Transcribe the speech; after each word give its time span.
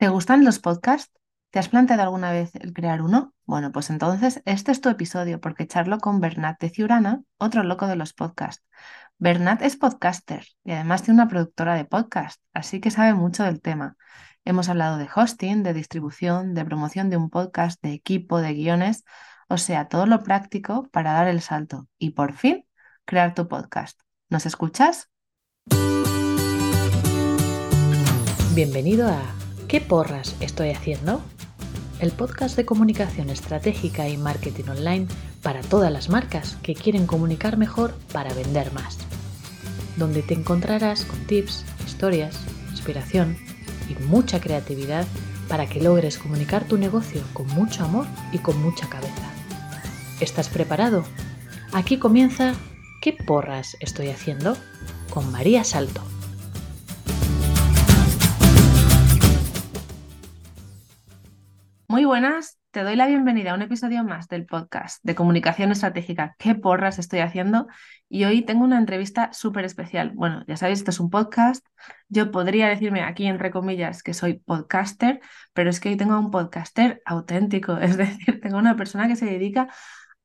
¿Te 0.00 0.08
gustan 0.08 0.46
los 0.46 0.60
podcasts? 0.60 1.12
¿Te 1.50 1.58
has 1.58 1.68
planteado 1.68 2.04
alguna 2.04 2.32
vez 2.32 2.54
el 2.54 2.72
crear 2.72 3.02
uno? 3.02 3.34
Bueno, 3.44 3.70
pues 3.70 3.90
entonces 3.90 4.40
este 4.46 4.72
es 4.72 4.80
tu 4.80 4.88
episodio 4.88 5.42
porque 5.42 5.66
charlo 5.66 5.98
con 5.98 6.20
Bernat 6.20 6.58
de 6.58 6.70
Ciurana, 6.70 7.22
otro 7.36 7.64
loco 7.64 7.86
de 7.86 7.96
los 7.96 8.14
podcasts. 8.14 8.64
Bernat 9.18 9.60
es 9.60 9.76
podcaster 9.76 10.46
y 10.64 10.72
además 10.72 11.02
tiene 11.02 11.20
una 11.20 11.28
productora 11.28 11.74
de 11.74 11.84
podcast, 11.84 12.40
así 12.54 12.80
que 12.80 12.90
sabe 12.90 13.12
mucho 13.12 13.44
del 13.44 13.60
tema. 13.60 13.98
Hemos 14.46 14.70
hablado 14.70 14.96
de 14.96 15.06
hosting, 15.14 15.62
de 15.62 15.74
distribución, 15.74 16.54
de 16.54 16.64
promoción 16.64 17.10
de 17.10 17.18
un 17.18 17.28
podcast, 17.28 17.78
de 17.82 17.92
equipo, 17.92 18.40
de 18.40 18.54
guiones, 18.54 19.04
o 19.48 19.58
sea, 19.58 19.88
todo 19.88 20.06
lo 20.06 20.22
práctico 20.22 20.88
para 20.90 21.12
dar 21.12 21.28
el 21.28 21.42
salto 21.42 21.88
y 21.98 22.12
por 22.12 22.32
fin 22.32 22.64
crear 23.04 23.34
tu 23.34 23.48
podcast. 23.48 24.00
¿Nos 24.30 24.46
escuchas? 24.46 25.10
Bienvenido 28.54 29.06
a 29.06 29.49
¿Qué 29.70 29.80
porras 29.80 30.34
estoy 30.40 30.70
haciendo? 30.70 31.22
El 32.00 32.10
podcast 32.10 32.56
de 32.56 32.66
comunicación 32.66 33.30
estratégica 33.30 34.08
y 34.08 34.16
marketing 34.16 34.64
online 34.68 35.06
para 35.44 35.60
todas 35.60 35.92
las 35.92 36.08
marcas 36.08 36.56
que 36.60 36.74
quieren 36.74 37.06
comunicar 37.06 37.56
mejor 37.56 37.94
para 38.12 38.34
vender 38.34 38.72
más. 38.72 38.98
Donde 39.96 40.22
te 40.22 40.34
encontrarás 40.34 41.04
con 41.04 41.20
tips, 41.20 41.64
historias, 41.86 42.36
inspiración 42.72 43.36
y 43.88 43.94
mucha 44.06 44.40
creatividad 44.40 45.06
para 45.48 45.68
que 45.68 45.80
logres 45.80 46.18
comunicar 46.18 46.64
tu 46.64 46.76
negocio 46.76 47.22
con 47.32 47.46
mucho 47.46 47.84
amor 47.84 48.06
y 48.32 48.38
con 48.38 48.60
mucha 48.60 48.88
cabeza. 48.88 49.30
¿Estás 50.18 50.48
preparado? 50.48 51.04
Aquí 51.72 51.96
comienza 51.96 52.54
¿Qué 53.00 53.12
porras 53.12 53.76
estoy 53.78 54.08
haciendo? 54.08 54.56
con 55.10 55.30
María 55.30 55.62
Salto. 55.62 56.09
Muy 61.90 62.04
buenas, 62.04 62.60
te 62.70 62.84
doy 62.84 62.94
la 62.94 63.08
bienvenida 63.08 63.50
a 63.50 63.54
un 63.56 63.62
episodio 63.62 64.04
más 64.04 64.28
del 64.28 64.46
podcast 64.46 65.02
de 65.02 65.16
comunicación 65.16 65.72
estratégica. 65.72 66.36
¿Qué 66.38 66.54
porras 66.54 67.00
estoy 67.00 67.18
haciendo? 67.18 67.66
Y 68.08 68.26
hoy 68.26 68.42
tengo 68.42 68.62
una 68.62 68.78
entrevista 68.78 69.32
súper 69.32 69.64
especial. 69.64 70.12
Bueno, 70.14 70.44
ya 70.46 70.56
sabéis, 70.56 70.78
esto 70.78 70.92
es 70.92 71.00
un 71.00 71.10
podcast. 71.10 71.66
Yo 72.08 72.30
podría 72.30 72.68
decirme 72.68 73.02
aquí 73.02 73.26
entre 73.26 73.50
comillas 73.50 74.04
que 74.04 74.14
soy 74.14 74.34
podcaster, 74.34 75.20
pero 75.52 75.68
es 75.68 75.80
que 75.80 75.88
hoy 75.88 75.96
tengo 75.96 76.14
a 76.14 76.20
un 76.20 76.30
podcaster 76.30 77.02
auténtico, 77.04 77.76
es 77.78 77.96
decir, 77.96 78.40
tengo 78.40 78.58
una 78.58 78.76
persona 78.76 79.08
que 79.08 79.16
se 79.16 79.26
dedica 79.26 79.66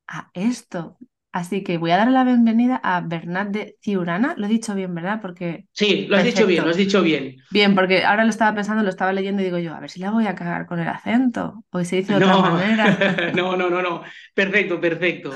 a 0.06 0.30
esto. 0.34 0.98
Así 1.36 1.62
que 1.62 1.76
voy 1.76 1.90
a 1.90 1.98
dar 1.98 2.10
la 2.10 2.24
bienvenida 2.24 2.80
a 2.82 3.02
Bernat 3.02 3.48
de 3.48 3.76
Ciurana. 3.82 4.32
Lo 4.38 4.46
he 4.46 4.48
dicho 4.48 4.74
bien, 4.74 4.94
¿verdad? 4.94 5.20
Porque. 5.20 5.66
Sí, 5.72 6.06
lo 6.08 6.16
has 6.16 6.24
dicho 6.24 6.46
bien, 6.46 6.64
lo 6.64 6.70
has 6.70 6.78
dicho 6.78 7.02
bien. 7.02 7.36
Bien, 7.50 7.74
porque 7.74 8.04
ahora 8.06 8.24
lo 8.24 8.30
estaba 8.30 8.54
pensando, 8.54 8.82
lo 8.82 8.88
estaba 8.88 9.12
leyendo 9.12 9.42
y 9.42 9.44
digo 9.44 9.58
yo, 9.58 9.74
a 9.74 9.80
ver 9.80 9.90
si 9.90 10.00
la 10.00 10.10
voy 10.12 10.26
a 10.26 10.34
cagar 10.34 10.64
con 10.64 10.80
el 10.80 10.88
acento. 10.88 11.62
Hoy 11.68 11.84
se 11.84 11.96
dice 11.96 12.18
de 12.18 12.24
otra 12.24 12.38
manera. 12.38 13.32
no, 13.36 13.54
no, 13.54 13.68
no, 13.68 13.82
no. 13.82 14.02
Perfecto, 14.32 14.80
perfecto. 14.80 15.34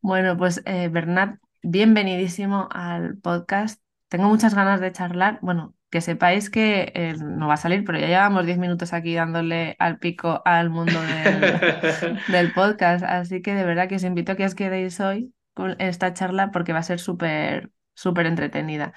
Bueno, 0.00 0.36
pues 0.36 0.62
eh, 0.66 0.88
Bernat, 0.88 1.40
bienvenidísimo 1.64 2.68
al 2.70 3.18
podcast. 3.18 3.82
Tengo 4.06 4.28
muchas 4.28 4.54
ganas 4.54 4.80
de 4.80 4.92
charlar. 4.92 5.40
Bueno, 5.42 5.74
que 5.90 6.00
sepáis 6.00 6.48
que 6.48 6.92
eh, 6.94 7.16
no 7.20 7.48
va 7.48 7.54
a 7.54 7.56
salir, 7.56 7.82
pero 7.84 7.98
ya 7.98 8.06
llevamos 8.06 8.46
10 8.46 8.58
minutos 8.58 8.92
aquí 8.92 9.16
dándole 9.16 9.74
al 9.80 9.98
pico 9.98 10.42
al 10.44 10.70
mundo 10.70 11.00
del, 11.02 12.20
del, 12.28 12.52
podcast. 12.52 13.02
Así 13.02 13.42
que 13.42 13.52
de 13.52 13.64
verdad 13.64 13.88
que 13.88 13.96
os 13.96 14.04
invito 14.04 14.30
a 14.30 14.36
que 14.36 14.44
os 14.44 14.54
quedéis 14.54 15.00
hoy 15.00 15.34
esta 15.78 16.14
charla 16.14 16.50
porque 16.50 16.72
va 16.72 16.80
a 16.80 16.82
ser 16.82 17.00
súper, 17.00 17.70
súper 17.94 18.26
entretenida. 18.26 18.92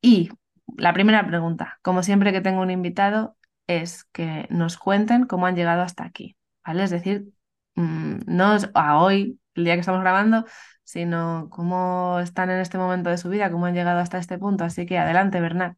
Y 0.00 0.30
la 0.76 0.92
primera 0.92 1.26
pregunta, 1.26 1.78
como 1.82 2.02
siempre 2.02 2.32
que 2.32 2.40
tengo 2.40 2.60
un 2.60 2.70
invitado, 2.70 3.36
es 3.66 4.04
que 4.04 4.46
nos 4.50 4.76
cuenten 4.76 5.26
cómo 5.26 5.46
han 5.46 5.56
llegado 5.56 5.82
hasta 5.82 6.04
aquí, 6.04 6.36
¿vale? 6.64 6.84
Es 6.84 6.90
decir, 6.90 7.26
mm, 7.74 8.20
no 8.26 8.56
a 8.74 8.98
hoy, 9.02 9.38
el 9.54 9.64
día 9.64 9.74
que 9.74 9.80
estamos 9.80 10.00
grabando, 10.00 10.44
sino 10.84 11.48
cómo 11.50 12.20
están 12.20 12.50
en 12.50 12.60
este 12.60 12.78
momento 12.78 13.10
de 13.10 13.18
su 13.18 13.28
vida, 13.30 13.50
cómo 13.50 13.66
han 13.66 13.74
llegado 13.74 14.00
hasta 14.00 14.18
este 14.18 14.38
punto. 14.38 14.64
Así 14.64 14.86
que 14.86 14.98
adelante, 14.98 15.40
Bernat. 15.40 15.76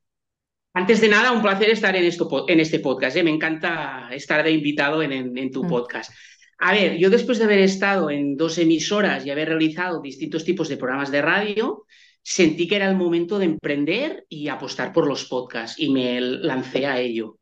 Antes 0.75 1.00
de 1.00 1.09
nada, 1.09 1.32
un 1.32 1.41
placer 1.41 1.70
estar 1.70 1.97
en, 1.97 2.04
esto, 2.04 2.44
en 2.48 2.60
este 2.60 2.81
podcast. 2.81 3.16
¿eh? 3.16 3.22
Me 3.22 3.31
encanta 3.31 4.09
estar 4.10 4.42
de 4.42 4.50
invitado 4.50 5.03
en, 5.03 5.12
en, 5.38 5.50
tu 5.50 5.65
mm. 5.65 5.69
podcast. 5.69 6.12
A 6.59 6.72
ver, 6.72 6.97
yo 6.97 7.11
después 7.11 7.39
de 7.39 7.44
haber 7.44 7.59
estado 7.59 8.11
en 8.11 8.37
dos 8.37 8.59
emisoras 8.59 9.27
y 9.27 9.31
haber 9.31 9.49
realizado 9.49 10.00
distintos 10.00 10.44
tipos 10.44 10.69
de 10.69 10.77
programas 10.77 11.11
de 11.11 11.22
radio, 11.22 11.84
sentí 12.22 12.67
que 12.67 12.77
era 12.77 12.89
el 12.89 12.97
momento 12.97 13.39
de 13.39 13.44
emprender 13.44 14.25
y 14.28 14.49
apostar 14.49 14.93
por 14.93 15.06
los 15.06 15.27
podcasts 15.27 15.78
y 15.78 15.93
me 15.93 16.21
lancé 16.21 16.87
a 16.87 16.99
ello. 16.99 17.39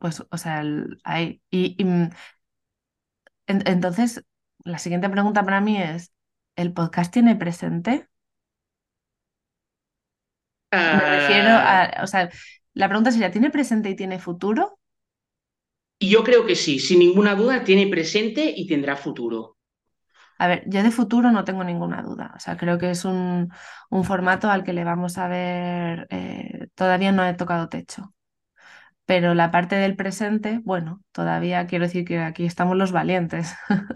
Pues, 0.00 0.22
o 0.28 0.38
sea, 0.38 0.64
hay... 1.04 1.42
Y, 1.50 1.76
mm, 1.84 2.10
entonces, 3.46 4.24
la 4.64 4.78
siguiente 4.78 5.10
pregunta 5.10 5.44
para 5.44 5.60
mí 5.60 5.80
es, 5.80 6.12
¿el 6.56 6.72
podcast 6.72 7.12
tiene 7.12 7.36
presente? 7.36 8.08
Me 10.72 11.00
refiero 11.00 11.50
a, 11.50 11.82
ah. 11.84 12.02
o 12.02 12.06
sea, 12.06 12.30
la 12.72 12.88
pregunta 12.88 13.12
sería, 13.12 13.30
¿tiene 13.30 13.50
presente 13.50 13.90
y 13.90 13.96
tiene 13.96 14.18
futuro? 14.18 14.78
Y 15.98 16.08
yo 16.10 16.22
creo 16.22 16.46
que 16.46 16.54
sí, 16.54 16.78
sin 16.78 17.00
ninguna 17.00 17.34
duda 17.34 17.64
tiene 17.64 17.88
presente 17.88 18.52
y 18.56 18.66
tendrá 18.68 18.96
futuro. 18.96 19.56
A 20.38 20.48
ver, 20.48 20.64
yo 20.66 20.82
de 20.82 20.90
futuro 20.90 21.30
no 21.30 21.44
tengo 21.44 21.64
ninguna 21.64 22.02
duda. 22.02 22.32
O 22.36 22.40
sea, 22.40 22.56
creo 22.56 22.78
que 22.78 22.90
es 22.90 23.04
un, 23.04 23.50
un 23.90 24.04
formato 24.04 24.50
al 24.50 24.64
que 24.64 24.72
le 24.72 24.84
vamos 24.84 25.16
a 25.18 25.28
ver, 25.28 26.06
eh, 26.10 26.68
todavía 26.74 27.12
no 27.12 27.24
he 27.24 27.34
tocado 27.34 27.68
techo. 27.68 28.14
Pero 29.06 29.34
la 29.34 29.50
parte 29.50 29.76
del 29.76 29.96
presente, 29.96 30.60
bueno, 30.64 31.02
todavía 31.12 31.66
quiero 31.66 31.86
decir 31.86 32.04
que 32.06 32.20
aquí 32.20 32.46
estamos 32.46 32.76
los 32.76 32.92
valientes. 32.92 33.54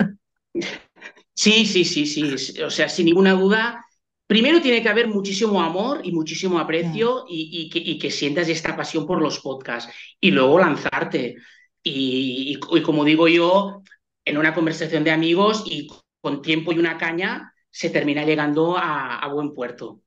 Sí, 1.35 1.67
sí, 1.67 1.85
sí, 1.85 2.07
sí. 2.07 2.63
O 2.63 2.71
sea, 2.71 2.89
sin 2.89 3.07
ninguna 3.07 3.33
duda, 3.33 3.85
primero 4.27 4.61
tiene 4.61 4.83
que 4.83 4.89
haber 4.89 5.09
muchísimo 5.09 5.63
amor 5.63 6.01
y 6.05 6.13
muchísimo 6.13 6.59
aprecio 6.59 7.25
y, 7.29 7.49
y, 7.67 7.71
que, 7.71 7.79
y 7.79 7.99
que 7.99 8.11
sientas 8.11 8.49
esta 8.49 8.77
pasión 8.77 9.07
por 9.07 9.23
los 9.23 9.41
podcasts 9.41 9.93
y 10.21 10.31
luego 10.33 10.59
lanzarte. 10.59 11.37
Y, 11.83 12.59
como 12.85 13.05
digo 13.05 13.29
yo, 13.29 13.83
en 14.25 14.39
una 14.39 14.55
conversación 14.55 15.05
de 15.05 15.11
amigos 15.11 15.63
y 15.67 15.89
con 16.21 16.43
tiempo 16.43 16.73
y 16.73 16.79
una 16.79 16.99
caña, 16.99 17.53
se 17.71 17.91
termina 17.91 18.25
llegando 18.25 18.77
a, 18.77 19.27
buen 19.33 19.55
puerto. 19.55 20.03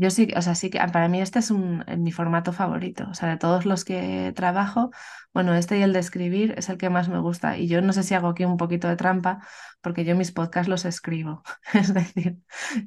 Yo 0.00 0.10
sí, 0.10 0.28
o 0.36 0.42
sea, 0.42 0.54
sí 0.54 0.70
que 0.70 0.78
para 0.92 1.08
mí 1.08 1.20
este 1.20 1.40
es 1.40 1.50
un, 1.50 1.84
mi 1.98 2.12
formato 2.12 2.52
favorito. 2.52 3.06
O 3.10 3.14
sea, 3.14 3.28
de 3.30 3.36
todos 3.36 3.66
los 3.66 3.84
que 3.84 4.32
trabajo, 4.34 4.90
bueno, 5.34 5.54
este 5.54 5.78
y 5.78 5.82
el 5.82 5.92
de 5.92 5.98
escribir 5.98 6.54
es 6.56 6.68
el 6.68 6.78
que 6.78 6.90
más 6.90 7.08
me 7.08 7.18
gusta. 7.20 7.58
Y 7.58 7.68
yo 7.68 7.80
no 7.82 7.92
sé 7.92 8.02
si 8.02 8.14
hago 8.14 8.28
aquí 8.28 8.44
un 8.44 8.56
poquito 8.56 8.88
de 8.88 8.96
trampa, 8.96 9.46
porque 9.80 10.04
yo 10.04 10.14
mis 10.14 10.32
podcasts 10.32 10.68
los 10.68 10.84
escribo. 10.84 11.42
es 11.74 11.92
decir, 11.92 12.36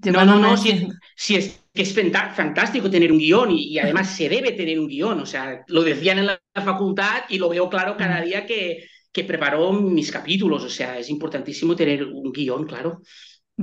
yo 0.01 0.11
no, 0.11 0.25
no, 0.25 0.39
no, 0.39 0.55
si, 0.57 1.35
es 1.35 1.63
que 1.73 1.81
es 1.81 1.93
fantástico 2.35 2.89
tener 2.89 3.11
un 3.11 3.19
guion 3.19 3.51
y, 3.51 3.77
además 3.79 4.09
se 4.09 4.29
debe 4.29 4.53
tener 4.53 4.79
un 4.79 4.87
guion. 4.87 5.19
O 5.19 5.25
sea, 5.25 5.63
lo 5.67 5.83
decían 5.83 6.19
en 6.19 6.27
la, 6.27 6.41
facultad 6.53 7.23
y 7.29 7.37
lo 7.37 7.49
veo 7.49 7.69
claro 7.69 7.95
cada 7.97 8.21
día 8.21 8.45
que, 8.45 8.85
que 9.11 9.23
preparo 9.23 9.71
mis 9.73 10.11
capítulos. 10.11 10.63
O 10.63 10.69
sea, 10.69 10.97
es 10.97 11.09
importantísimo 11.09 11.75
tener 11.75 12.05
un 12.05 12.31
guion, 12.31 12.65
claro. 12.65 13.01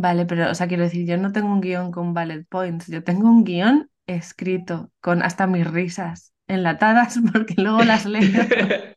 Vale, 0.01 0.27
pero, 0.27 0.49
o 0.49 0.55
sea, 0.55 0.69
quiero 0.69 0.85
decir, 0.85 1.05
yo 1.09 1.17
no 1.17 1.33
tengo 1.33 1.49
un 1.49 1.61
guion 1.61 1.91
con 1.91 2.15
bullet 2.15 2.45
points, 2.49 2.87
yo 2.87 3.03
tengo 3.03 3.29
un 3.29 3.43
guion 3.43 3.91
escrito 4.07 4.93
con 5.01 5.23
hasta 5.23 5.49
mis 5.49 5.69
risas 5.69 6.33
enlatadas 6.47 7.19
porque 7.33 7.55
luego 7.57 7.83
las 7.83 8.07
leo. 8.07 8.23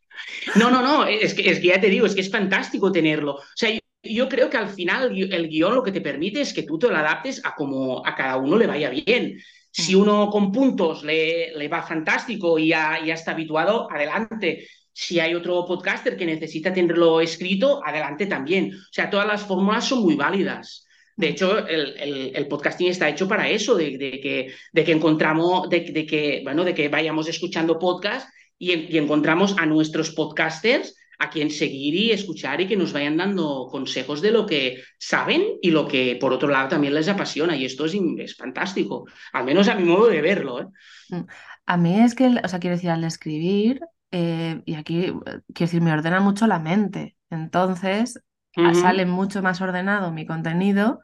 No, 0.54 0.70
no, 0.70 0.82
no, 0.82 1.06
es 1.06 1.34
que, 1.34 1.50
es 1.50 1.58
que 1.58 1.68
ya 1.68 1.80
te 1.80 1.88
digo, 1.88 2.06
es 2.06 2.14
que 2.14 2.20
es 2.20 2.30
fantástico 2.30 2.92
tenerlo. 2.92 3.34
O 3.34 3.56
sea, 3.56 3.70
yo, 4.02 4.28
creo 4.28 4.48
que 4.48 4.58
al 4.58 4.68
final 4.68 5.10
el 5.16 5.48
guion 5.48 5.74
lo 5.74 5.82
que 5.82 5.90
te 5.90 6.00
permite 6.02 6.42
es 6.42 6.52
que 6.52 6.62
tú 6.62 6.78
te 6.78 6.88
lo 6.88 6.96
adaptes 6.96 7.40
a 7.44 7.54
como 7.54 8.06
a 8.06 8.14
cada 8.14 8.36
uno 8.36 8.56
le 8.56 8.66
vaya 8.68 8.90
bien. 8.90 9.40
Si 9.70 9.96
mm. 9.96 10.00
uno 10.00 10.30
con 10.30 10.52
puntos 10.52 11.02
le, 11.02 11.56
le 11.56 11.66
va 11.66 11.82
fantástico 11.82 12.58
y 12.58 12.68
ya, 12.68 13.00
ya 13.04 13.14
está 13.14 13.32
habituado, 13.32 13.90
adelante. 13.90 14.68
Si 14.92 15.18
hay 15.18 15.34
otro 15.34 15.64
podcaster 15.64 16.16
que 16.16 16.26
necesita 16.26 16.72
tenerlo 16.72 17.20
escrito, 17.20 17.84
adelante 17.84 18.26
también. 18.26 18.72
O 18.74 18.92
sea, 18.92 19.10
todas 19.10 19.26
las 19.26 19.42
fórmulas 19.42 19.84
son 19.84 20.02
muy 20.02 20.14
válidas. 20.14 20.86
De 21.16 21.28
hecho, 21.28 21.66
el, 21.66 22.46
podcasting 22.48 22.88
está 22.88 23.08
hecho 23.08 23.28
para 23.28 23.48
eso, 23.48 23.74
de, 23.74 23.98
que, 23.98 24.52
de 24.72 24.84
que 24.84 24.92
encontramos, 24.92 25.68
de, 25.68 26.06
que, 26.06 26.40
bueno, 26.42 26.64
de 26.64 26.74
que 26.74 26.88
vayamos 26.88 27.28
escuchando 27.28 27.78
podcast 27.78 28.28
y, 28.58 28.96
encontramos 28.96 29.56
a 29.58 29.66
nuestros 29.66 30.10
podcasters 30.12 30.96
a 31.18 31.30
quien 31.30 31.50
seguir 31.50 31.94
y 31.94 32.10
escuchar 32.10 32.60
y 32.60 32.66
que 32.66 32.76
nos 32.76 32.92
vayan 32.92 33.16
dando 33.16 33.68
consejos 33.70 34.20
de 34.20 34.32
lo 34.32 34.46
que 34.46 34.82
saben 34.98 35.44
y 35.60 35.70
lo 35.70 35.86
que 35.86 36.16
por 36.20 36.32
otro 36.32 36.48
lado 36.48 36.68
también 36.68 36.94
les 36.94 37.08
apasiona. 37.08 37.56
Y 37.56 37.64
esto 37.64 37.84
es, 37.84 38.36
fantástico, 38.36 39.06
al 39.32 39.44
menos 39.44 39.68
a 39.68 39.74
mi 39.74 39.84
modo 39.84 40.08
de 40.08 40.20
verlo. 40.20 40.60
¿eh? 40.60 40.66
Mm. 41.10 41.26
A 41.66 41.76
mí 41.76 42.00
es 42.00 42.14
que, 42.14 42.26
o 42.26 42.48
sea, 42.48 42.58
quiero 42.58 42.76
decir, 42.76 42.90
al 42.90 43.04
escribir, 43.04 43.80
eh, 44.10 44.60
y 44.64 44.74
aquí, 44.74 45.04
eh, 45.04 45.12
quiero 45.54 45.70
decir, 45.70 45.80
me 45.80 45.92
ordena 45.92 46.20
mucho 46.20 46.46
la 46.46 46.58
mente. 46.58 47.16
Entonces, 47.30 48.20
sale 48.72 49.06
mucho 49.06 49.42
más 49.42 49.60
ordenado 49.60 50.12
mi 50.12 50.26
contenido 50.26 51.00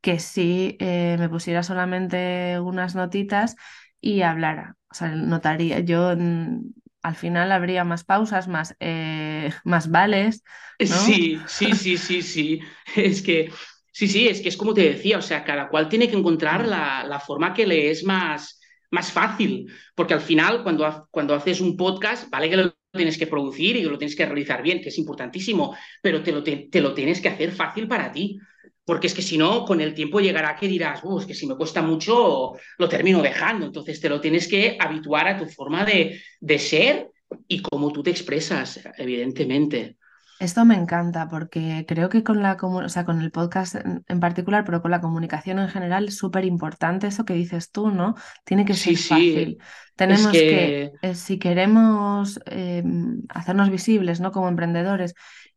que 0.00 0.18
si 0.20 0.76
eh, 0.80 1.16
me 1.18 1.28
pusiera 1.28 1.62
solamente 1.62 2.60
unas 2.60 2.94
notitas 2.94 3.56
y 4.00 4.22
hablara. 4.22 4.76
o 4.90 4.94
sea, 4.94 5.08
notaría, 5.10 5.80
yo 5.80 6.14
mm, 6.16 6.72
al 7.02 7.16
final 7.16 7.52
habría 7.52 7.84
más 7.84 8.04
pausas, 8.04 8.48
más, 8.48 8.76
eh, 8.80 9.52
más 9.64 9.90
vales, 9.90 10.44
¿no? 10.86 11.06
Sí, 11.06 11.44
sí, 11.46 11.74
sí, 11.74 11.96
sí, 11.98 12.22
sí. 12.22 12.60
Es 12.96 13.22
que, 13.22 13.50
sí, 13.92 14.08
sí, 14.08 14.28
es 14.28 14.40
que 14.40 14.48
es 14.48 14.56
como 14.56 14.74
te 14.74 14.82
decía, 14.82 15.18
o 15.18 15.22
sea, 15.22 15.44
cada 15.44 15.68
cual 15.68 15.88
tiene 15.88 16.08
que 16.08 16.16
encontrar 16.16 16.66
la, 16.66 17.04
la 17.04 17.20
forma 17.20 17.54
que 17.54 17.66
le 17.66 17.90
es 17.90 18.04
más, 18.04 18.60
más 18.90 19.12
fácil, 19.12 19.72
porque 19.94 20.14
al 20.14 20.20
final 20.20 20.62
cuando, 20.62 21.08
cuando 21.10 21.34
haces 21.34 21.60
un 21.60 21.76
podcast, 21.76 22.28
vale 22.30 22.50
que 22.50 22.56
lo 22.56 22.74
tienes 22.92 23.18
que 23.18 23.26
producir 23.26 23.76
y 23.76 23.82
lo 23.82 23.98
tienes 23.98 24.16
que 24.16 24.26
realizar 24.26 24.62
bien, 24.62 24.80
que 24.82 24.88
es 24.90 24.98
importantísimo, 24.98 25.76
pero 26.02 26.22
te 26.22 26.32
lo, 26.32 26.42
te, 26.42 26.68
lo 26.80 26.94
tienes 26.94 27.20
que 27.20 27.28
hacer 27.28 27.52
fácil 27.52 27.88
para 27.88 28.12
ti. 28.12 28.38
Porque 28.84 29.06
es 29.06 29.14
que 29.14 29.22
si 29.22 29.38
no, 29.38 29.64
con 29.64 29.80
el 29.80 29.94
tiempo 29.94 30.20
llegará 30.20 30.56
que 30.56 30.66
dirás, 30.68 31.00
"Uh, 31.04 31.20
es 31.20 31.26
que 31.26 31.34
si 31.34 31.46
me 31.46 31.56
cuesta 31.56 31.82
mucho, 31.82 32.52
lo 32.78 32.88
termino 32.88 33.22
dejando. 33.22 33.66
Entonces 33.66 34.00
te 34.00 34.08
lo 34.08 34.20
tienes 34.20 34.48
que 34.48 34.76
habituar 34.80 35.28
a 35.28 35.36
tu 35.38 35.46
forma 35.46 35.84
de, 35.84 36.20
de 36.40 36.58
ser 36.58 37.08
y 37.48 37.62
cómo 37.62 37.92
tú 37.92 38.02
te 38.02 38.10
expresas, 38.10 38.80
evidentemente. 38.98 39.96
Esto 40.42 40.64
me 40.64 40.74
encanta 40.74 41.28
porque 41.28 41.84
creo 41.86 42.08
que 42.08 42.24
con 42.24 42.42
la, 42.42 42.56
o 42.60 42.88
sea, 42.88 43.04
con 43.04 43.20
el 43.20 43.30
podcast 43.30 43.76
en, 43.76 44.18
particular, 44.18 44.64
pero 44.64 44.82
con 44.82 44.90
la 44.90 45.00
comunicación 45.00 45.60
en 45.60 45.68
general 45.68 46.08
es 46.08 46.16
súper 46.16 46.44
importante 46.44 47.06
eso 47.06 47.24
que 47.24 47.34
dices 47.34 47.70
tú, 47.70 47.90
¿no? 47.90 48.16
Tiene 48.44 48.64
que 48.64 48.74
ser 48.74 48.96
sí, 48.96 49.08
fácil. 49.08 49.58
Tenemos 49.94 50.32
que, 50.32 50.40
que, 50.40 50.92
eh, 51.00 51.14
si 51.14 51.38
queremos 51.38 52.40
eh, 52.46 52.82
hacernos 53.28 53.70
visibles, 53.70 54.18
¿no? 54.20 54.32
Como 54.32 54.48
emprendedores 54.48 55.14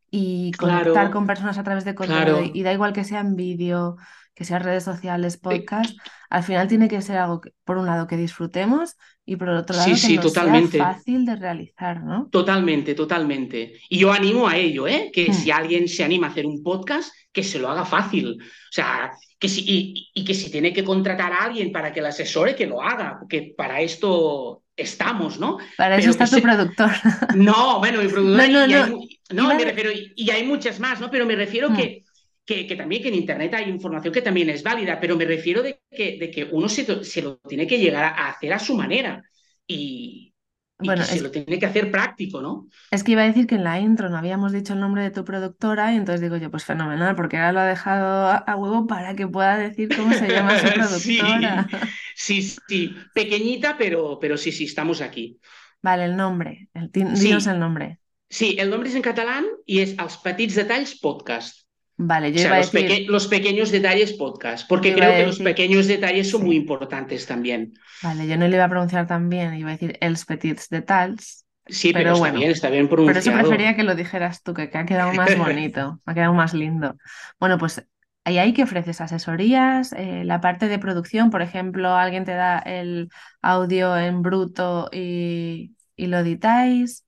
y 0.08 0.52
conectar 0.52 0.92
claro, 0.92 1.10
con 1.10 1.26
personas 1.26 1.58
a 1.58 1.64
través 1.64 1.84
de 1.84 1.96
contenido, 1.96 2.44
y 2.44 2.52
claro, 2.52 2.64
da 2.64 2.72
igual 2.72 2.92
que 2.92 3.02
sea 3.02 3.18
en 3.18 3.34
vídeo, 3.34 3.96
que 4.36 4.44
sea 4.46 4.60
redes 4.60 4.84
sociales, 4.84 5.38
podcast, 5.38 5.96
al 6.30 6.44
final 6.44 6.68
tiene 6.68 6.88
que 6.88 7.02
ser 7.02 7.18
algo 7.18 7.40
que, 7.42 7.52
por 7.64 7.78
un 7.78 7.86
lado, 7.86 8.06
que 8.08 8.18
disfrutemos 8.18 8.96
y 9.26 9.36
por 9.36 9.48
otro 9.50 9.82
sí, 9.82 9.90
lado, 9.90 10.00
que 10.02 10.30
sea 10.30 10.62
fácil 10.62 11.26
de 11.26 11.36
realizar, 11.36 12.04
¿no? 12.04 12.32
Totalmente, 12.32 12.94
totalmente. 12.94 13.80
Y 13.88 13.98
yo 14.00 14.12
animo 14.12 14.46
a 14.48 14.56
ello, 14.56 14.86
¿eh? 14.88 15.10
Que 15.12 15.32
si 15.32 15.50
Mm. 15.50 15.52
alguien 15.52 15.88
se 15.88 16.04
anima 16.04 16.26
a 16.26 16.30
hacer 16.30 16.44
un 16.46 16.62
podcast, 16.62 17.12
que 17.32 17.42
se 17.42 17.58
lo 17.58 17.70
haga 17.70 17.84
fácil. 17.86 18.36
O 18.42 18.44
sea, 18.72 19.12
que 19.38 19.48
si, 19.48 19.62
y, 19.66 20.10
y 20.20 20.24
que 20.24 20.34
si 20.34 20.50
tiene 20.50 20.72
que 20.72 20.84
contratar 20.84 21.32
a 21.32 21.44
alguien 21.44 21.72
para 21.72 21.92
que 21.92 22.02
le 22.02 22.08
asesore, 22.08 22.54
que 22.56 22.66
lo 22.66 22.82
haga, 22.82 23.16
porque 23.18 23.54
para 23.56 23.80
esto 23.80 24.64
estamos, 24.76 25.38
¿no? 25.38 25.58
Para 25.76 25.98
eso 25.98 26.10
Pero 26.10 26.10
está 26.10 26.28
tu 26.28 26.36
se... 26.36 26.42
productor. 26.42 26.90
No, 27.30 27.78
bueno, 27.78 28.00
mi 28.02 28.08
No, 28.10 28.10
productora 28.10 28.48
no, 28.48 28.66
y, 28.66 28.70
y 28.70 28.74
hay, 28.74 28.90
no. 28.90 29.06
no, 29.30 29.44
Iba 29.44 29.54
me 29.54 29.64
refiero, 29.64 29.90
y, 29.92 30.30
hay 30.30 30.44
muchas 30.46 30.80
más, 30.80 31.00
¿no? 31.00 31.10
Pero 31.10 31.26
me 31.26 31.36
refiero 31.36 31.70
Mm. 31.70 31.74
que, 31.74 32.04
que, 32.46 32.66
que 32.66 32.76
también 32.76 33.02
que 33.02 33.08
en 33.08 33.16
Internet 33.16 33.52
hay 33.54 33.68
información 33.68 34.14
que 34.14 34.22
también 34.22 34.48
es 34.48 34.62
válida, 34.62 35.00
pero 35.00 35.16
me 35.16 35.24
refiero 35.24 35.62
de 35.62 35.82
que, 35.90 36.16
de 36.18 36.30
que 36.30 36.44
uno 36.44 36.68
se, 36.68 36.86
lo 37.20 37.38
tiene 37.38 37.66
que 37.66 37.78
llegar 37.78 38.04
a, 38.04 38.28
hacer 38.28 38.52
a 38.52 38.58
su 38.60 38.76
manera 38.76 39.22
y, 39.66 40.32
y 40.80 40.86
Bueno, 40.86 41.02
que 41.02 41.08
se 41.08 41.20
lo 41.20 41.30
tiene 41.32 41.58
que 41.58 41.66
hacer 41.66 41.90
práctico, 41.90 42.40
¿no? 42.40 42.68
es 42.92 43.02
que 43.02 43.12
iba 43.12 43.22
a 43.22 43.26
decir 43.26 43.48
que 43.48 43.56
en 43.56 43.64
la 43.64 43.80
intro 43.80 44.08
no 44.08 44.16
habíamos 44.16 44.52
dicho 44.52 44.74
el 44.74 44.80
nombre 44.80 45.02
de 45.02 45.10
tu 45.10 45.24
productora 45.24 45.92
y 45.92 45.96
entonces 45.96 46.20
digo 46.20 46.36
yo, 46.36 46.50
pues 46.50 46.64
fenomenal, 46.64 47.16
porque 47.16 47.36
ahora 47.36 47.52
lo 47.52 47.60
ha 47.60 47.66
dejado 47.66 48.26
a, 48.26 48.36
a 48.36 48.56
huevo 48.56 48.86
para 48.86 49.16
que 49.16 49.26
pueda 49.26 49.58
decir 49.58 49.88
cómo 49.96 50.14
se 50.14 50.28
llama 50.28 50.56
su 50.56 50.66
productora. 50.72 51.68
sí, 52.14 52.42
sí, 52.42 52.94
pequeñita, 53.12 53.76
pero, 53.76 54.18
pero 54.20 54.36
sí, 54.36 54.52
sí, 54.52 54.64
estamos 54.64 55.00
aquí. 55.00 55.40
Vale, 55.82 56.04
el 56.04 56.16
nombre. 56.16 56.68
El, 56.74 56.90
dinos 56.92 57.46
el 57.48 57.58
nombre. 57.58 57.98
sí, 58.28 58.56
el 58.58 58.70
nombre 58.70 58.88
es 58.88 58.94
en 58.94 59.02
catalán 59.02 59.44
y 59.64 59.80
es 59.80 59.98
Els 59.98 60.16
Petits 60.18 60.54
Detalls 60.54 60.98
Podcast. 61.00 61.65
Vale, 61.98 62.30
O 62.34 62.38
yo 62.38 62.40
sea, 62.40 62.50
iba 62.50 62.56
a 62.56 62.58
los, 62.58 62.70
decir, 62.72 62.78
peque 62.88 63.06
los 63.08 63.26
pequeños 63.28 63.70
detalles 63.70 64.12
podcast, 64.14 64.68
porque 64.68 64.94
creo 64.94 65.14
que 65.14 65.22
los 65.24 65.40
pequeños 65.40 65.86
detalles 65.86 66.30
son 66.30 66.44
muy 66.44 66.56
importantes 66.56 67.26
también. 67.26 67.74
Vale, 68.00 68.26
yo 68.28 68.36
no 68.36 68.46
le 68.48 68.56
iba 68.56 68.64
a 68.64 68.68
pronunciar 68.68 69.06
tan 69.06 69.28
bien, 69.28 69.54
iba 69.54 69.70
a 69.70 69.72
decir 69.72 69.96
Els 70.00 70.24
Petits 70.24 70.68
Detalls, 70.68 71.46
Sí, 71.68 71.92
pero 71.92 72.12
pero 72.12 72.12
está 72.12 72.30
bien, 72.30 72.50
bueno, 72.50 72.52
está 72.52 72.70
bien 72.70 72.88
por 73.04 73.16
eso 73.16 73.32
pronunciado. 73.32 73.32
prefería 73.32 73.76
que 73.76 73.82
lo 73.84 73.94
dijeras 73.96 74.42
tú, 74.42 74.54
que, 74.54 74.70
que 74.70 74.78
ha 74.78 74.86
quedado 74.86 75.12
más 75.14 75.36
bonito, 75.36 76.00
ha 76.06 76.14
quedado 76.14 76.34
más 76.34 76.54
lindo. 76.54 76.96
Bueno, 77.40 77.58
pues 77.58 77.84
¿hay 78.24 78.38
ahí 78.38 78.52
que 78.54 78.62
ofreces 78.64 79.00
asesorías? 79.00 79.92
Eh, 79.94 80.22
la 80.24 80.40
parte 80.40 80.68
de 80.68 80.78
producción, 80.78 81.30
por 81.30 81.42
ejemplo, 81.42 81.94
alguien 81.94 82.24
te 82.24 82.32
da 82.34 82.58
el 82.60 83.08
audio 83.42 83.96
en 83.98 84.22
bruto 84.22 84.88
y, 84.92 85.76
y 85.96 86.06
lo 86.06 86.18
editáis, 86.18 87.04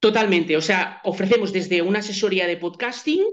Totalmente, 0.00 0.56
o 0.56 0.60
sea, 0.60 1.00
ofrecemos 1.02 1.52
desde 1.52 1.82
una 1.82 1.98
asesoría 1.98 2.46
de 2.46 2.56
podcasting 2.56 3.24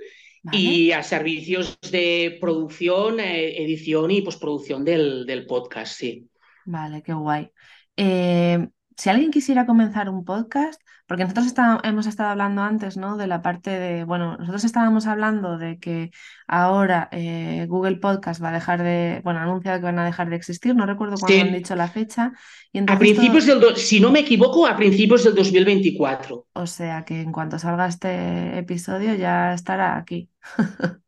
¿vale? 0.46 0.60
y 0.60 0.92
a 0.92 1.04
servicios 1.04 1.78
de 1.92 2.38
producción, 2.40 3.20
eh, 3.20 3.62
edición 3.64 4.12
y 4.12 4.22
postproducción 4.22 4.86
del, 4.86 5.26
del 5.26 5.46
podcast, 5.46 5.98
sí. 5.98 6.30
Vale, 6.66 7.02
qué 7.04 7.14
guay. 7.14 7.50
Eh, 7.98 8.68
si 8.98 9.10
alguien 9.10 9.32
quisiera 9.32 9.66
comenzar 9.66 10.10
un 10.10 10.24
podcast, 10.26 10.82
porque 11.08 11.24
nosotros 11.24 11.46
está- 11.48 11.80
hemos 11.84 12.08
estado 12.08 12.30
hablando 12.30 12.62
antes, 12.64 12.98
¿no? 12.98 13.16
De 13.18 13.28
la 13.28 13.42
parte 13.44 13.70
de, 13.70 14.04
bueno, 14.06 14.38
nosotros 14.38 14.64
estábamos 14.64 15.06
hablando 15.06 15.58
de 15.58 15.78
que 15.78 16.10
ahora 16.48 17.10
eh, 17.12 17.66
Google 17.70 17.98
Podcast 17.98 18.42
va 18.44 18.50
a 18.50 18.54
dejar 18.54 18.82
de, 18.82 19.22
bueno, 19.24 19.40
ha 19.40 19.44
anunciado 19.44 19.78
que 19.80 19.86
van 19.86 20.00
a 20.00 20.06
dejar 20.06 20.30
de 20.30 20.36
existir, 20.38 20.76
no 20.76 20.86
recuerdo 20.88 21.16
cuándo 21.18 21.42
han 21.42 21.54
dicho 21.54 21.76
la 21.76 21.88
fecha, 21.90 22.32
y 22.72 22.80
a 22.80 22.98
principios 22.98 23.46
todo, 23.46 23.60
del, 23.60 23.70
do- 23.70 23.76
si 23.76 24.00
no 24.00 24.12
me 24.12 24.22
equivoco, 24.22 24.66
a 24.66 24.76
principios 24.76 25.24
del 25.24 25.36
2024. 25.36 26.48
o 26.54 26.66
sea 26.68 27.04
que 27.06 27.22
en 27.22 27.32
cuanto 27.32 27.60
salga 27.60 27.88
este 27.88 28.58
episodio 28.58 29.14
ya 29.16 29.54
estará 29.54 29.98
aquí. 29.98 30.30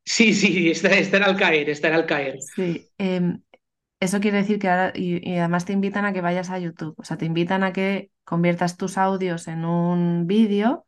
Sí, 0.05 0.33
sí, 0.33 0.69
estará, 0.71 0.97
estará 0.97 1.25
al 1.25 1.35
caer, 1.37 1.69
estará 1.69 1.95
al 1.95 2.05
caer. 2.05 2.37
Sí, 2.55 2.87
em, 2.97 3.41
Eso 3.99 4.19
quiere 4.19 4.37
decir 4.37 4.59
que 4.59 4.69
ahora, 4.69 4.91
y, 4.95 5.27
y 5.27 5.37
además 5.39 5.65
te 5.65 5.73
invitan 5.73 6.05
a 6.05 6.13
que 6.13 6.21
vayas 6.21 6.49
a 6.51 6.59
YouTube, 6.59 6.93
o 6.97 7.03
sea, 7.03 7.17
te 7.17 7.25
invitan 7.25 7.63
a 7.63 7.73
que 7.73 8.11
conviertas 8.23 8.77
tus 8.77 8.97
audios 8.97 9.47
en 9.47 9.65
un 9.65 10.27
vídeo 10.27 10.85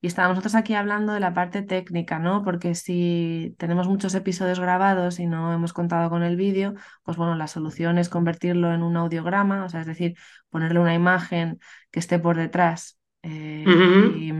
y 0.00 0.08
estábamos 0.08 0.36
nosotros 0.36 0.56
aquí 0.56 0.74
hablando 0.74 1.12
de 1.14 1.20
la 1.20 1.34
parte 1.34 1.62
técnica, 1.62 2.18
¿no? 2.20 2.44
Porque 2.44 2.74
si 2.76 3.54
tenemos 3.58 3.88
muchos 3.88 4.14
episodios 4.14 4.60
grabados 4.60 5.20
y 5.20 5.26
no 5.26 5.52
hemos 5.54 5.72
contado 5.74 6.10
con 6.10 6.22
el 6.22 6.36
vídeo, 6.36 6.74
pues 7.04 7.16
bueno, 7.18 7.36
la 7.36 7.48
solución 7.48 7.98
es 7.98 8.08
convertirlo 8.10 8.72
en 8.74 8.82
un 8.84 8.96
audiograma, 8.96 9.64
o 9.64 9.68
sea, 9.70 9.80
es 9.82 9.86
decir, 9.88 10.16
ponerle 10.50 10.80
una 10.80 10.94
imagen 10.94 11.58
que 11.90 12.00
esté 12.00 12.18
por 12.20 12.36
detrás 12.38 13.00
eh, 13.22 13.68
Ujú. 13.70 14.16
y, 14.16 14.32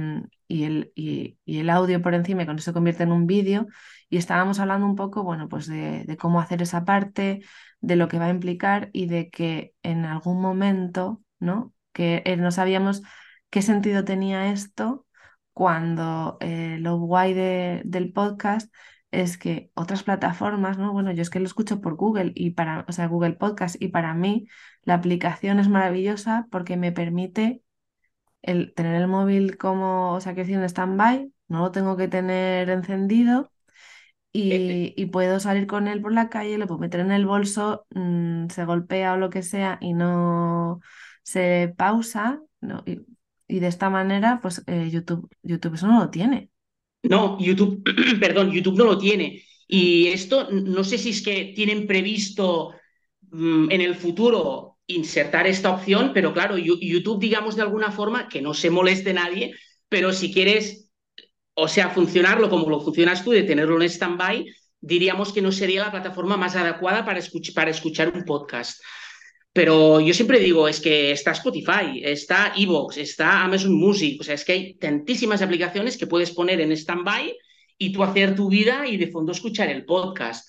y 0.48 0.64
el, 0.64 0.92
y- 0.94 1.38
y 1.44 1.58
el 1.58 1.70
audio 1.70 2.00
por 2.02 2.14
encima 2.14 2.42
y 2.42 2.46
con 2.46 2.56
eso 2.56 2.66
se 2.66 2.72
convierte 2.72 3.02
en 3.02 3.12
un 3.12 3.26
vídeo. 3.26 3.66
Y 4.08 4.18
estábamos 4.18 4.60
hablando 4.60 4.86
un 4.86 4.94
poco, 4.96 5.24
bueno, 5.24 5.48
pues 5.48 5.66
de, 5.66 6.04
de 6.04 6.16
cómo 6.16 6.40
hacer 6.40 6.62
esa 6.62 6.84
parte, 6.84 7.40
de 7.86 7.96
lo 7.96 8.08
que 8.08 8.18
va 8.18 8.26
a 8.26 8.30
implicar 8.30 8.90
y 8.92 9.06
de 9.06 9.30
que 9.30 9.74
en 9.82 10.04
algún 10.04 10.40
momento, 10.40 11.22
¿no? 11.38 11.74
Que 11.92 12.22
eh, 12.26 12.36
no 12.36 12.50
sabíamos 12.50 13.02
qué 13.50 13.62
sentido 13.62 14.04
tenía 14.04 14.50
esto 14.52 15.06
cuando 15.52 16.36
eh, 16.40 16.78
lo 16.80 16.98
guay 16.98 17.32
de- 17.34 17.82
del 17.84 18.12
podcast 18.12 18.72
es 19.10 19.38
que 19.38 19.70
otras 19.74 20.02
plataformas, 20.02 20.78
¿no? 20.78 20.92
Bueno, 20.92 21.12
yo 21.12 21.22
es 21.22 21.30
que 21.30 21.40
lo 21.40 21.46
escucho 21.46 21.80
por 21.80 21.94
Google 21.96 22.32
y 22.34 22.50
para, 22.50 22.84
o 22.88 22.92
sea, 22.92 23.06
Google 23.06 23.34
Podcast 23.34 23.76
y 23.80 23.88
para 23.88 24.14
mí 24.14 24.48
la 24.82 24.94
aplicación 24.94 25.58
es 25.60 25.68
maravillosa 25.68 26.46
porque 26.50 26.76
me 26.76 26.92
permite 26.92 27.62
el 28.42 28.74
tener 28.74 28.96
el 29.02 29.08
móvil 29.08 29.56
como, 29.58 30.12
o 30.14 30.20
sea, 30.20 30.34
que 30.34 30.40
decir 30.42 30.56
en 30.56 30.64
stand-by, 30.64 31.32
no 31.48 31.60
lo 31.60 31.72
tengo 31.72 31.96
que 31.96 32.08
tener 32.08 32.70
encendido 32.70 33.52
y, 34.36 34.94
y 34.96 35.06
puedo 35.06 35.40
salir 35.40 35.66
con 35.66 35.88
él 35.88 36.00
por 36.02 36.12
la 36.12 36.28
calle, 36.28 36.58
lo 36.58 36.66
puedo 36.66 36.80
meter 36.80 37.00
en 37.00 37.12
el 37.12 37.26
bolso, 37.26 37.86
mm, 37.90 38.48
se 38.48 38.64
golpea 38.64 39.14
o 39.14 39.16
lo 39.16 39.30
que 39.30 39.42
sea 39.42 39.78
y 39.80 39.94
no 39.94 40.80
se 41.22 41.74
pausa, 41.76 42.40
¿no? 42.60 42.82
Y, 42.86 43.00
y 43.48 43.60
de 43.60 43.68
esta 43.68 43.90
manera, 43.90 44.40
pues 44.42 44.62
eh, 44.66 44.88
YouTube, 44.90 45.28
YouTube 45.42 45.74
eso 45.74 45.86
no 45.86 46.00
lo 46.00 46.10
tiene. 46.10 46.50
No, 47.02 47.38
YouTube, 47.38 47.82
perdón, 48.20 48.50
YouTube 48.52 48.76
no 48.76 48.84
lo 48.84 48.98
tiene. 48.98 49.42
Y 49.68 50.08
esto, 50.08 50.48
no 50.50 50.84
sé 50.84 50.98
si 50.98 51.10
es 51.10 51.22
que 51.22 51.52
tienen 51.54 51.86
previsto 51.86 52.74
mm, 53.30 53.70
en 53.70 53.80
el 53.80 53.94
futuro 53.94 54.78
insertar 54.86 55.46
esta 55.46 55.70
opción, 55.72 56.12
pero 56.14 56.32
claro, 56.32 56.56
YouTube, 56.58 57.20
digamos 57.20 57.56
de 57.56 57.62
alguna 57.62 57.90
forma, 57.90 58.28
que 58.28 58.40
no 58.40 58.54
se 58.54 58.70
moleste 58.70 59.12
nadie, 59.12 59.54
pero 59.88 60.12
si 60.12 60.32
quieres, 60.32 60.85
o 61.58 61.68
sea, 61.68 61.90
funcionarlo 61.90 62.50
como 62.50 62.68
lo 62.68 62.80
funcionas 62.80 63.24
tú, 63.24 63.30
de 63.30 63.42
tenerlo 63.42 63.80
en 63.80 63.88
stand-by, 63.88 64.46
diríamos 64.78 65.32
que 65.32 65.40
no 65.40 65.50
sería 65.50 65.84
la 65.84 65.90
plataforma 65.90 66.36
más 66.36 66.54
adecuada 66.54 67.04
para, 67.04 67.18
escuch 67.18 67.54
para 67.54 67.70
escuchar 67.70 68.12
un 68.14 68.24
podcast. 68.24 68.82
Pero 69.54 70.00
yo 70.00 70.12
siempre 70.12 70.38
digo, 70.38 70.68
es 70.68 70.80
que 70.80 71.12
está 71.12 71.30
Spotify, 71.30 72.02
está 72.02 72.52
Evox, 72.54 72.98
está 72.98 73.42
Amazon 73.42 73.72
Music, 73.72 74.20
o 74.20 74.24
sea, 74.24 74.34
es 74.34 74.44
que 74.44 74.52
hay 74.52 74.74
tantísimas 74.74 75.40
aplicaciones 75.40 75.96
que 75.96 76.06
puedes 76.06 76.30
poner 76.30 76.60
en 76.60 76.72
stand-by 76.72 77.34
y 77.78 77.90
tú 77.90 78.04
hacer 78.04 78.34
tu 78.34 78.50
vida 78.50 78.86
y 78.86 78.98
de 78.98 79.10
fondo 79.10 79.32
escuchar 79.32 79.70
el 79.70 79.86
podcast. 79.86 80.46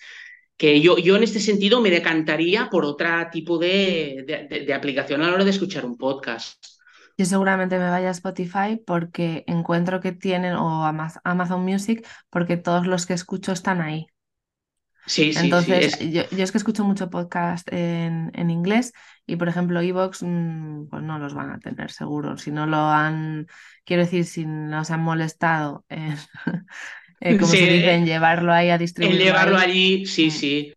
Que 0.57 0.81
yo, 0.81 0.97
yo 0.97 1.15
en 1.15 1.23
este 1.23 1.39
sentido 1.39 1.79
me 1.79 1.89
decantaría 1.89 2.67
por 2.69 2.83
otro 2.83 3.07
tipo 3.31 3.57
de, 3.57 4.25
de 4.49 4.73
aplicación 4.73 5.21
a 5.21 5.27
la 5.27 5.35
hora 5.35 5.45
de 5.45 5.51
escuchar 5.51 5.85
un 5.85 5.97
podcast. 5.97 6.76
Yo 7.17 7.25
seguramente 7.25 7.77
me 7.79 7.89
vaya 7.89 8.09
a 8.09 8.11
Spotify 8.11 8.81
porque 8.85 9.43
encuentro 9.47 9.99
que 10.01 10.11
tienen, 10.13 10.53
o 10.55 10.85
Ama- 10.85 11.13
Amazon 11.23 11.63
Music, 11.65 12.05
porque 12.29 12.57
todos 12.57 12.87
los 12.87 13.05
que 13.05 13.13
escucho 13.13 13.51
están 13.51 13.81
ahí. 13.81 14.07
Sí, 15.05 15.33
sí, 15.33 15.53
Entonces, 15.53 15.91
sí. 15.91 15.99
yo, 15.99 16.23
yo 16.31 16.43
es 16.43 16.51
que 16.51 16.57
escucho 16.57 16.83
mucho 16.83 17.09
podcast 17.09 17.67
en, 17.71 18.31
en 18.33 18.49
inglés 18.49 18.93
y, 19.27 19.35
por 19.35 19.49
ejemplo, 19.49 19.81
Evox, 19.81 20.23
mm, 20.23 20.87
pues 20.89 21.03
no 21.03 21.19
los 21.19 21.33
van 21.35 21.51
a 21.51 21.59
tener 21.59 21.91
seguro. 21.91 22.37
Si 22.37 22.51
no 22.51 22.65
lo 22.65 22.77
han, 22.77 23.47
quiero 23.85 24.03
decir, 24.03 24.25
si 24.25 24.45
no 24.45 24.83
se 24.83 24.93
han 24.93 25.01
molestado 25.03 25.85
en, 25.89 26.15
eh, 27.21 27.37
como 27.37 27.55
se 27.55 27.67
dice, 27.67 27.93
en 27.95 28.05
llevarlo 28.05 28.53
ahí 28.53 28.69
a 28.69 28.77
el 28.99 29.17
distribuirlo 29.17 29.17
llevarlo 29.17 29.57
ahí. 29.57 29.57
allí, 29.57 30.05
sí, 30.05 30.29
mm, 30.29 30.31
sí. 30.31 30.73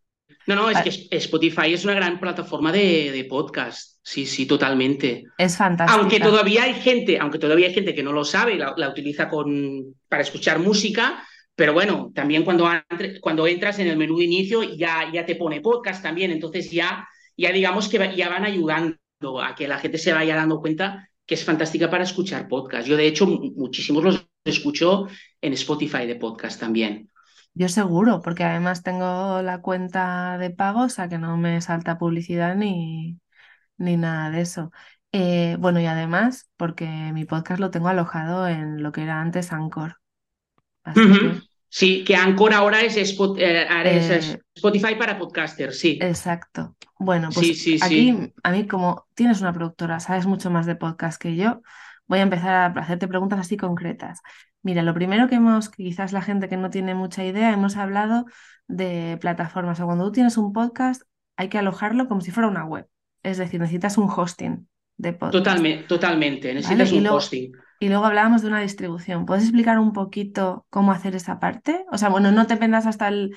No, 0.51 0.63
no, 0.63 0.71
es 0.71 0.79
que 0.83 1.17
Spotify 1.17 1.73
es 1.73 1.85
una 1.85 1.95
gran 1.95 2.19
plataforma 2.21 2.73
de, 2.73 3.13
de 3.13 3.25
podcast. 3.25 3.99
Sí, 4.03 4.27
sí, 4.27 4.47
totalmente. 4.47 5.25
Es 5.39 5.61
Aunque 5.61 5.87
fantástica. 5.87 6.25
todavía 6.25 6.63
hay 6.65 6.75
gente, 6.75 7.19
aunque 7.19 7.39
todavía 7.39 7.69
hay 7.69 7.75
gente 7.75 7.95
que 7.95 8.03
no 8.03 8.13
lo 8.13 8.25
sabe 8.25 8.57
la, 8.57 8.75
la 8.77 8.89
utiliza 8.89 9.29
con, 9.29 9.95
para 10.09 10.23
escuchar 10.23 10.59
música, 10.59 11.23
pero 11.55 11.73
bueno, 11.75 12.11
también 12.15 12.43
cuando, 12.45 12.67
entras 13.47 13.79
en 13.79 13.89
el 13.89 13.97
menú 13.99 14.17
de 14.19 14.25
inicio 14.25 14.63
ya, 14.63 15.11
ya 15.13 15.27
te 15.27 15.37
pone 15.37 15.61
podcast 15.61 16.03
también, 16.03 16.31
entonces 16.31 16.71
ya, 16.71 17.07
ya 17.37 17.53
digamos 17.53 17.89
que 17.89 17.99
va- 17.99 18.15
ya 18.15 18.31
van 18.31 18.45
ayudando 18.47 18.97
a 19.43 19.55
que 19.55 19.69
la 19.69 19.79
gente 19.79 19.99
se 19.99 20.13
vaya 20.15 20.35
dando 20.35 20.59
cuenta 20.61 21.07
que 21.27 21.35
es 21.35 21.45
fantástica 21.45 21.91
para 21.91 22.05
escuchar 22.05 22.49
podcast. 22.49 22.89
Yo 22.89 22.97
de 22.97 23.07
hecho 23.07 23.27
mu- 23.27 23.53
muchísimos 23.55 24.03
los 24.03 24.27
escucho 24.45 25.07
en 25.43 25.53
Spotify 25.53 26.07
de 26.07 26.17
podcast 26.17 26.59
también. 26.59 27.10
Yo 27.55 27.69
seguro, 27.69 28.23
porque 28.23 28.45
además 28.45 28.83
tengo 28.83 29.43
la 29.43 29.61
cuenta 29.61 30.39
de 30.39 30.51
pago, 30.51 30.85
o 30.85 30.89
sea 30.89 31.09
que 31.09 31.19
no 31.19 31.37
me 31.37 31.61
salta 31.61 31.99
publicidad 31.99 32.55
ni, 32.57 33.21
ni 33.79 33.97
nada 33.97 34.31
de 34.31 34.43
eso. 34.43 34.73
Eh, 35.13 35.57
bueno, 35.61 35.81
y 35.81 35.87
además, 35.87 36.51
porque 36.57 36.87
mi 37.15 37.25
podcast 37.27 37.61
lo 37.61 37.71
tengo 37.71 37.89
alojado 37.89 38.49
en 38.49 38.83
lo 38.83 38.93
que 38.93 39.03
era 39.05 39.21
antes 39.21 39.53
Anchor. 39.53 39.99
Así 40.85 41.01
Ujú. 41.01 41.19
que, 41.19 41.43
Sí, 41.69 42.05
que 42.05 42.17
Anchor 42.17 42.53
ahora 42.55 42.83
es, 42.83 42.97
Spot- 42.97 43.39
eh, 43.39 43.67
es 43.85 44.11
eh, 44.11 44.41
Spotify 44.57 44.97
para 44.97 45.19
podcasters, 45.19 45.79
sí. 45.79 45.99
exacto. 45.99 46.77
Bueno, 46.99 47.29
Sí, 47.29 47.55
pues 47.55 47.55
sí, 47.55 47.79
aquí 47.79 48.11
sí. 48.11 48.33
a 48.43 48.51
mí 48.51 48.67
como 48.67 49.07
tienes 49.15 49.41
una 49.41 49.53
productora, 49.53 50.01
sabes 50.01 50.27
mucho 50.27 50.51
más 50.51 50.67
de 50.67 50.77
podcast 50.77 51.21
que 51.21 51.37
yo, 51.37 51.63
voy 52.07 52.19
a 52.19 52.23
empezar 52.23 52.77
a 52.79 52.81
hacerte 52.83 53.09
preguntas 53.09 53.39
así 53.41 53.57
concretas. 53.57 54.21
Mira, 54.63 54.83
lo 54.83 54.93
primero 54.95 55.29
que 55.29 55.37
hemos, 55.37 55.69
quizás 55.71 56.13
la 56.13 56.23
gente 56.23 56.49
que 56.49 56.57
no 56.57 56.71
tiene 56.71 56.95
mucha 56.95 57.25
idea, 57.25 57.53
hemos 57.53 57.77
hablado 57.77 58.27
de 58.69 59.17
plataformas. 59.21 59.81
O 59.81 59.87
cuando 59.87 60.05
tú 60.07 60.13
tienes 60.13 60.37
un 60.37 60.53
podcast, 60.53 61.03
hay 61.37 61.49
que 61.49 61.59
alojarlo 61.59 62.09
como 62.09 62.21
si 62.21 62.31
fuera 62.31 62.49
una 62.49 62.65
web. 62.65 62.87
Es 63.23 63.39
decir, 63.39 63.61
necesitas 63.61 63.97
un 63.99 64.09
hosting 64.11 64.69
de 64.97 65.13
podcast. 65.15 65.33
Totalmente, 65.33 65.85
totalmente. 65.87 66.55
¿Vale? 66.61 66.61
Necesitas 66.61 66.93
Y 66.93 66.97
un 66.99 67.03
luego, 67.05 67.17
hosting. 67.17 67.53
y 67.81 67.89
luego 67.89 68.05
hablábamos 68.05 68.43
de 68.43 68.49
una 68.49 68.61
distribución. 68.61 69.25
¿Puedes 69.27 69.45
explicar 69.45 69.79
un 69.79 69.93
poquito 69.95 70.67
cómo 70.71 70.93
hacer 70.93 71.15
esa 71.17 71.41
parte? 71.41 71.85
O 71.91 71.97
sea, 71.99 72.11
bueno, 72.11 72.31
no 72.33 72.47
te 72.47 72.57
vendas 72.57 72.87
hasta 72.87 73.09
el, 73.09 73.35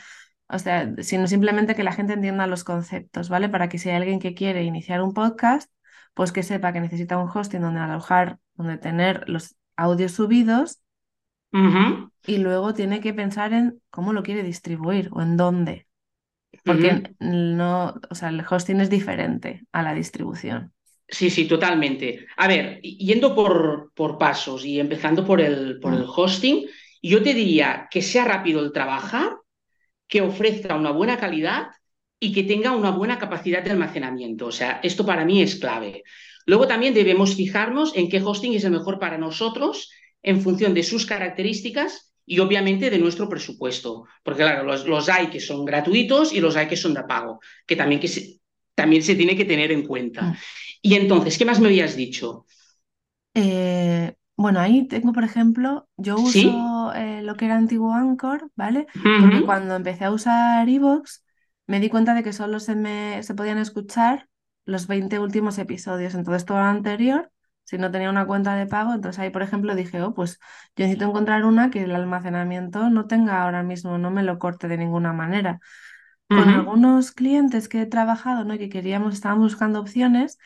o 0.50 0.60
sea, 0.60 0.92
sino 1.00 1.28
simplemente 1.28 1.76
que 1.76 1.84
la 1.84 1.94
gente 1.94 2.14
entienda 2.14 2.48
los 2.48 2.64
conceptos, 2.66 3.30
¿vale? 3.30 3.48
Para 3.50 3.70
que 3.70 3.78
si 3.78 3.90
hay 3.90 3.96
alguien 3.96 4.20
que 4.20 4.34
quiere 4.34 4.64
iniciar 4.64 5.02
un 5.02 5.14
podcast, 5.14 5.72
pues 6.14 6.32
que 6.34 6.44
sepa 6.44 6.74
que 6.74 6.82
necesita 6.82 7.18
un 7.18 7.30
hosting 7.34 7.62
donde 7.62 7.80
alojar, 7.80 8.40
donde 8.56 8.78
tener 8.78 9.24
los 9.30 9.56
audios 9.78 10.12
subidos 10.12 10.82
Y 12.26 12.38
luego 12.38 12.74
tiene 12.74 13.02
que 13.02 13.14
pensar 13.14 13.54
en 13.54 13.82
cómo 13.90 14.14
lo 14.14 14.24
quiere 14.24 14.44
distribuir 14.44 15.10
o 15.14 15.22
en 15.22 15.38
dónde. 15.38 15.88
Porque 16.66 17.16
no, 17.20 17.96
o 18.12 18.16
sea, 18.16 18.30
el 18.30 18.46
hosting 18.50 18.82
es 18.82 18.90
diferente 18.92 19.68
a 19.74 19.84
la 19.84 19.94
distribución. 19.96 20.74
Sí, 21.08 21.30
sí, 21.30 21.48
totalmente. 21.48 22.26
A 22.38 22.48
ver, 22.48 22.82
yendo 22.82 23.36
por, 23.36 23.92
por 23.94 24.18
pasos 24.18 24.66
y 24.66 24.80
empezando 24.80 25.26
por 25.26 25.42
el, 25.42 25.80
por 25.80 25.94
el 25.94 26.04
Mm, 26.04 26.08
hosting, 26.08 26.66
yo 27.02 27.22
te 27.22 27.34
diría 27.34 27.88
que 27.92 28.02
sea 28.02 28.26
rápido 28.26 28.62
el 28.62 28.72
trabajar, 28.72 29.34
que 30.08 30.22
ofrezca 30.22 30.76
una 30.76 30.92
buena 30.92 31.18
calidad 31.20 31.68
y 32.20 32.34
que 32.34 32.44
tenga 32.44 32.72
una 32.74 32.92
buena 32.92 33.20
capacidad 33.20 33.64
de 33.64 33.72
almacenamiento. 33.72 34.48
O 34.48 34.52
sea, 34.54 34.82
esto 34.84 35.06
para 35.06 35.26
mí 35.26 35.42
es 35.42 35.56
clave. 35.58 36.04
Luego 36.48 36.68
también 36.68 36.94
debemos 36.94 37.36
fijarnos 37.36 37.96
en 37.98 38.10
qué 38.10 38.22
hosting 38.22 38.54
es 38.56 38.64
el 38.66 38.72
mejor 38.72 39.00
para 39.00 39.18
nosotros 39.18 39.92
en 40.24 40.42
función 40.42 40.74
de 40.74 40.84
sus 40.84 41.06
características 41.06 42.14
y 42.26 42.40
obviamente 42.40 42.90
de 42.90 43.00
nuestro 43.00 43.30
presupuesto. 43.30 44.06
Porque 44.24 44.44
claro, 44.44 44.64
los, 44.64 44.86
los 44.88 45.10
hay 45.10 45.28
que 45.28 45.40
son 45.42 45.66
gratuitos 45.66 46.34
y 46.34 46.40
los 46.42 46.56
hay 46.56 46.68
que 46.68 46.78
son 46.78 46.94
de 46.96 47.04
pago, 47.04 47.40
que 47.68 47.76
también, 47.76 48.02
que 48.02 48.08
se, 48.08 48.40
también 48.76 49.04
se 49.04 49.16
tiene 49.16 49.36
que 49.38 49.46
tener 49.46 49.72
en 49.72 49.86
cuenta. 49.88 50.32
mm. 50.32 50.38
Y 50.82 50.96
entonces, 50.96 51.38
¿qué 51.38 51.46
más 51.46 51.60
me 51.60 51.68
habías 51.68 51.96
dicho? 51.96 52.46
Eh, 53.36 54.16
bueno, 54.38 54.60
ahí 54.60 54.88
tengo, 54.88 55.14
por 55.14 55.24
ejemplo, 55.24 55.90
yo 55.98 56.20
¿Sí? 56.22 56.44
uso 56.44 56.94
eh, 56.96 57.22
lo 57.24 57.36
que 57.36 57.46
era 57.46 57.58
antiguo 57.58 57.94
Anchor, 57.94 58.52
¿vale? 58.56 58.88
Porque 59.18 59.44
cuando 59.44 59.76
empecé 59.76 60.06
a 60.06 60.12
usar 60.12 60.68
iVoox, 60.70 61.24
me 61.68 61.80
di 61.80 61.90
cuenta 61.90 62.14
de 62.14 62.24
que 62.24 62.34
solo 62.34 62.60
se 62.60 62.76
me 62.76 63.24
se 63.24 63.36
podían 63.36 63.58
escuchar 63.58 64.30
los 64.66 64.88
20 64.88 65.20
últimos 65.20 65.58
episodios. 65.58 66.14
Entonces, 66.16 66.46
todo 66.46 66.60
lo 66.60 66.66
anterior, 66.66 67.32
si 67.66 67.78
no 67.78 67.92
tenía 67.92 68.10
una 68.10 68.26
cuenta 68.28 68.56
de 68.56 68.68
pago, 68.68 68.94
entonces 68.94 69.20
ahí, 69.20 69.30
por 69.30 69.42
ejemplo, 69.44 69.76
dije, 69.76 70.02
oh, 70.02 70.14
pues 70.14 70.40
yo 70.76 70.86
necesito 70.86 71.06
encontrar 71.06 71.46
una 71.46 71.70
que 71.72 71.84
el 71.84 71.96
almacenamiento 71.96 72.90
no 72.90 73.08
tenga 73.08 73.42
ahora 73.44 73.64
mismo, 73.64 73.98
no 73.98 74.12
me 74.12 74.24
lo 74.24 74.40
corte 74.40 74.68
de 74.68 74.78
ninguna 74.78 75.14
manera. 75.14 75.60
Con 76.32 76.50
algunos 76.50 77.12
clientes 77.12 77.70
que 77.70 77.82
he 77.82 77.86
trabajado, 77.86 78.44
¿no? 78.44 78.56
y 78.56 78.58
que 78.60 78.70
queríamos, 78.70 79.14
estábamos 79.14 79.54
buscando 79.54 79.80
opciones, 79.80 80.38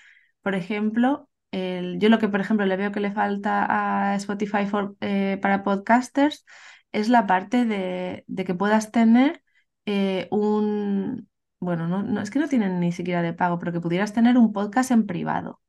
por 0.41 0.53
ejemplo, 0.55 1.29
el- 1.51 1.97
yo 1.99 2.09
lo 2.09 2.19
que, 2.19 2.27
por 2.29 2.41
ejemplo, 2.41 2.65
le 2.65 2.75
veo 2.77 2.91
que 2.91 2.99
le 2.99 3.11
falta 3.13 3.65
a 4.11 4.15
Spotify 4.15 4.65
for- 4.65 4.95
eh, 5.01 5.37
para 5.41 5.63
podcasters 5.63 6.45
es 6.91 7.07
la 7.09 7.25
parte 7.27 7.65
de, 7.65 8.23
de 8.27 8.45
que 8.45 8.53
puedas 8.55 8.91
tener 8.91 9.41
eh, 9.85 10.27
un, 10.31 11.29
bueno, 11.59 11.87
no, 11.87 12.03
no, 12.03 12.21
es 12.21 12.31
que 12.31 12.39
no 12.39 12.49
tienen 12.49 12.79
ni 12.81 12.91
siquiera 12.91 13.21
de 13.21 13.33
pago, 13.33 13.57
pero 13.59 13.71
que 13.71 13.79
pudieras 13.81 14.13
tener 14.13 14.37
un 14.37 14.51
podcast 14.53 14.91
en 14.91 15.05
privado. 15.07 15.61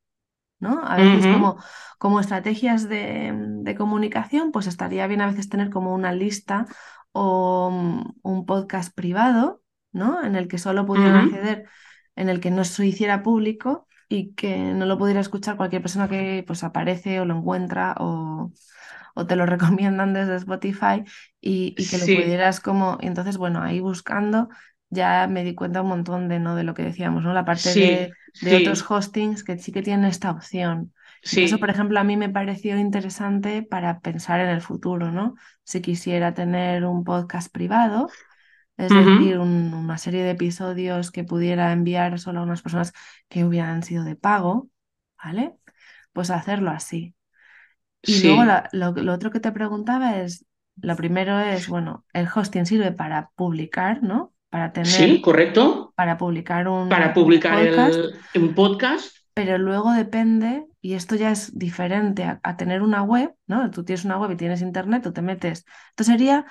¿No? 0.60 0.84
A 0.84 0.98
veces 0.98 1.26
como, 1.28 1.56
como 1.98 2.20
estrategias 2.20 2.88
de, 2.88 3.32
de 3.34 3.74
comunicación, 3.74 4.52
pues 4.52 4.66
estaría 4.66 5.06
bien 5.06 5.20
a 5.20 5.26
veces 5.28 5.48
tener 5.48 5.70
como 5.70 5.94
una 5.94 6.12
lista 6.12 6.66
o 7.12 7.70
mm, 7.70 8.12
un 8.22 8.46
podcast 8.46 8.94
privado, 8.94 9.62
¿no? 9.92 10.22
En 10.24 10.36
el 10.36 10.48
que 10.48 10.58
solo 10.58 10.86
pudieran 10.86 11.16
ujú. 11.16 11.24
acceder, 11.24 11.68
en 12.16 12.28
el 12.28 12.40
que 12.40 12.50
no 12.50 12.64
se 12.64 12.86
hiciera 12.86 13.22
público 13.22 13.86
y 14.08 14.34
que 14.34 14.56
no 14.58 14.86
lo 14.86 14.98
pudiera 14.98 15.20
escuchar 15.20 15.56
cualquier 15.56 15.82
persona 15.82 16.08
que 16.08 16.44
pues 16.46 16.64
aparece 16.64 17.20
o 17.20 17.24
lo 17.24 17.36
encuentra 17.36 17.94
o, 17.98 18.52
o 19.14 19.26
te 19.26 19.36
lo 19.36 19.46
recomiendan 19.46 20.12
desde 20.14 20.36
Spotify 20.36 21.04
y, 21.40 21.74
y 21.78 21.86
que 21.86 21.98
lo 21.98 22.08
Sí, 22.08 22.10
pudieras 22.10 22.60
como, 22.60 22.98
y 23.00 23.06
entonces 23.06 23.36
bueno, 23.38 23.62
ahí 23.62 23.80
buscando 23.80 24.48
ya 24.90 25.26
me 25.28 25.44
di 25.44 25.54
cuenta 25.54 25.82
un 25.82 25.88
montón 25.88 26.28
de, 26.28 26.38
¿no? 26.40 26.54
de 26.56 26.64
lo 26.64 26.74
que 26.74 26.82
decíamos, 26.82 27.22
¿no? 27.24 27.32
La 27.34 27.44
parte 27.44 27.74
sí, 27.74 27.76
de 27.76 28.12
de 28.40 28.54
otros 28.56 28.88
hostings 28.88 29.42
que 29.42 29.58
sí 29.58 29.72
que 29.72 29.82
tienen 29.82 30.04
esta 30.06 30.30
opción. 30.30 30.94
Eso, 31.40 31.58
por 31.58 31.70
ejemplo, 31.70 31.98
a 32.00 32.04
mí 32.04 32.16
me 32.16 32.28
pareció 32.28 32.78
interesante 32.78 33.62
para 33.64 33.98
pensar 34.00 34.38
en 34.40 34.48
el 34.48 34.60
futuro, 34.60 35.10
¿no? 35.10 35.34
Si 35.64 35.80
quisiera 35.82 36.34
tener 36.34 36.84
un 36.84 37.02
podcast 37.04 37.50
privado, 37.52 38.16
es 38.76 38.94
decir, 38.94 39.38
un- 39.38 39.74
una 39.74 39.98
serie 39.98 40.22
de 40.24 40.30
episodios 40.32 41.10
que 41.10 41.24
pudiera 41.24 41.72
enviar 41.72 42.18
solo 42.20 42.40
a 42.40 42.42
unas 42.44 42.62
personas 42.62 42.92
que 43.28 43.44
hubieran 43.44 43.82
sido 43.82 44.04
de 44.04 44.16
pago, 44.16 44.70
¿vale? 45.22 45.56
Pues 46.12 46.30
hacerlo 46.30 46.70
así. 46.70 47.14
Y 48.04 48.20
luego 48.20 48.44
la- 48.44 48.68
lo, 48.72 48.92
lo 48.92 49.12
otro 49.14 49.30
que 49.30 49.40
te 49.40 49.52
preguntaba 49.52 50.18
es, 50.20 50.46
lo 50.80 50.96
primero 50.96 51.38
es, 51.40 51.68
bueno, 51.68 52.04
el 52.12 52.28
hosting 52.34 52.66
sirve 52.66 52.92
para 52.92 53.30
publicar, 53.36 54.02
¿no? 54.02 54.32
Para 54.50 54.72
sí, 54.82 54.96
tener, 54.96 55.20
correcto. 55.20 55.94
para 55.94 56.16
publicar 56.18 56.68
Para 56.88 57.08
un 57.08 57.08
un 57.08 57.12
publicar 57.14 57.58
podcast 57.58 58.00
el, 58.34 58.42
un 58.42 58.54
podcast. 58.54 59.16
pero 59.34 59.58
luego 59.58 59.92
depende, 59.92 60.66
y 60.80 60.94
esto 60.94 61.14
ya 61.16 61.30
es 61.30 61.56
diferente 61.58 62.24
a, 62.24 62.40
a 62.42 62.56
tener 62.56 62.82
una 62.82 63.02
web, 63.02 63.34
¿no? 63.46 63.70
Tú 63.70 63.84
tienes 63.84 64.04
una 64.04 64.18
web 64.18 64.32
y 64.32 64.36
tienes 64.36 64.62
internet, 64.62 65.02
tú 65.04 65.12
te 65.12 65.22
metes. 65.22 65.64
Esto 65.90 66.04
sería, 66.04 66.44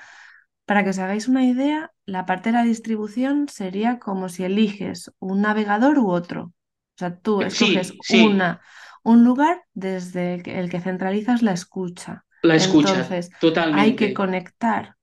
para 0.66 0.84
que 0.84 0.90
os 0.90 0.98
hagáis 0.98 1.28
una 1.28 1.44
idea, 1.44 1.92
la 2.06 2.26
parte 2.26 2.50
de 2.50 2.54
la 2.58 2.64
distribución 2.64 3.48
sería 3.48 3.98
como 3.98 4.28
si 4.28 4.44
eliges 4.44 5.12
un 5.18 5.42
navegador 5.42 5.98
u 5.98 6.10
otro. 6.10 6.44
O 6.44 6.98
sea, 6.98 7.16
tú 7.18 7.42
escoges 7.42 7.88
Sí, 7.88 7.98
sí, 8.02 8.26
una, 8.26 8.60
un 9.04 9.24
lugar 9.24 9.64
desde 9.74 10.34
el 10.34 10.42
que, 10.42 10.58
el 10.60 10.70
que 10.70 10.80
centralizas 10.80 11.42
la 11.42 11.52
escucha. 11.52 12.24
la 12.42 12.54
escucha, 12.56 12.90
Entonces, 12.94 13.30
hay 13.70 13.96
que 13.96 14.08
totalmente. 14.08 14.14
conectar 14.14 14.96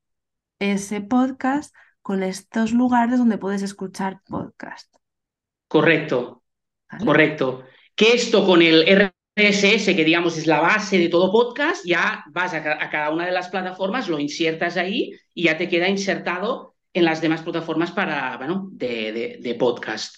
ese 0.59 1.01
podcast 1.01 1.75
con 2.05 2.21
estos 2.21 2.71
lugares 2.71 3.17
donde 3.17 3.39
puedes 3.39 3.63
escuchar 3.63 4.21
podcast, 4.27 4.93
Correcto, 5.67 6.43
¿vale? 6.91 7.03
correcto. 7.03 7.63
Que 7.95 8.13
esto 8.13 8.45
con 8.45 8.61
el 8.61 8.83
RSS, 8.87 9.95
que 9.95 10.05
digamos 10.05 10.37
es 10.37 10.45
la 10.45 10.59
base 10.61 10.99
de 10.99 11.09
todo 11.09 11.31
podcast, 11.31 11.83
ya 11.83 12.23
vas 12.31 12.53
a, 12.53 12.61
ca- 12.61 12.77
a 12.79 12.91
cada 12.91 13.09
una 13.09 13.25
de 13.25 13.31
las 13.31 13.49
plataformas, 13.49 14.07
lo 14.07 14.19
insertas 14.19 14.77
ahí 14.77 15.13
y 15.33 15.45
ya 15.45 15.57
te 15.57 15.67
queda 15.67 15.89
insertado 15.89 16.75
en 16.93 17.05
las 17.05 17.21
demás 17.21 17.41
plataformas 17.41 17.89
para, 17.91 18.37
bueno, 18.37 18.69
de, 18.71 19.11
de, 19.11 19.39
de 19.41 19.55
podcast. 19.55 20.17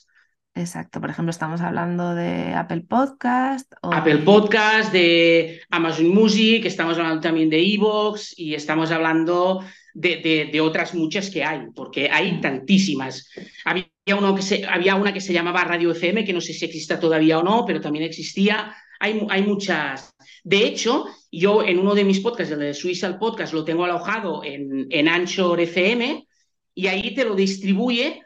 Exacto, 0.55 0.99
por 0.99 1.09
ejemplo, 1.09 1.29
estamos 1.29 1.61
hablando 1.61 2.15
de 2.15 2.53
Apple 2.53 2.81
Podcast 2.81 3.71
o 3.81 3.93
Apple 3.93 4.17
de... 4.17 4.23
Podcast, 4.23 4.91
de 4.91 5.61
Amazon 5.69 6.09
Music, 6.09 6.65
estamos 6.65 6.97
hablando 6.97 7.21
también 7.21 7.49
de 7.49 7.61
Evox 7.61 8.37
y 8.37 8.55
estamos 8.55 8.91
hablando 8.91 9.63
de, 9.99 10.49
de, 10.51 10.61
otras 10.61 10.93
muchas 10.93 11.29
que 11.29 11.43
hay, 11.43 11.61
porque 11.75 12.09
hay 12.09 12.33
Mm. 12.33 12.41
tantísimas. 12.41 13.29
Había, 13.65 13.85
uno 14.17 14.35
que 14.35 14.41
se, 14.43 14.65
había 14.65 14.95
una 14.95 15.11
que 15.13 15.21
se 15.21 15.33
llamaba 15.33 15.63
Radio 15.63 15.91
FM, 15.91 16.23
que 16.23 16.33
no 16.33 16.41
sé 16.41 16.53
si 16.53 16.65
exista 16.65 16.99
todavía 16.99 17.39
o 17.39 17.43
no, 17.43 17.65
pero 17.65 17.81
también 17.81 18.05
existía. 18.05 18.75
Hay, 18.99 19.25
hay 19.29 19.41
muchas. 19.41 20.13
De 20.43 20.65
hecho, 20.65 21.05
yo 21.31 21.63
en 21.63 21.79
uno 21.79 21.95
de 21.95 22.03
mis 22.03 22.19
podcasts, 22.19 22.53
el 22.53 22.59
de 22.59 22.73
Suiza 22.73 23.17
podcast, 23.17 23.53
lo 23.53 23.63
tengo 23.65 23.85
alojado 23.85 24.43
en, 24.43 24.85
en 24.89 25.07
Anchor 25.07 25.59
FM 25.61 26.27
y 26.75 26.87
ahí 26.87 27.13
te 27.15 27.25
lo 27.25 27.35
distribuye. 27.35 28.21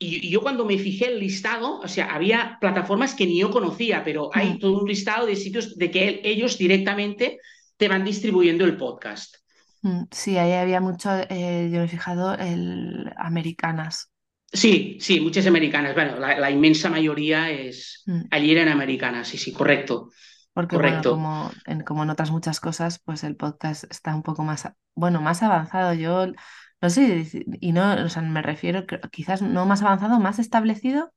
Y 0.00 0.28
yo 0.30 0.42
cuando 0.42 0.64
me 0.64 0.78
fijé 0.78 1.06
el 1.08 1.18
listado, 1.18 1.80
o 1.80 1.88
sea, 1.88 2.14
había 2.14 2.58
plataformas 2.60 3.14
que 3.14 3.26
ni 3.26 3.40
yo 3.40 3.50
conocía, 3.50 4.04
pero 4.04 4.30
hay 4.32 4.50
Mm. 4.54 4.58
todo 4.60 4.80
un 4.80 4.88
listado 4.88 5.26
de 5.26 5.36
sitios 5.36 5.76
de 5.76 5.90
que 5.90 6.20
ellos 6.22 6.56
directamente 6.58 7.38
te 7.78 7.88
van 7.88 8.04
distribuyendo 8.04 8.64
el 8.64 8.76
podcast. 8.76 9.36
Mm, 9.82 10.04
Sí, 10.12 10.38
ahí 10.38 10.52
había 10.52 10.80
mucho, 10.80 11.10
eh, 11.30 11.68
yo 11.72 11.78
me 11.80 11.84
he 11.84 11.88
fijado, 11.88 12.34
el 12.34 13.12
Americanas. 13.16 14.10
Sí, 14.52 14.98
sí, 15.00 15.20
muchas 15.20 15.46
americanas. 15.46 15.94
Bueno, 15.94 16.18
la, 16.18 16.38
la 16.38 16.50
inmensa 16.50 16.88
mayoría 16.90 17.50
es 17.50 18.08
Mm. 18.08 18.30
allí 18.30 18.52
eran 18.52 18.68
americanas, 18.68 19.28
sí, 19.28 19.36
sí, 19.38 19.52
correcto, 19.52 20.10
Porque 20.52 20.76
bueno, 20.78 21.04
correcto. 21.04 21.06
como 21.06 21.52
en, 21.66 21.82
como 21.82 22.02
en 22.02 22.10
otras 22.10 22.30
muchas 22.30 22.60
cosas, 22.60 23.00
pues 23.04 23.22
el 23.24 23.36
podcast 23.36 23.84
está 23.90 24.14
un 24.14 24.22
poco 24.22 24.42
más, 24.44 24.66
a- 24.66 24.76
bueno, 24.94 25.20
más 25.20 25.42
avanzado. 25.42 25.94
Yo 25.94 26.26
no 26.80 26.90
sé, 26.90 27.26
y 27.60 27.72
no, 27.72 27.94
o 28.04 28.08
sea, 28.08 28.22
me 28.22 28.42
refiero, 28.42 28.84
quizás 29.12 29.42
no 29.42 29.66
más 29.66 29.82
avanzado, 29.82 30.18
más 30.20 30.38
establecido. 30.38 31.12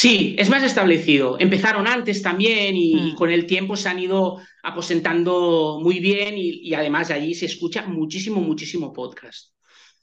Sí, 0.00 0.36
es 0.38 0.50
más 0.50 0.62
establecido. 0.62 1.38
Empezaron 1.40 1.86
antes 1.88 2.22
también 2.22 2.76
y, 2.76 3.08
y 3.08 3.12
Mm. 3.12 3.16
con 3.16 3.30
el 3.30 3.46
tiempo 3.46 3.76
se 3.76 3.88
han 3.88 3.98
ido 3.98 4.38
aposentando 4.62 5.80
muy 5.82 6.00
bien 6.00 6.34
y, 6.36 6.60
y 6.68 6.74
además 6.74 7.10
allí 7.10 7.34
se 7.34 7.46
escucha 7.46 7.86
muchísimo, 7.86 8.40
muchísimo 8.40 8.92
podcast. 8.92 9.52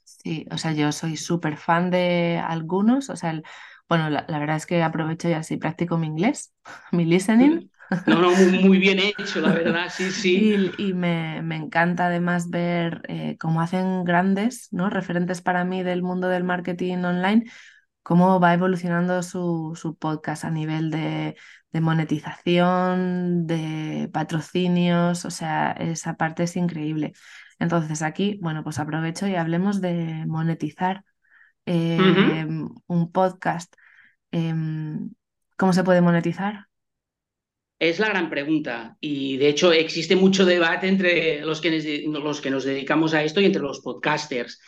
Sí, 0.03 0.45
o 0.51 0.57
sea, 0.57 0.73
yo 0.73 0.91
soy 0.91 1.17
súper 1.17 1.57
fan 1.57 1.89
de 1.91 2.41
algunos, 2.45 3.09
o 3.09 3.15
sea, 3.15 3.31
el- 3.31 3.43
bueno, 3.89 4.09
la, 4.09 4.25
la 4.27 4.39
verdad 4.39 4.55
es 4.57 4.65
que 4.65 4.81
aprovecho 4.83 5.29
y 5.29 5.33
así 5.33 5.57
practico 5.57 5.97
mi 5.97 6.07
inglés, 6.07 6.53
mi 6.91 7.05
listening, 7.05 7.69
No, 8.05 8.21
no, 8.21 8.35
muy, 8.35 8.51
muy 8.59 8.77
bien 8.79 9.00
hecho, 9.17 9.41
la 9.41 9.53
verdad, 9.53 9.89
sí, 9.89 10.12
sí. 10.12 10.50
y, 10.51 10.71
y 10.77 10.93
me, 10.93 11.41
me 11.43 11.55
encanta 11.55 12.07
además 12.07 12.50
ver 12.50 13.01
eh, 13.07 13.38
cómo 13.39 13.62
hacen 13.62 14.03
grandes, 14.03 14.67
¿no? 14.71 14.89
Referentes 14.89 15.41
para 15.41 15.63
mí 15.65 15.83
del 15.83 16.01
mundo 16.03 16.27
del 16.27 16.43
marketing 16.43 16.97
online, 17.05 17.45
cómo 18.03 18.39
va 18.39 18.53
evolucionando 18.53 19.24
su, 19.24 19.74
su 19.75 19.95
podcast 19.98 20.43
a 20.45 20.51
nivel 20.51 20.91
de, 20.91 21.36
de 21.72 21.81
monetización, 21.81 23.48
de 23.48 24.10
patrocinios, 24.13 25.25
o 25.25 25.31
sea, 25.31 25.72
esa 25.74 26.15
parte 26.15 26.43
es 26.43 26.55
increíble. 26.55 27.13
Entonces 27.60 28.01
aquí, 28.01 28.39
bueno, 28.41 28.63
pues 28.63 28.79
aprovecho 28.79 29.27
y 29.27 29.36
hablemos 29.36 29.81
de 29.81 30.25
monetizar 30.27 31.03
eh, 31.65 31.98
Ujú. 31.98 32.45
un 32.88 33.12
podcast. 33.12 33.74
Em, 34.31 35.12
¿cómo 35.57 35.74
se 35.74 35.83
puede 35.83 36.01
monetizar? 36.01 36.67
Es 37.79 38.00
la 38.00 38.07
gran 38.10 38.29
pregunta 38.29 38.95
y 39.01 39.36
de 39.38 39.50
hecho 39.50 39.74
existe 39.74 40.15
mucho 40.15 40.45
debate 40.45 40.88
entre 40.88 41.41
los 41.41 41.60
que 41.60 41.69
nos, 41.72 42.24
los 42.24 42.39
que 42.41 42.50
nos 42.50 42.63
dedicamos 42.63 43.13
a 43.13 43.24
esto 43.24 43.41
y 43.41 43.45
entre 43.45 43.62
los 43.62 43.81
podcasters. 43.81 44.60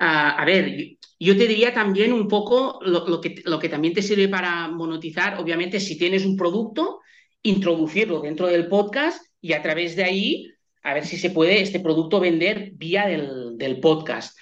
Uh, 0.00 0.38
a 0.38 0.44
ver, 0.44 0.96
yo 1.18 1.36
te 1.36 1.48
diría 1.48 1.74
también 1.74 2.12
un 2.12 2.28
poco 2.28 2.78
lo, 2.82 3.20
que, 3.20 3.42
lo 3.44 3.58
que 3.58 3.68
también 3.68 3.94
te 3.94 4.02
sirve 4.02 4.28
para 4.28 4.68
monetizar, 4.68 5.40
obviamente 5.40 5.80
si 5.80 5.98
tienes 5.98 6.24
un 6.24 6.36
producto, 6.36 7.00
introducirlo 7.42 8.20
dentro 8.20 8.46
del 8.46 8.68
podcast 8.68 9.24
y 9.40 9.52
a 9.52 9.62
través 9.62 9.96
de 9.96 10.04
ahí 10.04 10.52
a 10.82 10.94
ver 10.94 11.04
si 11.04 11.16
se 11.16 11.30
puede 11.30 11.60
este 11.60 11.80
producto 11.80 12.20
vender 12.20 12.70
vía 12.74 13.06
del, 13.06 13.58
del 13.58 13.80
podcast. 13.80 14.38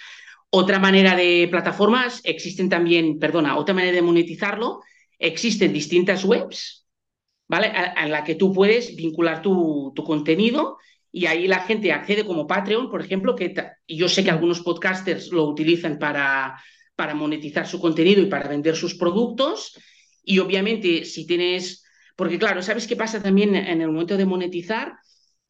Otra 0.51 0.79
manera 0.79 1.17
de 1.17 1.49
plataformas, 1.51 2.21
existen 2.25 2.69
también, 2.69 3.19
perdona, 3.19 3.57
otra 3.59 3.75
manera 3.75 3.95
de 3.95 4.03
monetizarlo, 4.03 4.81
existen 5.19 5.73
distintas 5.73 6.25
webs, 6.25 6.87
¿vale? 7.49 7.69
A 7.69 8.07
la 8.07 8.23
que 8.25 8.35
tú 8.35 8.53
puedes 8.53 8.95
vincular 8.95 9.43
tu, 9.43 9.93
tu 9.95 10.05
contenido 10.05 10.77
y 11.17 11.25
ahí 11.25 11.47
la 11.49 11.61
gente 11.61 11.93
accede 11.93 12.27
como 12.27 12.47
Patreon, 12.47 12.91
por 12.91 13.01
ejemplo, 13.01 13.35
que 13.35 13.55
yo 13.89 14.07
sé 14.07 14.23
que 14.23 14.31
algunos 14.31 14.61
podcasters 14.61 15.33
lo 15.33 15.49
utilizan 15.49 15.99
para, 15.99 16.63
para 16.95 17.15
monetizar 17.15 17.67
su 17.67 17.81
contenido 17.81 18.21
y 18.21 18.27
para 18.27 18.51
vender 18.51 18.77
sus 18.77 18.97
productos. 18.97 19.73
Y 20.23 20.41
obviamente, 20.41 21.07
si 21.07 21.27
tienes, 21.27 21.87
porque 22.17 22.39
claro, 22.39 22.61
¿sabes 22.61 22.87
qué 22.87 22.97
pasa 22.97 23.23
también 23.23 23.57
en 23.57 23.81
el 23.81 23.89
momento 23.89 24.19
de 24.19 24.27
monetizar? 24.27 24.99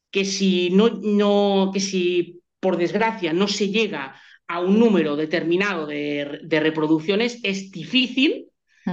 Que 0.09 0.23
si 0.23 0.69
no, 0.69 0.87
no 1.03 1.71
que 1.73 1.81
si 1.81 2.39
por 2.61 2.77
desgracia 2.77 3.33
no 3.33 3.49
se 3.49 3.67
llega 3.67 4.15
a 4.47 4.61
un 4.61 4.79
número 4.79 5.17
determinado 5.17 5.85
de, 5.85 6.39
de 6.43 6.59
reproducciones, 6.61 7.41
es 7.43 7.71
difícil. 7.71 8.45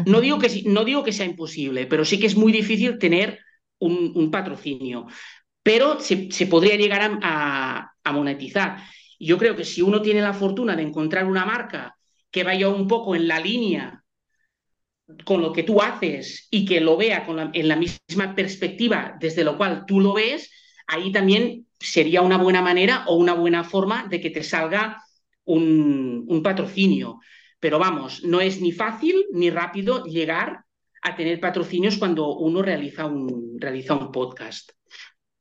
No 0.06 0.20
digo, 0.20 0.40
que, 0.40 0.64
no 0.64 0.84
digo 0.84 1.04
que 1.04 1.12
sea 1.12 1.24
imposible, 1.24 1.86
pero 1.86 2.04
sí 2.04 2.18
que 2.18 2.26
es 2.26 2.34
muy 2.34 2.50
difícil 2.50 2.98
tener 2.98 3.38
un, 3.78 4.10
un 4.16 4.32
patrocinio 4.32 5.06
pero 5.64 5.98
se, 5.98 6.30
se 6.30 6.46
podría 6.46 6.76
llegar 6.76 7.18
a, 7.22 7.90
monetizar. 8.12 8.76
Yo 9.18 9.38
creo 9.38 9.56
que 9.56 9.64
si 9.64 9.80
uno 9.80 10.02
tiene 10.02 10.20
la 10.20 10.34
fortuna 10.34 10.76
de 10.76 10.82
encontrar 10.82 11.24
una 11.24 11.46
marca 11.46 11.96
que 12.30 12.44
vaya 12.44 12.68
un 12.68 12.86
poco 12.86 13.16
en 13.16 13.26
la 13.26 13.40
línea 13.40 14.04
con 15.24 15.40
lo 15.40 15.52
que 15.52 15.62
tú 15.62 15.80
haces 15.80 16.48
y 16.50 16.66
que 16.66 16.80
lo 16.80 16.98
vea 16.98 17.26
en 17.54 17.68
la 17.68 17.76
misma 17.76 18.34
perspectiva 18.34 19.16
desde 19.18 19.42
lo 19.42 19.56
cual 19.56 19.84
tú 19.86 20.00
lo 20.00 20.12
ves, 20.12 20.50
ahí 20.86 21.10
también 21.10 21.66
sería 21.80 22.20
una 22.20 22.36
buena 22.36 22.60
manera 22.60 23.04
o 23.06 23.16
una 23.16 23.32
buena 23.32 23.64
forma 23.64 24.06
de 24.06 24.20
que 24.20 24.30
te 24.30 24.42
salga 24.42 25.02
un, 25.44 26.42
patrocinio. 26.42 27.20
Pero 27.58 27.78
vamos, 27.78 28.22
no 28.22 28.42
es 28.42 28.60
ni 28.60 28.72
fácil 28.72 29.24
ni 29.32 29.48
rápido 29.48 30.04
llegar 30.04 30.64
a 31.00 31.16
tener 31.16 31.40
patrocinios 31.40 31.96
cuando 31.96 32.36
uno 32.36 32.60
realiza 32.60 33.06
un, 33.06 33.56
realiza 33.58 33.94
un 33.94 34.12
podcast. 34.12 34.72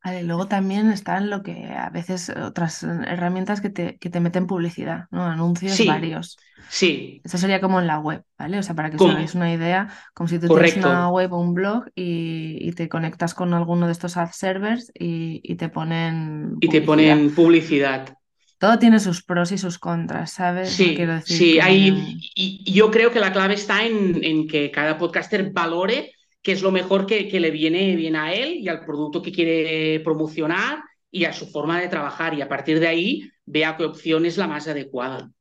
Vale, 0.04 0.24
luego 0.24 0.48
también 0.48 0.92
están 0.92 1.30
lo 1.30 1.44
que 1.44 1.66
a 1.68 1.90
veces 1.90 2.30
otras 2.30 2.84
herramientas 2.84 3.62
que 3.62 3.70
te, 3.70 3.98
que 3.98 4.10
te 4.10 4.20
meten 4.20 4.48
publicidad, 4.48 5.06
¿no? 5.12 5.24
Anuncios 5.26 5.78
sí, 5.78 5.86
varios. 5.88 6.38
Sí. 6.70 7.22
Eso 7.24 7.38
sería 7.38 7.62
como 7.62 7.80
en 7.80 7.88
la 7.88 8.00
web, 8.00 8.24
¿vale? 8.38 8.60
O 8.60 8.64
sea, 8.64 8.76
para 8.76 8.90
que 8.90 8.98
os 8.98 9.06
hagáis 9.06 9.34
una 9.34 9.54
idea, 9.54 9.88
como 10.14 10.28
si 10.28 10.40
tú 10.40 10.48
Correcto. 10.50 10.80
tienes 10.80 10.86
una 10.86 11.10
web 11.10 11.32
o 11.34 11.40
un 11.40 11.54
blog 11.54 11.86
y, 11.96 12.58
y 12.60 12.74
te 12.74 12.90
conectas 12.90 13.34
con 13.34 13.54
alguno 13.54 13.86
de 13.86 13.94
estos 13.94 14.18
ad 14.18 14.32
servers 14.32 14.92
y, 14.94 15.40
y 15.44 15.56
te 15.56 15.70
ponen 15.70 16.56
Y 16.60 16.68
te 16.68 16.82
publicidad. 16.82 16.86
ponen 16.86 17.34
publicidad. 17.34 18.18
Todo 18.58 18.80
tiene 18.80 19.00
sus 19.00 19.24
pros 19.24 19.52
y 19.52 19.58
sus 19.58 19.78
contras, 19.78 20.32
¿sabes? 20.32 20.70
Sí, 20.70 20.96
quiero 20.96 21.14
decir 21.14 21.38
sí, 21.38 21.54
que- 21.56 21.62
hay, 21.62 21.90
y, 22.36 22.64
y 22.66 22.74
yo 22.74 22.92
creo 22.92 23.12
que 23.12 23.20
la 23.20 23.34
clave 23.34 23.56
está 23.56 23.86
en, 23.86 24.24
en 24.24 24.48
que 24.48 24.72
cada 24.72 24.98
podcaster 24.98 25.52
valore 25.52 26.12
qué 26.44 26.52
es 26.54 26.62
lo 26.62 26.72
mejor 26.72 27.06
que, 27.08 27.28
que 27.30 27.40
le 27.40 27.52
viene 27.52 27.96
bien 27.96 28.16
a 28.16 28.34
él 28.34 28.56
y 28.60 28.70
al 28.70 28.86
producto 28.86 29.22
que 29.22 29.32
quiere 29.32 30.00
promocionar 30.02 30.84
y 31.12 31.26
a 31.26 31.34
su 31.34 31.48
forma 31.48 31.82
de 31.82 31.90
trabajar 31.90 32.34
y 32.36 32.42
a 32.42 32.50
partir 32.50 32.80
de 32.80 32.88
ahí 32.88 33.30
vea 33.46 33.78
qué 33.78 33.86
opción 33.86 34.26
es 34.26 34.38
la 34.38 34.48
más 34.48 34.68
adecuada. 34.68 35.32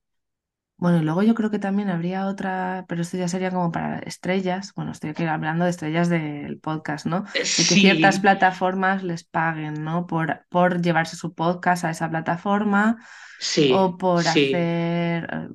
Bueno, 0.77 0.99
y 0.99 1.03
luego 1.05 1.23
yo 1.23 1.35
creo 1.35 1.49
que 1.51 1.61
también 1.61 1.91
habría 1.91 2.27
otra, 2.27 2.85
pero 2.89 3.03
esto 3.03 3.17
ya 3.17 3.29
sería 3.29 3.53
como 3.53 3.71
para 3.71 4.01
estrellas. 4.01 4.73
Bueno, 4.75 4.91
estoy 4.91 5.11
aquí 5.11 5.23
hablando 5.25 5.65
de 5.65 5.71
estrellas 5.71 6.09
del 6.09 6.59
podcast, 6.59 7.07
¿no? 7.07 7.25
De 7.57 7.67
que 7.67 7.77
Sí, 7.77 7.79
ciertas 7.79 8.19
plataformas 8.19 9.05
les 9.05 9.23
paguen, 9.23 9.85
¿no? 9.85 10.09
Por, 10.09 10.45
por 10.49 10.83
llevarse 10.83 11.15
su 11.15 11.35
podcast 11.35 11.85
a 11.85 11.91
esa 11.91 12.11
plataforma 12.11 12.97
sí, 13.39 13.69
o 13.69 13.97
por 13.97 14.27
sí, 14.27 14.29
hacer 14.29 15.29
eh, 15.33 15.49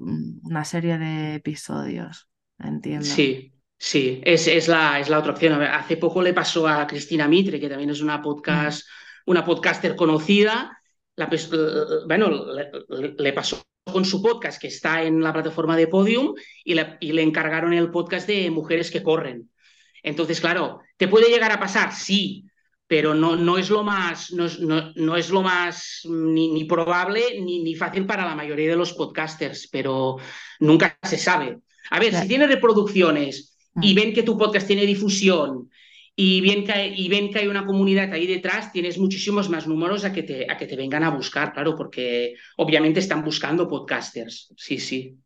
una 0.44 0.64
serie 0.66 0.98
de 0.98 1.36
episodios. 1.36 2.30
Entiendo. 2.60 3.16
sí, 3.16 3.54
sí, 3.78 4.22
es, 4.24 4.48
es 4.48 4.68
la, 4.68 5.00
es 5.00 5.10
la 5.10 5.20
otra 5.20 5.32
opción. 5.34 5.58
Ver, 5.60 5.70
hace 5.70 5.98
poco 5.98 6.22
le 6.22 6.34
pasó 6.34 6.68
a 6.68 6.86
Cristina 6.88 7.28
Mitre, 7.28 7.60
que 7.60 7.70
también 7.70 7.90
es 7.90 8.02
una 8.02 8.22
podcast, 8.22 8.88
una 9.26 9.44
podcaster 9.46 9.96
conocida. 9.96 10.78
La, 11.16 11.30
pers- 11.30 12.06
bueno, 12.08 12.46
le, 13.18 13.34
pasó 13.34 13.62
con 13.92 14.06
su 14.06 14.22
podcast 14.22 14.62
que 14.62 14.68
está 14.68 15.04
en 15.04 15.22
la 15.22 15.34
plataforma 15.34 15.76
de 15.78 15.88
Podium 15.88 16.34
y 16.64 16.74
le, 16.76 16.98
y 17.00 17.12
le 17.14 17.24
encargaron 17.24 17.74
el 17.74 17.90
podcast 17.90 18.28
de 18.28 18.50
mujeres 18.52 18.92
que 18.92 19.02
corren. 19.04 19.50
Entonces, 20.04 20.40
claro, 20.40 20.82
¿te 20.98 21.08
puede 21.08 21.30
llegar 21.30 21.52
a 21.52 21.60
pasar? 21.60 21.94
Sí, 21.94 22.46
pero 22.86 23.14
no, 23.14 23.36
no 23.36 23.58
es 23.58 23.70
lo 23.70 23.84
más, 23.84 24.32
no 24.32 24.46
es, 24.46 24.60
no, 24.60 24.92
no 24.96 25.18
es 25.18 25.30
lo 25.30 25.42
más 25.42 26.02
ni, 26.06 26.52
ni 26.52 26.66
probable 26.66 27.42
ni, 27.42 27.64
ni 27.64 27.76
fácil 27.76 28.06
para 28.06 28.26
la 28.26 28.36
mayoría 28.36 28.70
de 28.70 28.76
los 28.78 28.94
podcasters, 28.94 29.68
pero 29.72 30.18
nunca 30.60 30.98
se 31.04 31.18
sabe. 31.18 31.58
A 31.90 32.00
ver, 32.00 32.10
Claro. 32.10 32.24
si 32.24 32.28
tienes 32.30 32.50
reproducciones 32.50 33.47
y 33.80 33.94
Mm. 33.94 33.96
ven 33.96 34.14
que 34.14 34.24
tu 34.24 34.38
podcast 34.38 34.68
tiene 34.68 34.86
difusión 34.86 35.70
y 36.16 36.42
ven 36.42 36.66
que 36.66 36.72
hay, 36.74 36.94
y 36.98 37.10
ven 37.10 37.32
que 37.32 37.40
hay 37.40 37.48
una 37.48 37.66
comunidad 37.66 38.12
ahí 38.14 38.26
detrás, 38.28 38.72
tienes 38.72 38.98
muchísimos 38.98 39.50
más 39.50 39.68
números 39.68 40.04
a 40.06 40.12
que, 40.14 40.24
te, 40.24 40.52
a 40.52 40.58
que 40.58 40.66
te 40.68 40.76
vengan 40.76 41.04
a 41.04 41.12
buscar, 41.12 41.54
claro, 41.54 41.76
porque 41.76 42.36
obviamente 42.58 43.00
están 43.00 43.24
buscando 43.24 43.68
podcasters. 43.68 44.54
Sí, 44.58 44.80
sí. 44.80 45.18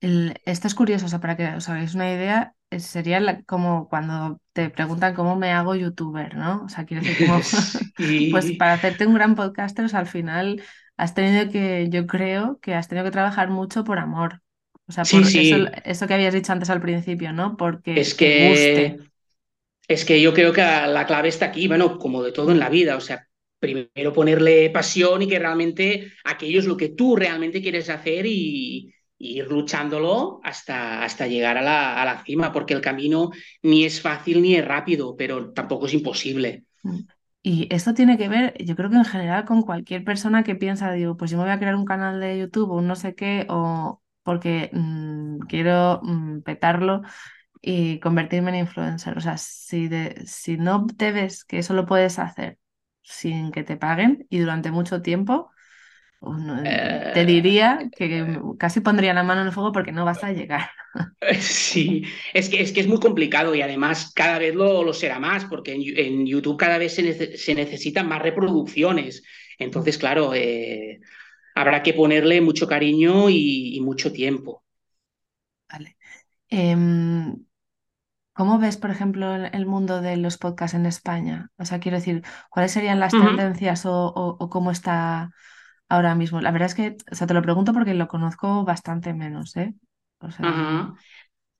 El- 0.00 0.34
esto 0.44 0.66
es 0.68 0.74
curioso, 0.74 1.06
o 1.06 1.08
sea, 1.08 1.20
para 1.20 1.36
que 1.36 1.46
os 1.56 1.68
hagáis 1.68 1.94
una 1.94 2.12
idea, 2.12 2.54
eh, 2.70 2.80
sería 2.80 3.20
la- 3.20 3.42
como 3.44 3.88
cuando 3.88 4.40
te 4.52 4.70
preguntan 4.70 5.14
cómo 5.14 5.36
me 5.36 5.52
hago 5.52 5.74
youtuber, 5.74 6.34
¿no? 6.36 6.64
O 6.64 6.68
sea, 6.68 6.84
quiero 6.84 7.02
decir, 7.02 7.18
como, 7.18 7.40
Sí. 7.96 7.96
pues 8.30 8.52
para 8.52 8.74
hacerte 8.74 9.06
un 9.06 9.14
gran 9.14 9.34
podcaster, 9.34 9.84
o 9.84 9.88
sea, 9.88 10.00
al 10.00 10.06
final 10.08 10.62
has 10.96 11.14
tenido 11.14 11.50
que, 11.50 11.88
yo 11.90 12.06
creo 12.06 12.58
que 12.60 12.74
has 12.74 12.88
tenido 12.88 13.04
que 13.06 13.10
trabajar 13.12 13.50
mucho 13.50 13.84
por 13.84 13.98
amor. 13.98 14.42
O 14.86 14.92
sea, 14.92 15.08
Sí, 15.08 15.24
por 15.24 15.36
eso, 15.36 15.56
sí, 15.56 15.76
eso 15.84 16.06
que 16.06 16.14
habías 16.14 16.34
dicho 16.34 16.52
antes 16.52 16.70
al 16.70 16.80
principio, 16.82 17.32
¿no? 17.32 17.56
es 17.94 18.14
Porque 18.14 18.16
te 18.18 18.28
que, 18.28 18.38
guste. 18.40 19.00
es 19.88 20.04
que 20.04 20.20
yo 20.22 20.34
creo 20.34 20.52
que 20.52 20.62
la 20.62 21.06
clave 21.06 21.28
está 21.28 21.46
aquí, 21.46 21.68
bueno, 21.68 21.98
como 21.98 22.22
de 22.22 22.32
todo 22.32 22.52
en 22.52 22.58
la 22.60 22.68
vida, 22.70 22.96
o 22.96 23.00
sea, 23.00 23.26
primero 23.58 24.12
ponerle 24.12 24.70
pasión 24.70 25.22
y 25.22 25.28
que 25.28 25.38
realmente 25.38 26.12
aquello 26.24 26.60
es 26.60 26.66
lo 26.66 26.76
que 26.76 26.90
tú 26.90 27.16
realmente 27.16 27.62
quieres 27.62 27.90
hacer 27.90 28.26
y, 28.26 28.92
y 29.18 29.38
ir 29.38 29.48
luchándolo 29.50 30.40
hasta, 30.44 31.04
hasta 31.04 31.26
llegar 31.28 31.58
a 31.58 31.62
la, 31.62 32.02
a 32.02 32.04
la 32.04 32.24
cima, 32.24 32.52
porque 32.52 32.74
el 32.74 32.80
camino 32.82 33.30
ni 33.62 33.84
es 33.84 34.00
fácil 34.00 34.42
ni 34.42 34.56
es 34.56 34.66
rápido, 34.66 35.16
pero 35.16 35.52
tampoco 35.52 35.86
es 35.86 35.94
imposible. 35.94 36.64
mm. 36.82 36.98
Y 37.46 37.68
esto 37.74 37.92
tiene 37.94 38.16
que 38.16 38.28
ver, 38.28 38.54
yo 38.64 38.74
creo 38.74 38.88
que 38.90 38.96
en 38.96 39.04
general 39.04 39.44
con 39.44 39.62
cualquier 39.62 40.02
persona 40.04 40.44
que 40.44 40.54
piensa, 40.54 40.92
digo, 40.92 41.16
pues 41.18 41.30
yo 41.30 41.36
me 41.36 41.44
voy 41.44 41.52
a 41.52 41.58
crear 41.58 41.76
un 41.76 41.84
canal 41.84 42.18
de 42.20 42.38
YouTube 42.38 42.70
o 42.70 42.80
no 42.80 42.96
sé 42.96 43.14
qué, 43.14 43.46
o 43.50 44.00
porque 44.24 44.70
mm, 44.72 45.40
quiero 45.48 46.00
mm, 46.04 46.42
petarlo 46.42 47.02
y 47.62 48.00
convertirme 48.00 48.50
en 48.50 48.56
influencer. 48.58 49.18
O 49.18 49.20
sea, 49.22 49.38
si, 49.38 49.88
de- 49.88 50.24
si 50.26 50.56
no 50.58 50.86
te 50.86 51.12
ves 51.12 51.44
que 51.44 51.58
eso 51.58 51.74
lo 51.74 51.86
puedes 51.86 52.18
hacer 52.18 52.58
sin 53.02 53.52
que 53.52 53.64
te 53.64 53.76
paguen 53.78 54.26
y 54.30 54.38
durante 54.40 54.70
mucho 54.72 55.02
tiempo, 55.02 55.50
pues 56.20 56.38
te 57.12 57.24
Eh, 57.24 57.26
diría 57.26 57.90
que 57.96 58.40
casi 58.58 58.80
pondría 58.80 59.14
la 59.14 59.22
mano 59.22 59.42
en 59.42 59.48
el 59.48 59.52
fuego 59.52 59.72
porque 59.72 59.92
no 59.92 60.04
vas 60.04 60.24
a 60.24 60.32
llegar. 60.32 60.70
Sí, 61.40 62.02
es 62.34 62.48
que, 62.50 62.60
es 62.60 62.72
que 62.72 62.80
es 62.80 62.86
muy 62.86 62.98
complicado 63.00 63.54
y 63.54 63.62
además 63.62 64.12
cada 64.14 64.38
vez 64.38 64.54
lo, 64.54 64.84
lo 64.84 64.92
será 64.92 65.18
más 65.18 65.46
porque 65.46 65.72
en 65.72 66.26
YouTube 66.26 66.58
cada 66.58 66.76
vez 66.78 66.94
se, 66.94 67.02
nece- 67.02 67.36
se 67.36 67.54
necesitan 67.54 68.06
más 68.08 68.20
reproducciones. 68.22 69.22
Entonces, 69.58 69.96
claro, 69.96 70.34
eh, 70.34 71.00
habrá 71.54 71.82
que 71.82 71.94
ponerle 71.94 72.40
mucho 72.40 72.66
cariño 72.68 73.30
y, 73.30 73.76
y 73.76 73.80
mucho 73.80 74.12
tiempo. 74.12 74.64
Vale. 75.70 75.96
Em, 76.50 77.46
¿cómo 78.34 78.58
ves, 78.58 78.76
por 78.76 78.90
ejemplo, 78.90 79.34
el, 79.36 79.66
mundo 79.66 80.00
de 80.02 80.16
los 80.16 80.38
podcasts 80.38 80.74
en 80.76 80.86
España? 80.86 81.50
O 81.58 81.64
sea, 81.64 81.80
quiero 81.80 81.98
decir, 81.98 82.22
¿cuáles 82.50 82.72
serían 82.72 83.00
las 83.00 83.16
tendencias 83.16 83.86
o, 83.86 83.92
o- 84.08 84.36
o 84.40 84.50
cómo 84.50 84.70
está 84.70 85.30
ahora 85.88 86.14
mismo? 86.14 86.40
La 86.40 86.52
verdad 86.52 86.68
es 86.68 86.74
que, 86.76 86.96
o 87.12 87.14
sea, 87.14 87.26
te 87.26 87.34
lo 87.34 87.42
pregunto 87.42 87.72
porque 87.72 87.94
lo 87.94 88.08
conozco 88.08 88.64
bastante 88.64 89.14
menos, 89.14 89.56
¿eh? 89.56 89.74
O 90.20 90.30
sea, 90.32 90.56
ajá. 90.56 90.94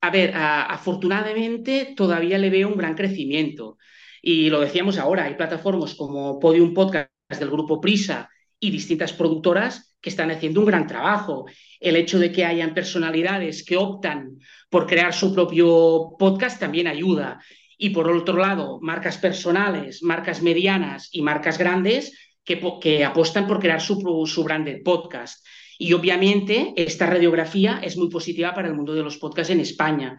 A 0.02 0.11
ver, 0.11 0.35
a- 0.37 0.66
afortunadamente 0.66 1.94
todavía 1.96 2.38
le 2.38 2.50
veo 2.50 2.68
un 2.68 2.76
gran 2.78 2.94
crecimiento. 2.96 3.78
Y 4.22 4.50
lo 4.50 4.61
decíamos 4.61 4.98
ahora, 4.98 5.24
hay 5.24 5.35
plataformas 5.37 5.94
como 5.94 6.38
Podium 6.40 6.74
Podcast 6.74 7.11
del 7.40 7.50
grupo 7.50 7.80
Prisa 7.80 8.30
y 8.64 8.70
distintas 8.70 9.12
productoras 9.12 9.94
que 10.00 10.09
están 10.09 10.31
haciendo 10.31 10.61
un 10.61 10.66
gran 10.66 10.87
trabajo. 10.87 11.44
El 11.81 11.96
hecho 11.96 12.18
de 12.18 12.33
que 12.33 12.46
hayan 12.46 12.72
personalidades 12.72 13.62
que 13.62 13.77
optan 13.77 14.38
por 14.70 14.87
crear 14.87 15.12
su 15.12 15.35
propio 15.35 16.16
podcast 16.18 16.59
también 16.59 16.87
ayuda. 16.87 17.42
Y 17.77 17.90
por 17.90 18.11
otro 18.11 18.38
lado, 18.38 18.79
marcas 18.81 19.18
personales, 19.18 20.03
marcas 20.03 20.40
medianas 20.40 21.11
y 21.12 21.20
marcas 21.20 21.59
grandes 21.59 22.16
que, 22.42 22.59
que 22.81 23.05
apuestan 23.05 23.46
por 23.46 23.61
crear 23.61 23.83
su, 23.83 24.24
su 24.24 24.44
branded 24.44 24.83
podcast. 24.83 25.44
Y 25.79 25.92
obviamente 25.92 26.72
esta 26.74 27.05
radiografía 27.05 27.81
es 27.83 27.98
muy 27.98 28.09
positiva 28.09 28.55
para 28.55 28.68
el 28.68 28.74
mundo 28.74 28.94
de 28.94 29.03
los 29.03 29.18
podcasts 29.18 29.53
en 29.53 29.61
España. 29.61 30.16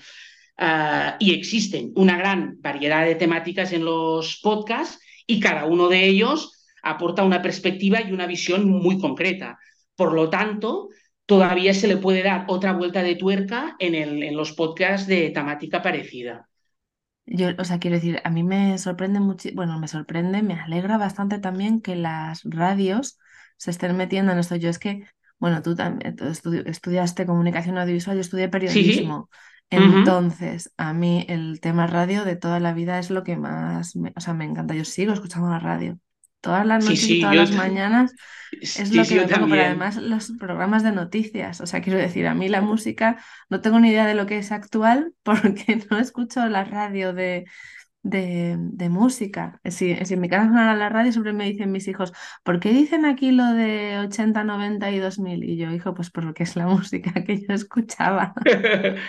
Uh, 0.59 1.17
y 1.19 1.33
existen 1.33 1.93
una 1.95 2.15
gran 2.15 2.61
variedad 2.61 3.05
de 3.05 3.15
temáticas 3.15 3.73
en 3.73 3.83
los 3.83 4.39
podcasts 4.43 4.99
y 5.25 5.39
cada 5.39 5.65
uno 5.65 5.89
de 5.89 6.05
ellos 6.05 6.54
aporta 6.85 7.23
una 7.23 7.41
perspectiva 7.41 8.01
y 8.01 8.11
una 8.13 8.27
visión 8.27 8.69
muy 8.69 8.99
concreta. 8.99 9.59
Por 9.95 10.13
lo 10.13 10.29
tanto, 10.29 10.89
todavía 11.25 11.73
se 11.73 11.87
le 11.87 11.97
puede 11.97 12.23
dar 12.23 12.45
otra 12.47 12.73
vuelta 12.73 13.03
de 13.03 13.15
tuerca 13.15 13.75
en, 13.79 13.95
el, 13.95 14.23
en 14.23 14.37
los 14.37 14.53
podcasts 14.53 15.07
de 15.07 15.31
temática 15.31 15.81
parecida. 15.81 16.49
yo, 17.25 17.49
o 17.57 17.63
sea, 17.65 17.79
quiero 17.79 17.95
decir, 17.97 18.21
a 18.23 18.29
mí 18.29 18.43
me 18.43 18.77
sorprende 18.77 19.19
mucho, 19.19 19.49
bueno, 19.53 19.79
me 19.79 19.87
sorprende, 19.87 20.43
me 20.43 20.53
alegra 20.59 20.97
bastante 20.97 21.39
también 21.39 21.81
que 21.81 21.95
las 21.95 22.41
radios 22.43 23.17
se 23.57 23.71
estén 23.71 23.95
metiendo 23.97 24.31
en 24.31 24.39
esto. 24.39 24.55
Yo 24.55 24.69
es 24.69 24.79
que, 24.79 25.05
bueno, 25.39 25.61
tú 25.61 25.75
también 25.75 26.15
tú 26.15 26.25
estu- 26.25 26.63
estudiaste 26.67 27.25
comunicación 27.25 27.77
audiovisual, 27.77 28.17
yo 28.17 28.21
estudié 28.21 28.49
Sí, 28.65 28.91
sí. 28.93 29.05
periodismo. 29.05 29.29
Uh 29.75 29.81
-huh. 29.81 30.21
Entonces, 30.23 30.71
a 30.77 30.93
mí 30.93 31.25
el 31.27 31.59
tema 31.61 31.87
radio 31.87 32.23
de 32.25 32.35
toda 32.35 32.59
la 32.59 32.73
vida 32.73 32.99
es 32.99 33.09
lo 33.09 33.23
que 33.23 33.35
más, 33.37 33.95
me, 33.95 34.13
o 34.15 34.19
sea, 34.21 34.33
me 34.35 34.45
encanta. 34.45 34.75
Yo 34.75 34.85
sigo 34.85 35.13
escuchando 35.13 35.49
la 35.49 35.59
radio. 35.59 35.99
Todas 36.45 36.65
las 36.67 36.83
Sí, 36.83 36.97
noches 36.97 37.11
y 37.11 37.17
todas 37.17 37.35
yo, 37.35 37.37
las 37.37 37.51
mañanas 37.53 38.15
es 38.73 38.91
sí, 38.91 38.93
lo 38.93 39.07
que 39.07 39.15
yo 39.15 39.23
me 39.23 39.27
pongo, 39.27 39.49
pero 39.49 39.63
además 39.63 39.97
los 39.97 40.31
programas 40.33 40.83
de 40.83 40.91
noticias. 40.91 41.61
O 41.61 41.67
sea, 41.67 41.81
quiero 41.81 41.99
decir, 41.99 42.27
a 42.27 42.35
mí 42.35 42.49
la 42.49 42.61
música 42.61 43.17
no 43.49 43.61
tengo 43.61 43.79
ni 43.79 43.89
idea 43.89 44.05
de 44.07 44.15
lo 44.15 44.25
que 44.27 44.37
es 44.37 44.51
actual 44.51 45.13
porque 45.23 45.79
no 45.89 45.97
escucho 45.99 46.45
la 46.47 46.63
radio 46.65 47.13
de 47.13 47.45
de, 48.03 48.55
de 48.59 48.89
música. 48.89 49.59
Si, 49.65 49.95
si 50.05 50.13
en 50.15 50.21
mi 50.21 50.29
casa 50.29 50.45
sonara 50.47 50.75
la 50.75 50.89
radio, 50.89 51.11
siempre 51.11 51.33
me 51.33 51.45
dicen 51.51 51.71
mis 51.71 51.87
hijos, 51.87 52.13
¿por 52.43 52.59
qué 52.59 52.71
dicen 52.71 53.05
aquí 53.05 53.31
lo 53.31 53.45
de 53.53 53.99
80, 53.99 54.43
90 54.43 54.91
y 54.91 54.99
2000? 54.99 55.43
Y 55.43 55.57
yo, 55.57 55.71
hijo, 55.71 55.93
pues 55.95 56.11
porque 56.11 56.43
es 56.43 56.55
la 56.55 56.67
música 56.67 57.13
que 57.23 57.39
yo 57.41 57.53
escuchaba. 57.53 58.33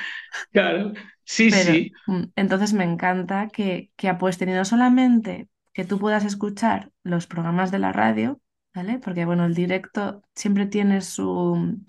claro, 0.52 0.92
sí, 1.24 1.50
Pero 1.50 1.52
sí. 1.52 1.92
mm, 2.06 2.24
entonces 2.36 2.72
me 2.72 2.84
encanta 2.84 3.48
que, 3.48 3.90
que 3.96 4.08
apuesten 4.08 4.48
y 4.48 4.52
no 4.54 4.64
solamente 4.64 5.48
que 5.76 5.86
tú 5.86 6.00
puedas 6.00 6.24
escuchar 6.26 6.92
los 7.04 7.28
programas 7.28 7.72
de 7.72 7.80
la 7.80 7.92
radio, 7.92 8.42
¿vale? 8.74 9.00
Porque 9.00 9.26
bueno, 9.26 9.46
el 9.46 9.54
directo 9.56 10.22
siempre 10.36 10.66
tiene 10.66 11.02
su, 11.02 11.80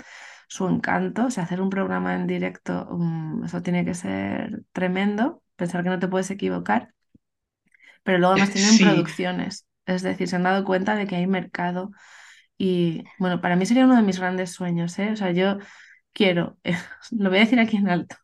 su 0.49 0.67
encanto, 0.69 1.27
o 1.27 1.31
sea, 1.31 1.45
hacer 1.45 1.61
un 1.61 1.71
programa 1.71 2.15
en 2.15 2.27
directo, 2.27 2.87
mm, 2.91 3.45
eso 3.45 3.63
tiene 3.63 3.85
que 3.85 3.95
ser 3.95 4.63
tremendo, 4.73 5.43
pensar 5.57 5.83
que 5.83 5.89
no 5.91 5.99
te 5.99 6.09
puedes 6.09 6.31
equivocar 6.31 6.93
pero 8.03 8.17
luego 8.19 8.31
además 8.33 8.51
tienen 8.51 8.77
Sí. 8.77 8.79
producciones, 8.79 9.67
es 9.85 10.01
decir, 10.03 10.27
se 10.27 10.35
han 10.35 10.43
dado 10.43 10.63
cuenta 10.65 10.95
de 10.95 11.07
que 11.07 11.15
hay 11.15 11.27
mercado 11.27 11.91
y 12.57 13.03
bueno, 13.19 13.41
para 13.41 13.55
mí 13.55 13.65
sería 13.65 13.85
uno 13.85 13.95
de 13.95 14.03
mis 14.03 14.19
grandes 14.19 14.51
sueños, 14.51 14.97
¿eh? 14.99 15.11
O 15.13 15.15
sea, 15.17 15.31
yo 15.31 15.57
quiero, 16.13 16.57
lo 17.11 17.29
voy 17.29 17.39
a 17.39 17.41
decir 17.43 17.59
aquí 17.59 17.77
en 17.77 17.89
alto, 17.89 18.15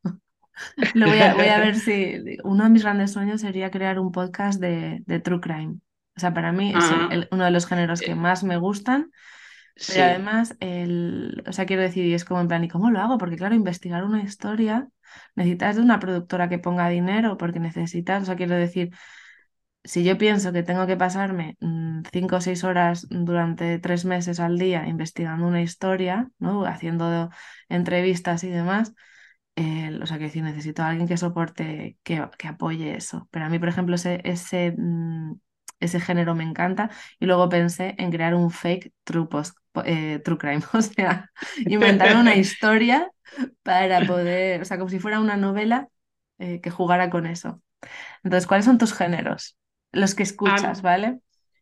lo 0.94 1.08
voy 1.08 1.20
a, 1.20 1.36
voy 1.36 1.48
a 1.48 1.60
ver 1.60 1.76
si 1.80 2.18
uno 2.44 2.64
de 2.66 2.70
mis 2.70 2.84
grandes 2.84 3.12
sueños 3.14 3.42
sería 3.42 3.72
crear 3.72 4.00
un 4.00 4.12
podcast 4.12 4.60
de, 4.62 5.04
de 5.06 5.20
True 5.20 5.40
Crime. 5.42 5.78
O 6.16 6.20
sea, 6.20 6.34
para 6.34 6.52
mí 6.52 6.74
es 6.78 6.92
el- 6.92 7.08
Ah, 7.08 7.10
el- 7.12 7.28
uno 7.32 7.46
de 7.46 7.52
los 7.52 7.66
géneros 7.66 8.04
que 8.04 8.14
eh, 8.14 8.16
más 8.16 8.44
me 8.44 8.58
gustan, 8.58 9.12
pero 9.86 10.04
sí, 10.04 10.04
además, 10.04 10.56
el, 10.62 11.44
o 11.48 11.54
sea, 11.54 11.66
quiero 11.66 11.82
decir, 11.84 12.14
es 12.14 12.26
como 12.26 12.42
en 12.42 12.48
plan, 12.48 12.64
¿y 12.64 12.70
cómo 12.70 12.92
lo 12.92 13.00
hago? 13.00 13.18
Porque 13.18 13.38
claro, 13.38 13.56
investigar 13.56 14.04
una 14.06 14.24
historia 14.24 14.90
necesitas 15.36 15.76
de 15.78 15.82
una 15.84 16.00
productora 16.00 16.50
que 16.50 16.60
ponga 16.60 16.90
dinero, 16.90 17.38
porque 17.38 17.60
necesitas, 17.60 18.24
o 18.24 18.26
sea, 18.28 18.36
quiero 18.38 18.56
decir, 18.56 18.92
si 19.84 20.04
yo 20.04 20.18
pienso 20.18 20.54
que 20.54 20.64
tengo 20.64 20.88
que 20.88 20.98
pasarme 20.98 21.58
mm, 21.60 22.04
cinco 22.12 22.38
o 22.38 22.42
seis 22.42 22.64
horas 22.64 23.08
durante 23.10 23.80
tres 23.80 24.06
meses 24.06 24.40
al 24.40 24.58
día 24.58 24.88
investigando 24.88 25.48
una 25.48 25.62
historia, 25.62 26.30
¿no? 26.40 26.66
Haciendo 26.66 27.30
entrevistas 27.70 28.44
y 28.44 28.50
demás, 28.50 28.94
eh, 29.56 30.00
o 30.02 30.06
sea, 30.08 30.18
que 30.18 30.26
decir, 30.26 30.44
necesito 30.44 30.82
a 30.84 30.90
alguien 30.90 31.08
que 31.08 31.18
soporte, 31.18 31.98
que, 32.04 32.28
que 32.38 32.48
apoye 32.48 32.96
eso. 32.96 33.28
Pero 33.32 33.46
a 33.46 33.50
mí, 33.50 33.60
por 33.60 33.70
ejemplo, 33.70 33.96
ese, 33.96 34.22
ese, 34.24 34.74
mm, 34.78 35.34
ese 35.80 36.00
género 36.00 36.36
me 36.36 36.44
encanta. 36.44 36.90
Y 37.20 37.26
luego 37.26 37.50
pensé 37.50 37.96
en 37.98 38.12
crear 38.12 38.36
un 38.36 38.52
fake 38.52 38.94
true, 39.04 39.28
post, 39.30 39.58
eh, 39.86 40.20
true 40.24 40.38
crime, 40.38 40.62
o 40.74 40.82
sea, 40.82 41.32
inventarme 41.68 42.20
una 42.20 42.36
historia 42.38 43.12
para 43.64 44.06
poder, 44.06 44.62
o 44.62 44.66
sea, 44.66 44.78
como 44.78 44.90
si 44.90 45.00
fuera 45.00 45.20
una 45.20 45.38
novela 45.38 45.90
eh, 46.40 46.62
que 46.62 46.70
jugara 46.72 47.10
con 47.10 47.26
eso. 47.28 47.62
Entonces, 48.24 48.48
¿cuáles 48.48 48.66
son 48.66 48.78
tus 48.80 48.94
géneros? 48.94 49.58
Los 49.92 50.16
que 50.16 50.24
escuchas, 50.24 50.82
Ah, 50.82 50.84
¿vale? 50.84 51.20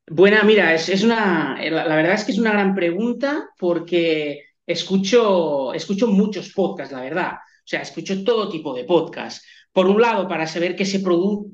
buena, 0.10 0.44
mira, 0.44 0.74
es, 0.76 0.90
es 0.90 1.04
una, 1.04 1.58
la, 1.62 1.86
la 1.88 1.96
verdad 1.96 2.16
es 2.16 2.26
que 2.26 2.32
es 2.34 2.40
una 2.40 2.52
gran 2.54 2.76
pregunta 2.76 3.50
porque 3.60 4.44
escucho, 4.66 5.74
escucho 5.74 6.08
muchos 6.08 6.54
podcasts, 6.54 6.94
la 6.94 7.02
verdad. 7.02 7.34
O 7.64 7.68
sea, 7.68 7.82
escucho 7.82 8.24
todo 8.24 8.50
tipo 8.50 8.74
de 8.74 8.84
podcasts. 8.84 9.46
Por 9.72 9.88
un 9.88 10.02
lado, 10.02 10.28
para 10.28 10.48
saber 10.48 10.76
qué, 10.76 10.86
se 10.86 11.02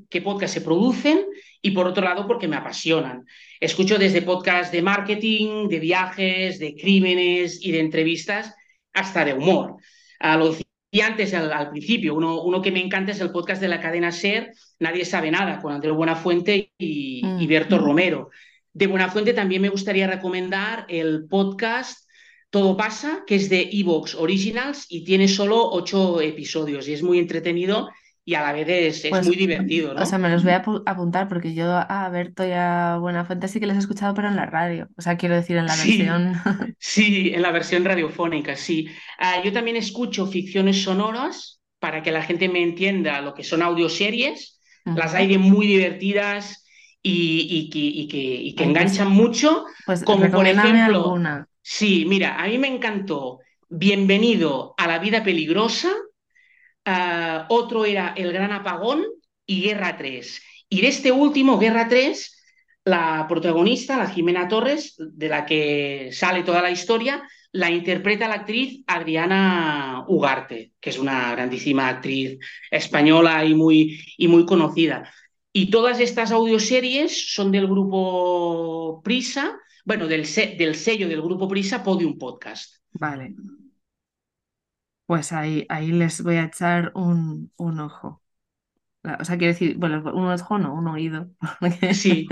qué 0.09 0.21
podcasts 0.21 0.53
se 0.53 0.61
producen 0.61 1.25
y 1.61 1.71
por 1.71 1.87
otro 1.87 2.03
lado, 2.03 2.25
porque 2.25 2.47
me 2.47 2.55
apasionan. 2.55 3.25
Escucho 3.59 3.97
desde 3.97 4.21
podcasts 4.21 4.71
de 4.71 4.81
marketing, 4.81 5.67
de 5.67 5.79
viajes, 5.79 6.59
de 6.59 6.75
crímenes 6.75 7.63
y 7.63 7.71
de 7.71 7.79
entrevistas, 7.79 8.53
hasta 8.93 9.25
de 9.25 9.33
humor. 9.33 9.75
A 10.19 10.37
lo 10.37 10.55
y 10.89 11.01
antes, 11.01 11.33
al, 11.33 11.51
al 11.51 11.69
principio, 11.69 12.15
uno, 12.15 12.41
uno, 12.41 12.61
que 12.61 12.71
me 12.71 12.81
encanta 12.81 13.11
es 13.11 13.19
el 13.19 13.31
podcast 13.31 13.61
de 13.61 13.67
la 13.67 13.81
cadena 13.81 14.11
SER, 14.11 14.53
Nadie 14.79 15.05
sabe 15.05 15.29
nada, 15.31 15.59
con 15.59 15.73
Andrés 15.73 15.93
Buenafuente 15.93 16.71
y, 16.77 17.19
y 17.19 17.45
Mm, 17.45 17.47
Berto 17.47 17.77
Romero. 17.77 18.29
De 18.73 18.87
Buenafuente 18.87 19.33
también 19.33 19.61
me 19.61 19.69
gustaría 19.69 20.07
recomendar 20.07 20.85
el 20.87 21.27
podcast 21.27 22.06
Todo 22.49 22.77
pasa, 22.77 23.23
que 23.27 23.35
es 23.35 23.49
de 23.49 23.69
Evox 23.73 24.15
Originals 24.15 24.85
y 24.89 25.03
tiene 25.03 25.27
solo 25.27 25.69
ocho 25.71 26.21
episodios 26.21 26.87
y 26.87 26.93
es 26.93 27.03
muy 27.03 27.19
entretenido 27.19 27.89
y 28.25 28.35
a 28.35 28.41
la 28.41 28.53
vez 28.53 28.67
es, 28.69 29.05
es 29.05 29.13
Pues, 29.13 29.27
muy 29.27 29.35
divertido, 29.35 29.93
o 29.95 30.05
sea, 30.05 30.17
me 30.17 30.29
los 30.29 30.43
voy 30.43 30.51
a 30.53 30.63
apu- 30.63 30.83
apuntar 30.85 31.27
porque 31.29 31.53
yo 31.53 31.71
a 31.73 32.09
Berto 32.09 32.45
y 32.45 32.51
a 32.51 32.97
Buenafuente 32.99 33.47
sí 33.47 33.59
que 33.59 33.67
les 33.67 33.77
he 33.77 33.79
escuchado, 33.79 34.13
pero 34.13 34.27
en 34.27 34.35
la 34.35 34.45
radio. 34.45 34.89
O 34.97 35.01
sea, 35.01 35.17
quiero 35.17 35.35
decir, 35.35 35.57
en 35.57 35.67
la 35.67 35.75
Sí, 35.75 35.77
versión. 35.77 36.33
sí, 36.79 37.31
en 37.33 37.41
la 37.41 37.51
versión 37.51 37.85
radiofónica, 37.85 38.55
sí. 38.55 38.87
Ah, 39.19 39.41
yo 39.43 39.51
también 39.53 39.77
escucho 39.77 40.27
ficciones 40.27 40.81
sonoras 40.83 41.61
para 41.79 42.01
que 42.03 42.11
la 42.11 42.23
gente 42.23 42.49
me 42.49 42.63
entienda 42.63 43.21
lo 43.21 43.33
que 43.33 43.43
son 43.43 43.61
audioseries. 43.61 44.59
Las 44.93 45.13
hay 45.13 45.27
de 45.27 45.37
muy 45.37 45.67
divertidas 45.67 46.65
y, 47.01 47.47
y 47.49 47.69
que, 47.69 47.79
y 47.79 48.07
que, 48.07 48.17
y 48.19 48.55
que 48.55 48.63
Ay, 48.63 48.73
pues, 48.73 48.93
enganchan 48.93 49.09
mucho, 49.11 49.65
pues 49.85 50.03
como 50.03 50.31
por 50.33 50.47
recomiéndame 50.47 50.47
ejemplo, 50.47 50.83
alguna. 50.83 51.47
Sí, 51.67 52.05
mira, 52.05 52.41
a 52.41 52.47
mí 52.47 52.57
me 52.57 52.67
encantó 52.67 53.39
Bienvenido 53.69 54.73
a 54.77 54.87
la 54.87 54.97
vida 54.99 55.21
peligrosa, 55.21 55.91
ah, 56.85 57.45
otro 57.49 57.83
era 57.83 58.13
El 58.15 58.31
Gran 58.31 58.53
Apagón 58.53 59.03
y 59.45 59.61
Guerra 59.61 59.97
3. 59.97 60.41
Y 60.69 60.79
de 60.79 60.87
este 60.87 61.11
último, 61.11 61.59
Guerra 61.59 61.89
3, 61.89 62.43
la 62.85 63.25
protagonista, 63.27 63.97
la 63.97 64.09
Jimena 64.09 64.47
Torres, 64.47 64.95
de 64.97 65.27
la 65.27 65.45
que 65.45 66.11
sale 66.13 66.43
toda 66.43 66.61
la 66.61 66.71
historia, 66.71 67.21
la 67.51 67.69
interpreta 67.69 68.29
la 68.29 68.35
actriz 68.35 68.85
Adriana 68.87 70.05
Ugarte, 70.07 70.71
que 70.79 70.91
es 70.91 70.97
una 70.97 71.31
grandísima 71.33 71.89
actriz 71.89 72.39
española 72.71 73.43
y 73.43 73.53
muy, 73.53 73.99
y 74.15 74.29
muy 74.29 74.45
conocida. 74.45 75.11
Y 75.51 75.69
todas 75.69 75.99
estas 75.99 76.31
audioseries 76.31 77.33
son 77.33 77.51
del 77.51 77.67
grupo 77.67 79.01
Prisa, 79.03 79.59
bueno, 79.87 80.07
del, 80.07 80.25
se- 80.27 80.55
del 80.57 80.75
sello 80.75 81.07
del 81.09 81.21
grupo 81.23 81.47
Prisa, 81.47 81.83
Podium 81.83 82.17
Podcast. 82.19 82.75
Vale, 82.93 83.33
pues 85.05 85.31
ahí, 85.31 85.65
ahí 85.69 85.91
les 85.91 86.21
voy 86.23 86.35
a 86.37 86.45
echar 86.45 86.91
un, 86.95 87.51
un 87.57 87.79
ojo. 87.79 88.21
O 89.19 89.25
sea, 89.25 89.37
quiero 89.37 89.53
decir, 89.53 89.77
bueno, 89.77 90.03
un 90.13 90.27
ojo 90.31 90.57
no, 90.59 90.73
un 90.75 90.87
oído. 90.87 91.31
Sí. 91.93 92.27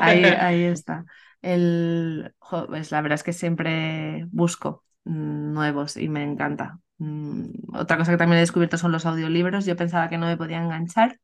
Ahí, 0.00 0.24
ahí 0.24 0.64
está. 0.64 1.06
El, 1.42 2.34
pues 2.68 2.90
la 2.92 3.02
verdad 3.02 3.16
es 3.16 3.24
que 3.24 3.32
siempre 3.32 4.26
busco 4.32 4.84
mm, 5.04 5.52
nuevos 5.54 5.96
y 5.96 6.08
me 6.08 6.22
encanta. 6.24 6.80
Mm, 6.98 7.46
Otra 7.76 7.98
cosa 7.98 8.12
que 8.12 8.18
también 8.18 8.38
he 8.38 8.40
descubierto 8.42 8.78
son 8.78 8.92
los 8.92 9.06
audiolibros. 9.06 9.66
Yo 9.66 9.76
pensaba 9.76 10.08
que 10.10 10.18
no 10.18 10.26
me 10.26 10.36
podía 10.36 10.62
enganchar 10.62 11.20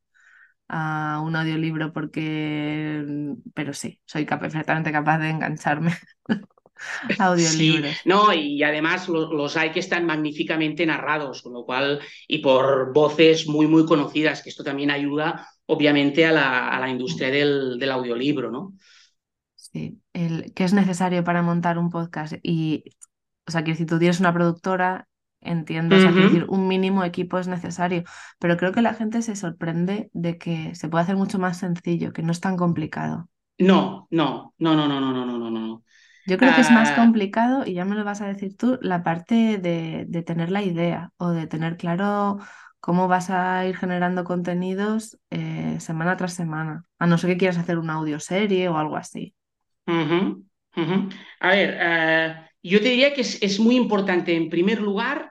a 0.71 1.21
un 1.25 1.35
audiolibro 1.35 1.93
porque, 1.93 3.05
pero 3.53 3.73
sí, 3.73 4.01
soy 4.05 4.25
perfectamente 4.25 4.91
capaz 4.93 5.19
de 5.19 5.29
engancharme 5.31 5.93
Sí, 7.35 7.83
no, 8.05 8.33
y 8.33 8.61
además 8.63 9.07
lo- 9.09 9.31
los 9.33 9.55
hay 9.57 9.71
que 9.71 9.79
están 9.79 10.05
magníficamente 10.05 10.85
narrados, 10.85 11.41
con 11.41 11.53
lo 11.53 11.65
cual, 11.65 11.99
y 12.27 12.39
por 12.39 12.93
voces 12.93 13.47
muy, 13.47 13.67
muy 13.67 13.85
conocidas, 13.85 14.41
que 14.43 14.49
esto 14.49 14.63
también 14.63 14.91
ayuda, 14.91 15.47
obviamente, 15.65 16.25
a 16.25 16.31
la, 16.31 16.67
a 16.69 16.79
la 16.79 16.89
industria 16.89 17.29
del, 17.29 17.79
del 17.79 17.91
audiolibro, 17.91 18.51
¿no? 18.51 18.73
Sí, 19.55 20.01
el, 20.13 20.53
¿qué 20.53 20.63
es 20.65 20.73
necesario 20.73 21.23
para 21.23 21.41
montar 21.41 21.77
un 21.77 21.89
podcast? 21.89 22.33
Y, 22.43 22.83
o 23.47 23.51
sea, 23.51 23.63
que 23.63 23.75
si 23.75 23.85
tú 23.85 23.99
tienes 23.99 24.19
una 24.19 24.33
productora, 24.33 25.07
entiendo, 25.41 25.95
o 25.97 25.99
sea, 25.99 26.13
quiero 26.13 26.27
decir, 26.29 26.45
un 26.49 26.67
mínimo 26.67 27.03
equipo 27.03 27.37
es 27.39 27.47
necesario, 27.47 28.03
pero 28.39 28.57
creo 28.57 28.71
que 28.73 28.81
la 28.81 28.93
gente 28.93 29.21
se 29.21 29.35
sorprende 29.35 30.09
de 30.13 30.37
que 30.37 30.75
se 30.75 30.89
puede 30.89 31.03
hacer 31.03 31.15
mucho 31.17 31.39
más 31.39 31.57
sencillo, 31.59 32.13
que 32.13 32.23
no 32.23 32.31
es 32.31 32.39
tan 32.41 32.57
complicado. 32.57 33.29
No, 33.57 34.07
no, 34.09 34.53
no, 34.57 34.75
no, 34.75 34.87
no, 34.87 34.99
no, 34.99 35.13
no, 35.13 35.25
no, 35.25 35.37
no, 35.37 35.49
no. 35.51 35.83
Yo 36.25 36.37
creo 36.37 36.53
que 36.53 36.61
es 36.61 36.71
más 36.71 36.91
Ah, 36.91 36.93
complicado, 36.93 37.63
y 37.65 37.73
ya 37.75 37.85
me 37.85 37.95
lo 37.95 38.03
vas 38.03 38.21
a 38.21 38.27
decir 38.27 38.57
tú, 38.57 38.79
la 38.81 39.03
parte 39.03 39.57
de, 39.59 40.05
de 40.07 40.23
tener 40.23 40.49
la 40.51 40.63
idea 40.63 41.11
o 41.17 41.29
de 41.29 41.45
tener 41.47 41.77
claro 41.77 42.39
cómo 42.79 43.07
vas 43.07 43.29
a 43.29 43.65
ir 43.67 43.77
generando 43.77 44.23
contenidos 44.23 45.19
eh, 45.29 45.77
semana 45.79 46.17
tras 46.17 46.33
semana, 46.33 46.85
a 46.97 47.05
no 47.07 47.17
ser 47.19 47.31
que 47.31 47.37
quieras 47.37 47.57
hacer 47.59 47.77
una 47.77 47.93
audioserie 47.95 48.67
o 48.69 48.77
algo 48.77 48.97
así. 48.97 49.35
A 51.39 51.49
ver, 51.49 51.77
ah, 51.81 52.49
yo 52.63 52.79
te 52.79 52.89
diría 52.89 53.13
que 53.13 53.21
es, 53.21 53.41
es 53.41 53.59
muy 53.59 53.75
importante, 53.75 54.35
en 54.35 54.49
primer 54.49 54.81
lugar, 54.81 55.30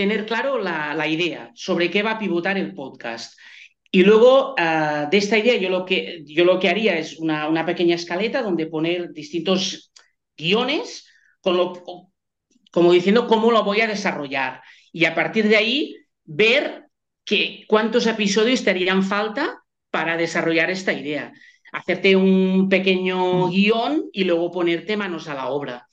tener 0.00 0.24
claro 0.24 0.58
la, 0.58 0.94
la 0.94 1.06
idea 1.06 1.50
sobre 1.54 1.90
qué 1.90 2.02
va 2.02 2.12
a 2.12 2.18
pivotar 2.18 2.56
el 2.56 2.72
podcast. 2.72 3.38
Y 3.90 4.02
luego, 4.02 4.54
ah, 4.56 5.08
de 5.10 5.18
esta 5.18 5.36
idea, 5.36 5.56
yo 5.58 5.68
lo 5.68 5.84
que, 5.84 6.22
yo 6.24 6.46
lo 6.46 6.58
que 6.58 6.70
haría 6.70 6.96
es 6.98 7.18
una, 7.18 7.46
una 7.50 7.66
pequeña 7.66 7.96
escaleta 7.96 8.40
donde 8.40 8.64
poner 8.66 9.12
distintos 9.12 9.92
guiones, 10.38 11.06
con 11.42 11.58
lo, 11.58 11.84
como 12.72 12.92
diciendo 12.94 13.26
cómo 13.26 13.50
lo 13.50 13.62
voy 13.62 13.82
a 13.82 13.86
desarrollar. 13.86 14.62
Y 14.90 15.04
a 15.04 15.14
partir 15.14 15.46
de 15.46 15.56
ahí, 15.56 15.96
ver 16.24 16.86
que, 17.26 17.66
cuántos 17.68 18.06
episodios 18.06 18.64
te 18.64 18.70
harían 18.70 19.02
falta 19.02 19.62
para 19.90 20.16
desarrollar 20.16 20.70
esta 20.70 20.94
idea. 20.94 21.30
Hacerte 21.72 22.16
un 22.16 22.70
pequeño 22.70 23.48
Mm, 23.48 23.50
guion 23.50 24.04
y 24.14 24.24
luego 24.24 24.50
ponerte 24.50 24.96
manos 24.96 25.28
a 25.28 25.34
la 25.34 25.48
obra. 25.50 25.89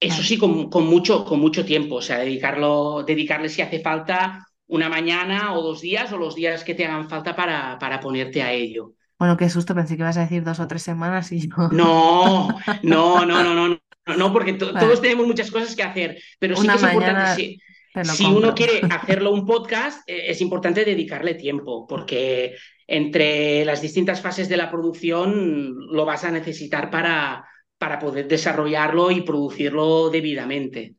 Eso 0.00 0.22
sí, 0.22 0.38
con, 0.38 0.70
con 0.70 0.86
mucho, 0.86 1.24
con 1.24 1.40
mucho 1.40 1.64
tiempo, 1.64 1.96
o 1.96 2.02
sea, 2.02 2.18
dedicarlo, 2.18 3.02
dedicarle 3.06 3.48
si 3.50 3.60
hace 3.62 3.80
falta 3.80 4.46
una 4.66 4.88
mañana 4.88 5.52
o 5.54 5.62
dos 5.62 5.80
días 5.82 6.10
o 6.12 6.16
los 6.16 6.34
días 6.34 6.64
que 6.64 6.74
te 6.74 6.86
hagan 6.86 7.08
falta 7.08 7.36
para, 7.36 7.78
para 7.78 8.00
ponerte 8.00 8.42
a 8.42 8.52
ello. 8.52 8.94
Bueno, 9.18 9.36
qué 9.36 9.50
susto, 9.50 9.74
pensé 9.74 9.96
que 9.96 10.02
ibas 10.02 10.16
a 10.16 10.22
decir 10.22 10.42
dos 10.42 10.60
o 10.60 10.66
tres 10.66 10.82
semanas 10.82 11.30
y 11.32 11.48
yo. 11.48 11.54
No, 11.68 12.48
no, 12.82 13.26
no, 13.26 13.44
no, 13.44 13.54
no, 13.54 13.68
no, 13.68 14.16
no, 14.16 14.32
porque 14.32 14.54
to- 14.54 14.78
todos 14.78 15.02
tenemos 15.02 15.26
muchas 15.26 15.50
cosas 15.50 15.76
que 15.76 15.82
hacer, 15.82 16.18
pero 16.38 16.56
sí 16.56 16.70
que 16.70 16.76
es 16.76 16.82
importante, 16.82 17.58
si, 18.02 18.32
uno 18.32 18.54
quiere 18.54 18.86
hacerlo 18.90 19.32
un 19.32 19.44
podcast, 19.46 20.08
eh, 20.08 20.24
es 20.30 20.40
importante 20.40 20.84
dedicarle 20.84 21.34
tiempo, 21.34 21.86
porque 21.86 22.56
entre 22.86 23.64
las 23.64 23.82
distintas 23.82 24.20
fases 24.20 24.48
de 24.48 24.56
la 24.56 24.70
producción 24.70 25.74
lo 25.92 26.04
vas 26.04 26.24
a 26.24 26.30
necesitar 26.30 26.90
para, 26.90 27.44
para 27.80 27.98
poder 27.98 28.28
desarrollarlo 28.28 29.10
y 29.10 29.22
producirlo 29.22 30.10
debidamente. 30.10 30.96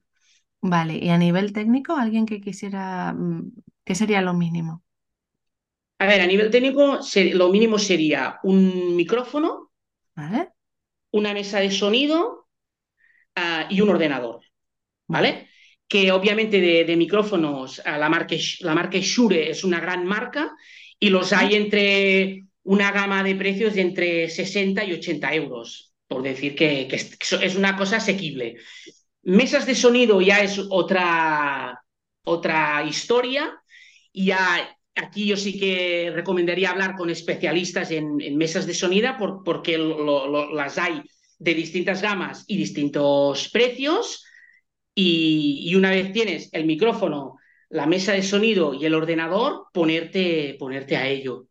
Vale, 0.74 0.96
y 0.98 1.10
a 1.10 1.17
nivel 1.20 1.54
técnico, 1.54 1.94
alguien 1.96 2.26
que 2.26 2.41
quisiera, 2.41 3.13
mm, 3.13 3.52
¿qué 3.86 3.94
sería 3.96 4.22
lo 4.22 4.34
mínimo? 4.34 4.84
A 6.00 6.06
ver, 6.10 6.20
a 6.22 6.28
nivel 6.32 6.52
técnico, 6.56 6.84
lo 7.39 7.48
mínimo 7.50 7.78
sería 7.80 8.39
un 8.44 8.96
micrófono, 9.00 9.72
¿Vale? 10.15 10.54
una 11.12 11.34
mesa 11.34 11.60
de 11.60 11.72
sonido, 11.72 12.48
ah, 13.36 13.67
y 13.70 13.82
un 13.82 13.89
ordenador. 13.89 14.41
Vale. 15.08 15.50
Que 15.88 16.12
obviamente 16.12 16.62
de, 16.62 16.86
de 16.86 16.98
micrófonos, 16.98 17.82
a 17.86 17.98
la 17.98 18.10
marca, 18.10 18.36
la 18.62 18.76
marca 18.76 19.00
Shure 19.00 19.52
es 19.52 19.63
una 19.63 19.80
gran 19.80 20.06
marca 20.06 20.56
y 21.00 21.10
los 21.10 21.34
hay 21.34 21.56
entre 21.56 22.46
una 22.63 22.91
gama 22.91 23.24
de 23.24 23.36
precios 23.36 23.76
de 23.76 23.82
entre 23.82 24.30
60 24.30 24.86
y 24.86 24.94
80 24.94 25.34
euros, 25.36 25.90
por 26.12 26.24
decir 26.24 26.56
que, 26.56 26.89
que 26.89 26.97
es, 26.97 27.56
una 27.56 27.78
cosa 27.78 27.95
asequible. 27.95 28.58
Mesas 29.24 29.65
de 29.65 29.76
sonido 29.76 30.19
ya 30.19 30.41
es 30.41 30.60
otra, 30.69 31.82
otra 32.26 32.84
historia. 32.84 33.50
Y 34.12 34.26
ya, 34.26 34.78
aquí 34.93 35.26
yo 35.26 35.38
sí 35.38 35.58
que 35.58 36.12
recomendaría 36.13 36.71
hablar 36.71 36.97
con 36.97 37.10
especialistas 37.10 37.91
en, 37.91 38.19
en 38.19 38.36
mesas 38.36 38.67
de 38.67 38.74
sonido 38.74 39.15
por, 39.17 39.41
porque 39.45 39.78
lo, 39.78 40.28
lo, 40.28 40.54
las 40.54 40.78
hay 40.78 41.02
de 41.39 41.54
distintas 41.54 42.02
gamas 42.02 42.43
y 42.45 42.58
distintos 42.58 43.47
precios. 43.47 44.26
Y, 44.93 45.62
y, 45.63 45.76
una 45.76 45.91
vez 45.91 46.12
tienes 46.12 46.50
el 46.52 46.65
micrófono, 46.65 47.38
la 47.69 47.86
mesa 47.86 48.12
de 48.12 48.21
sonido 48.24 48.74
y 48.74 48.84
el 48.84 48.95
ordenador, 48.95 49.67
ponerte, 49.71 50.58
ponerte 50.60 50.97
a 50.97 51.08
ello, 51.08 51.47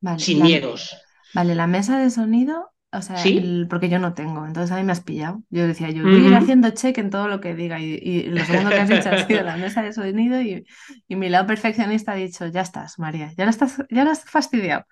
Vale, 0.00 0.18
sin 0.18 0.38
la, 0.38 0.44
miedos. 0.46 0.96
vale, 1.34 1.54
la 1.54 1.66
mesa 1.66 1.98
de 1.98 2.08
sonido, 2.08 2.70
o 2.90 3.02
sea, 3.02 3.18
¿Sí? 3.18 3.36
el, 3.36 3.66
porque 3.68 3.90
yo 3.90 3.98
no 3.98 4.14
tengo, 4.14 4.46
entonces 4.46 4.70
a 4.72 4.76
mí 4.76 4.82
me 4.82 4.92
has 4.92 5.02
pillado. 5.02 5.42
Yo 5.50 5.66
decía, 5.66 5.90
yo 5.90 6.04
voy 6.04 6.24
a 6.24 6.28
ir 6.28 6.34
haciendo 6.34 6.70
check 6.70 6.96
en 6.96 7.10
todo 7.10 7.28
lo 7.28 7.38
que 7.38 7.54
diga 7.54 7.78
y, 7.78 7.98
y 8.02 8.22
lo 8.24 8.42
segundo 8.44 8.70
que 8.70 8.80
has 8.80 8.88
dicho 8.88 9.10
ha 9.10 9.18
sido 9.26 9.42
la 9.42 9.58
mesa 9.58 9.82
de 9.82 9.92
sonido 9.92 10.40
y, 10.40 10.64
y, 11.06 11.16
mi 11.16 11.28
lado 11.28 11.46
perfeccionista 11.46 12.12
ha 12.12 12.14
dicho, 12.14 12.46
ya 12.46 12.62
estás, 12.62 12.98
María, 12.98 13.32
ya 13.36 13.44
la 13.44 13.50
estás, 13.50 13.84
ya 13.90 14.04
la 14.04 14.12
has 14.12 14.24
fastidiado. 14.24 14.86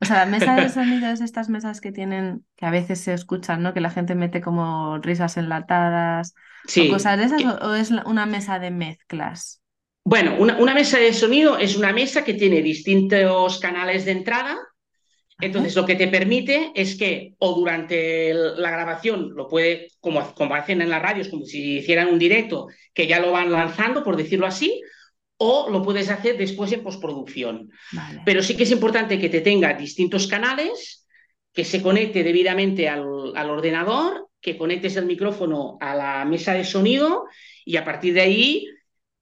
O 0.00 0.04
sea, 0.04 0.24
la 0.24 0.26
mesa 0.26 0.54
de 0.54 0.68
sonido 0.70 1.10
es 1.10 1.20
estas 1.20 1.48
mesas 1.48 1.80
que 1.80 1.90
tienen, 1.90 2.44
que 2.56 2.66
a 2.66 2.70
veces 2.70 3.00
se 3.00 3.14
escuchan, 3.14 3.62
¿no? 3.62 3.74
Que 3.74 3.80
la 3.80 3.90
gente 3.90 4.14
mete 4.14 4.40
como 4.40 4.98
risas 4.98 5.36
enlatadas 5.36 6.34
sí. 6.66 6.88
o 6.88 6.92
cosas 6.92 7.18
de 7.18 7.24
esas, 7.24 7.44
o, 7.44 7.70
o 7.70 7.74
es 7.74 7.90
una 7.90 8.26
mesa 8.26 8.60
de 8.60 8.70
mezclas. 8.70 9.60
Bueno, 10.04 10.36
una, 10.38 10.56
una, 10.56 10.72
mesa 10.72 10.98
de 10.98 11.12
sonido 11.12 11.58
es 11.58 11.76
una 11.76 11.92
mesa 11.92 12.24
que 12.24 12.34
tiene 12.34 12.62
distintos 12.62 13.58
canales 13.58 14.04
de 14.04 14.12
entrada. 14.12 14.56
Entonces, 15.40 15.74
lo 15.74 15.86
que 15.86 15.94
te 15.94 16.08
permite 16.08 16.72
es 16.74 16.96
que, 16.96 17.34
o 17.38 17.54
durante 17.54 18.32
la 18.34 18.70
grabación, 18.70 19.32
lo 19.34 19.48
puede, 19.48 19.88
como, 20.00 20.34
como 20.34 20.54
hacen 20.54 20.82
en 20.82 20.90
las 20.90 21.02
radios, 21.02 21.28
como 21.28 21.44
si 21.44 21.78
hicieran 21.78 22.08
un 22.08 22.18
directo, 22.18 22.68
que 22.94 23.06
ya 23.06 23.20
lo 23.20 23.32
van 23.32 23.50
lanzando, 23.50 24.02
por 24.02 24.16
decirlo 24.16 24.46
así, 24.46 24.80
o 25.36 25.70
lo 25.70 25.82
puedes 25.82 26.10
hacer 26.10 26.36
después 26.36 26.70
en 26.72 26.82
postproducción. 26.82 27.70
Vale. 27.92 28.22
Pero 28.24 28.42
sí 28.42 28.56
que 28.56 28.64
es 28.64 28.70
importante 28.70 29.18
que 29.18 29.28
te 29.28 29.40
tenga 29.40 29.74
distintos 29.74 30.26
canales, 30.26 31.06
que 31.52 31.64
se 31.64 31.82
conecte 31.82 32.22
debidamente 32.22 32.88
al, 32.88 33.32
al 33.34 33.50
ordenador, 33.50 34.28
que 34.40 34.56
conectes 34.56 34.96
el 34.96 35.06
micrófono 35.06 35.78
a 35.80 35.94
la 35.94 36.24
mesa 36.24 36.54
de 36.54 36.64
sonido 36.64 37.24
y 37.64 37.76
a 37.76 37.84
partir 37.84 38.14
de 38.14 38.20
ahí 38.20 38.66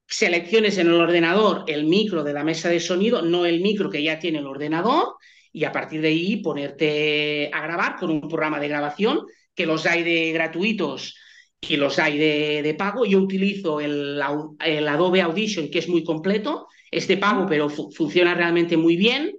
selecciones 0.06 0.78
en 0.78 0.88
el 0.88 0.94
ordenador 0.94 1.64
el 1.66 1.84
micro 1.84 2.24
de 2.24 2.32
la 2.32 2.44
mesa 2.44 2.68
de 2.68 2.80
sonido, 2.80 3.22
no 3.22 3.44
el 3.44 3.60
micro 3.60 3.90
que 3.90 4.02
ya 4.02 4.18
tiene 4.18 4.38
el 4.38 4.46
ordenador, 4.46 5.16
y 5.58 5.64
a 5.64 5.72
partir 5.72 6.00
de 6.00 6.08
ahí 6.08 6.36
ponerte 6.36 7.50
a 7.52 7.60
grabar 7.60 7.96
con 7.96 8.10
un 8.10 8.20
programa 8.20 8.60
de 8.60 8.68
grabación, 8.68 9.26
que 9.56 9.66
los 9.66 9.86
hay 9.86 10.04
de 10.04 10.30
gratuitos 10.30 11.16
y 11.60 11.76
los 11.76 11.98
hay 11.98 12.16
de, 12.16 12.62
de 12.62 12.74
pago. 12.74 13.04
Yo 13.04 13.18
utilizo 13.18 13.80
el, 13.80 14.22
el, 14.64 14.86
Adobe 14.86 15.20
Audition, 15.20 15.68
que 15.68 15.80
es 15.80 15.88
muy 15.88 16.04
completo, 16.04 16.68
es 16.92 17.08
de 17.08 17.16
pago, 17.16 17.44
pero 17.48 17.68
fu 17.68 17.90
funciona 17.90 18.34
realmente 18.34 18.76
muy 18.76 18.96
bien, 18.96 19.32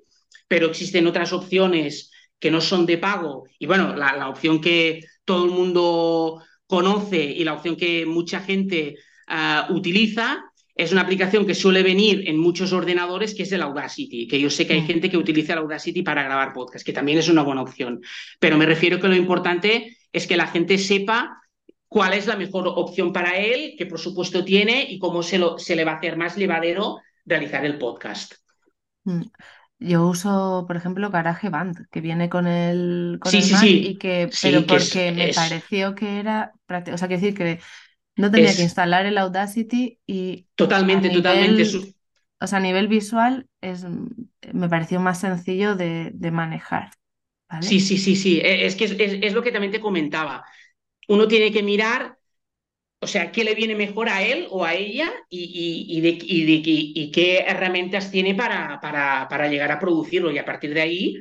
pero 0.50 0.68
existen 0.68 1.08
otras 1.08 1.32
opciones 1.32 2.12
que 2.38 2.52
no 2.52 2.60
son 2.60 2.86
de 2.86 2.98
pago. 2.98 3.46
Y 3.58 3.66
bueno, 3.66 3.96
la, 3.96 4.18
la 4.18 4.28
opción 4.28 4.60
que 4.60 5.00
todo 5.24 5.46
el 5.46 5.52
mundo 5.52 6.44
conoce 6.68 7.24
y 7.24 7.46
la 7.46 7.54
opción 7.54 7.78
que 7.78 8.06
mucha 8.06 8.42
gente 8.42 8.96
uh, 9.30 9.74
utiliza 9.74 10.49
es 10.80 10.94
una 10.94 11.02
aplicación 11.02 11.46
que 11.46 11.56
suele 11.56 11.84
venir 11.84 12.24
en 12.26 12.38
muchos 12.38 12.72
ordenadores, 12.72 13.36
que 13.36 13.44
es 13.44 13.52
el 13.52 13.62
Audacity, 13.62 14.30
que 14.30 14.40
yo 14.40 14.50
sé 14.50 14.66
que 14.66 14.76
hay 14.76 14.82
mm. 14.82 14.88
gente 14.88 15.10
que 15.10 15.18
utiliza 15.18 15.52
el 15.52 15.60
Audacity 15.60 16.04
para 16.04 16.24
grabar 16.24 16.54
podcast, 16.54 16.86
que 16.86 16.94
también 16.94 17.18
es 17.18 17.28
una 17.28 17.42
buena 17.44 17.64
opción. 17.64 18.00
Pero 18.40 18.58
me 18.58 18.66
refiero 18.66 18.98
que 18.98 19.10
lo 19.10 19.16
importante 19.16 19.98
es 20.14 20.26
que 20.26 20.38
la 20.38 20.48
gente 20.48 20.78
sepa 20.78 21.38
cuál 21.90 22.14
es 22.14 22.28
la 22.28 22.38
mejor 22.38 22.66
opción 22.70 23.12
para 23.12 23.36
él, 23.38 23.76
qué 23.78 23.90
supuesto 23.98 24.46
tiene 24.46 24.86
y 24.90 25.00
cómo 25.00 25.22
se, 25.22 25.38
lo, 25.38 25.60
se 25.60 25.76
le 25.76 25.84
va 25.84 25.92
a 25.92 25.98
hacer 25.98 26.16
más 26.16 26.38
llevadero 26.38 27.02
realizar 27.26 27.66
el 27.66 27.78
podcast. 27.78 28.36
Mm. 29.04 29.24
Yo 29.80 30.08
uso, 30.08 30.64
por 30.66 30.78
ejemplo, 30.78 31.10
GarageBand, 31.10 31.90
que 31.92 32.00
viene 32.00 32.30
con 32.30 32.48
el, 32.48 33.18
con 33.20 33.32
sí, 33.34 33.40
el 33.40 33.44
sí, 33.44 33.52
Mac 33.52 33.62
sí. 33.64 33.88
y 33.90 33.98
que, 33.98 34.30
pero 34.42 34.66
que 34.66 34.76
es- 34.78 34.90
porque 34.90 35.12
me 35.12 35.30
es- 35.30 35.36
pareció 35.36 35.94
que 35.94 36.20
era. 36.20 36.54
O 36.70 36.98
sea, 36.98 37.10
quiero 37.10 37.22
decir 37.22 37.34
que 37.34 37.60
no 38.20 38.32
tenía 38.32 38.56
que 38.56 38.64
instalar 38.64 39.06
el 39.06 39.18
Audacity 39.18 40.00
y 40.06 40.48
totalmente, 40.56 41.10
totalmente. 41.10 41.66
su- 41.66 41.94
o 42.42 42.48
sea, 42.48 42.60
a 42.60 42.62
nivel 42.62 42.88
visual 42.88 43.48
es, 43.62 43.86
me 44.54 44.70
pareció 44.70 45.00
más 45.00 45.20
sencillo 45.20 45.76
de, 45.76 46.12
de 46.14 46.32
manejar, 46.32 46.92
¿vale? 47.50 47.68
Sí, 47.68 47.80
sí, 47.80 47.98
sí, 47.98 48.16
sí. 48.16 48.40
E- 48.40 48.66
Es 48.66 48.76
que 48.76 48.86
es, 48.86 48.92
es- 48.92 49.20
es 49.22 49.34
lo 49.34 49.42
que 49.44 49.52
también 49.52 49.72
te 49.72 49.82
comentaba. 49.82 50.46
Uno 51.08 51.28
tiene 51.28 51.52
que 51.52 51.64
mirar, 51.64 52.18
o 53.02 53.08
sea, 53.08 53.32
qué 53.32 53.44
le 53.44 53.56
viene 53.56 53.76
mejor 53.76 54.10
a 54.10 54.22
él 54.24 54.48
o 54.52 54.66
a 54.66 54.74
ella 54.74 55.12
y, 55.30 55.40
y- 55.44 55.98
y 55.98 56.02
de, 56.02 56.10
y 56.22 56.46
de- 56.46 56.70
y- 56.70 56.94
y 56.96 57.12
qué 57.12 57.40
herramientas 57.40 58.12
tiene 58.12 58.36
para, 58.36 58.80
para, 58.82 59.28
para 59.30 59.48
llegar 59.50 59.72
a 59.72 59.80
producirlo. 59.80 60.32
Y 60.32 60.38
a 60.38 60.46
partir 60.46 60.74
de 60.74 60.82
ahí, 60.82 61.16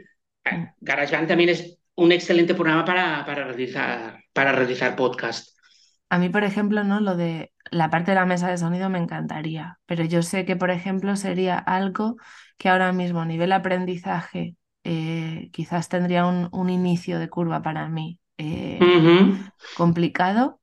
Mm. 0.50 0.64
GarageBand 0.80 1.28
también 1.28 1.50
es 1.50 1.78
un 1.96 2.12
excelente 2.12 2.54
programa 2.54 2.84
para, 2.84 3.24
para 3.26 3.44
realizar, 3.44 4.24
para 4.32 4.52
realizar 4.52 4.96
podcast. 4.96 5.57
A 6.10 6.18
mí, 6.18 6.28
por 6.30 6.44
ejemplo, 6.44 6.84
¿no? 6.84 7.00
Lo 7.00 7.16
de 7.16 7.52
la 7.70 7.90
parte 7.90 8.12
de 8.12 8.14
la 8.14 8.24
mesa 8.26 8.48
de 8.48 8.56
sonido 8.58 8.88
me 8.88 8.98
encantaría, 8.98 9.78
pero 9.86 10.04
yo 10.04 10.22
sé 10.22 10.44
que, 10.46 10.56
por 10.56 10.70
ejemplo, 10.70 11.16
sería 11.16 11.58
algo 11.58 12.16
que 12.56 12.68
ahora 12.70 12.92
mismo 12.92 13.20
a 13.20 13.26
nivel 13.26 13.52
aprendizaje 13.52 14.56
eh, 14.84 15.50
quizás 15.52 15.88
tendría 15.90 16.24
un, 16.26 16.48
un 16.52 16.70
inicio 16.70 17.18
de 17.18 17.28
curva 17.28 17.60
para 17.62 17.88
mí 17.88 18.20
eh, 18.38 18.96
complicado. 19.72 20.60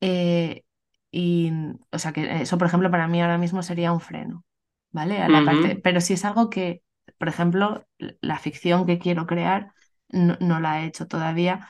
eh, 0.00 0.64
y, 1.12 1.52
o 1.92 1.98
sea, 1.98 2.12
que 2.12 2.42
eso, 2.42 2.58
por 2.58 2.66
ejemplo, 2.68 2.90
para 2.90 3.08
mí 3.08 3.20
ahora 3.22 3.38
mismo 3.38 3.62
sería 3.62 3.92
un 3.92 4.00
freno, 4.00 4.44
¿vale? 4.92 5.22
A 5.22 5.28
la 5.30 5.44
parte, 5.44 5.76
pero 5.76 6.00
si 6.02 6.14
es 6.14 6.24
algo 6.24 6.50
que, 6.50 6.82
por 7.18 7.28
ejemplo, 7.28 7.86
la 8.20 8.38
ficción 8.38 8.86
que 8.86 8.98
quiero 8.98 9.26
crear 9.26 9.72
no, 10.10 10.36
no 10.40 10.60
la 10.60 10.82
he 10.82 10.86
hecho 10.86 11.06
todavía 11.08 11.68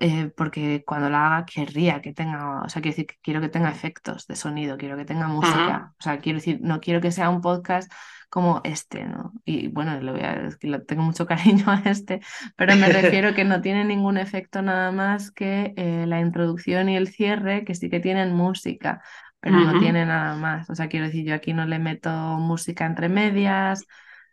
eh, 0.00 0.30
porque 0.36 0.84
cuando 0.86 1.10
la 1.10 1.26
haga 1.26 1.46
querría 1.46 2.00
que 2.00 2.12
tenga, 2.12 2.62
o 2.62 2.68
sea, 2.68 2.80
quiero 2.82 2.92
decir 2.96 3.06
que 3.06 3.16
quiero 3.22 3.40
que 3.40 3.48
tenga 3.48 3.70
efectos 3.70 4.26
de 4.26 4.36
sonido, 4.36 4.76
quiero 4.78 4.96
que 4.96 5.04
tenga 5.04 5.26
ajá, 5.40 5.66
música, 5.68 5.94
o 5.98 6.02
sea, 6.02 6.18
quiero 6.20 6.38
decir, 6.38 6.60
no 6.62 6.80
quiero 6.80 7.00
que 7.00 7.10
sea 7.12 7.28
un 7.30 7.40
podcast 7.40 7.90
como 8.30 8.60
este, 8.64 9.04
¿no? 9.04 9.32
Y 9.44 9.68
bueno, 9.68 10.00
lo 10.00 10.12
voy 10.12 10.20
a- 10.22 10.34
es 10.46 10.56
que 10.56 10.68
lo 10.68 10.82
tengo 10.84 11.02
mucho 11.02 11.26
cariño 11.26 11.64
a 11.70 11.82
este, 11.90 12.20
pero 12.56 12.76
me 12.76 12.88
refiero 12.88 13.34
que 13.34 13.44
no 13.44 13.60
tiene 13.60 13.84
ningún 13.84 14.16
efecto 14.18 14.62
nada 14.62 14.92
más 14.92 15.30
que 15.32 15.72
eh, 15.76 16.06
la 16.06 16.20
introducción 16.20 16.88
y 16.88 16.96
el 16.96 17.08
cierre, 17.08 17.64
que 17.64 17.74
sí 17.74 17.90
que 17.90 18.00
tienen 18.00 18.32
música, 18.34 19.02
pero 19.40 19.60
no 19.60 19.76
tiene 19.76 20.06
nada 20.06 20.36
más, 20.36 20.68
o 20.70 20.74
sea, 20.74 20.88
quiero 20.88 21.06
decir, 21.06 21.24
yo 21.26 21.34
aquí 21.34 21.52
no 21.54 21.66
le 21.66 21.78
meto 21.78 22.10
música 22.10 22.86
entre 22.86 23.08
medias, 23.08 23.86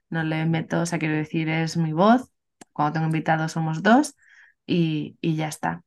no 0.10 0.24
le 0.24 0.46
meto, 0.46 0.82
o 0.82 0.86
sea, 0.86 1.00
quiero 1.00 1.16
decir, 1.16 1.50
es 1.50 1.78
mi 1.78 1.94
voz, 1.94 2.32
cuando 2.74 2.94
tengo 2.94 3.06
invitados 3.08 3.52
somos 3.54 3.84
dos 3.84 4.16
y, 4.68 5.18
ya 5.38 5.50
está. 5.50 5.84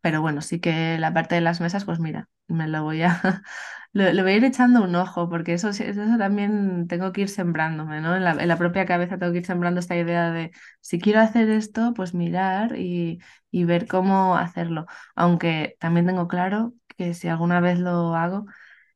Pero 0.00 0.20
bueno, 0.22 0.40
sí 0.42 0.60
que 0.60 0.98
la 0.98 1.12
parte 1.12 1.34
de 1.34 1.40
las 1.40 1.60
mesas, 1.60 1.84
pues 1.84 1.98
mira, 2.00 2.28
me 2.48 2.68
lo 2.68 2.82
voy 2.84 3.02
a, 3.02 3.42
le 3.92 4.22
voy 4.22 4.32
a 4.32 4.36
ir 4.36 4.44
echando 4.44 4.82
un 4.84 4.94
ojo, 4.94 5.28
porque 5.28 5.54
eso, 5.54 5.70
eso 5.70 6.02
también 6.18 6.86
tengo 6.88 7.12
que 7.12 7.22
ir 7.22 7.28
sembrándome, 7.28 8.00
¿no? 8.00 8.14
En 8.16 8.24
la, 8.24 8.32
en 8.32 8.48
la 8.48 8.56
propia 8.58 8.86
cabeza 8.86 9.18
tengo 9.18 9.32
que 9.32 9.38
ir 9.40 9.46
sembrando 9.46 9.80
esta 9.80 9.96
idea 9.96 10.30
de 10.30 10.52
si 10.80 11.00
quiero 11.00 11.20
hacer 11.20 11.50
esto, 11.50 11.92
pues 11.94 12.14
mirar 12.14 12.76
y, 12.78 13.20
y 13.50 13.64
ver 13.64 13.86
cómo 13.88 14.36
hacerlo. 14.36 14.86
Aunque 15.16 15.76
también 15.80 16.06
tengo 16.06 16.28
claro 16.28 16.74
que 16.96 17.14
si 17.14 17.28
alguna 17.28 17.60
vez 17.60 17.78
lo 17.80 18.14
hago, 18.14 18.46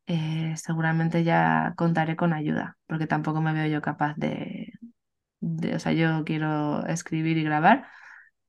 eh, 0.07 0.55
seguramente 0.57 1.25
ya 1.25 1.75
contaré 1.77 2.17
con 2.17 2.33
ayuda, 2.33 2.79
porque 2.87 3.07
tampoco 3.07 3.41
me 3.41 3.53
veo 3.53 3.67
yo 3.69 3.83
capaz 3.83 4.15
de, 4.17 4.73
de, 5.41 5.75
o 5.77 5.79
sea, 5.79 5.93
yo 5.93 6.25
quiero 6.25 6.87
escribir 6.87 7.39
y 7.39 7.45
grabar 7.45 7.87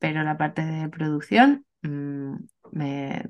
pero 0.01 0.23
la 0.25 0.37
parte 0.39 0.63
de 0.65 0.89
producción, 0.89 1.65
mm, 1.83 2.35
me, 2.73 3.25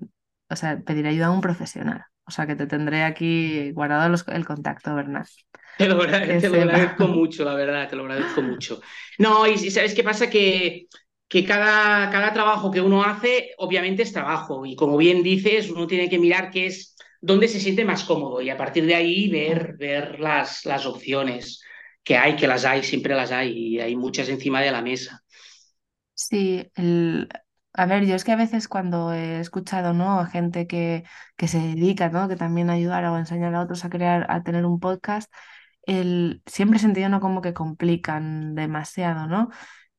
o 0.50 0.58
sea, 0.58 0.82
pediré 0.82 1.12
ayuda 1.12 1.28
a 1.28 1.32
un 1.32 1.42
profesional. 1.42 2.06
O 2.26 2.32
sea, 2.32 2.48
que 2.48 2.56
te 2.58 2.68
tendré 2.68 3.04
aquí 3.06 3.72
guardado 3.74 4.10
los- 4.10 4.28
el 4.30 4.46
contacto, 4.48 4.96
Bernat. 4.96 5.28
Te 5.76 5.88
lo, 5.88 6.00
te 6.38 6.46
agradezco 6.48 7.08
mucho, 7.08 7.44
la 7.44 7.56
verdad, 7.56 7.90
te 7.90 7.96
lo 7.96 8.04
agradezco 8.04 8.42
mucho. 8.44 8.82
No, 9.18 9.48
y, 9.48 9.54
y 9.54 9.72
¿sabes 9.72 9.96
qué 9.96 10.04
pasa? 10.04 10.30
Que, 10.30 10.88
que 11.28 11.44
cada, 11.46 12.12
cada 12.12 12.34
trabajo 12.34 12.70
que 12.70 12.82
uno 12.82 13.04
hace, 13.04 13.52
obviamente 13.58 14.04
es 14.04 14.14
trabajo. 14.14 14.66
Y 14.66 14.76
como 14.76 14.96
bien 14.98 15.24
dices, 15.24 15.72
uno 15.72 15.88
tiene 15.88 16.08
que 16.10 16.20
mirar 16.20 16.52
qué 16.52 16.68
es, 16.68 16.96
dónde 17.20 17.48
se 17.48 17.60
siente 17.60 17.84
más 17.86 18.04
cómodo 18.04 18.42
y 18.42 18.50
a 18.52 18.58
partir 18.58 18.86
de 18.86 18.94
ahí 18.96 19.28
ver, 19.30 19.76
ver 19.78 20.20
las, 20.20 20.66
las 20.66 20.86
opciones 20.86 21.64
que 22.04 22.18
hay, 22.18 22.36
que 22.36 22.48
las 22.48 22.64
hay, 22.66 22.84
siempre 22.84 23.16
las 23.16 23.32
hay, 23.32 23.52
y 23.76 23.80
hay 23.80 23.96
muchas 23.96 24.30
encima 24.30 24.62
de 24.62 24.72
la 24.72 24.82
mesa. 24.84 25.21
Sí, 26.30 26.70
el... 26.76 27.30
A 27.74 27.86
ver, 27.86 28.06
yo 28.06 28.16
es 28.16 28.24
que 28.26 28.34
a 28.34 28.36
veces 28.36 28.68
cuando 28.68 29.14
he 29.14 29.40
escuchado, 29.40 29.94
¿no? 29.94 30.20
a 30.20 30.26
gente 30.28 30.68
que, 30.68 31.04
que 31.38 31.48
se 31.48 31.58
dedica, 31.60 32.10
¿no? 32.10 32.28
Que 32.28 32.36
también 32.36 32.70
ayudar 32.70 33.06
o 33.06 33.18
enseñar 33.18 33.56
a 33.56 33.62
otros 33.62 33.86
a 33.86 33.90
crear, 33.90 34.26
a 34.30 34.44
tener 34.44 34.66
un 34.66 34.80
podcast, 34.82 35.32
el... 35.86 36.42
siempre 36.46 36.78
he 36.78 36.82
sentido, 36.82 37.08
¿no? 37.10 37.22
Como 37.22 37.42
que 37.42 37.54
complican 37.54 38.56
demasiado, 38.56 39.28
¿no? 39.28 39.50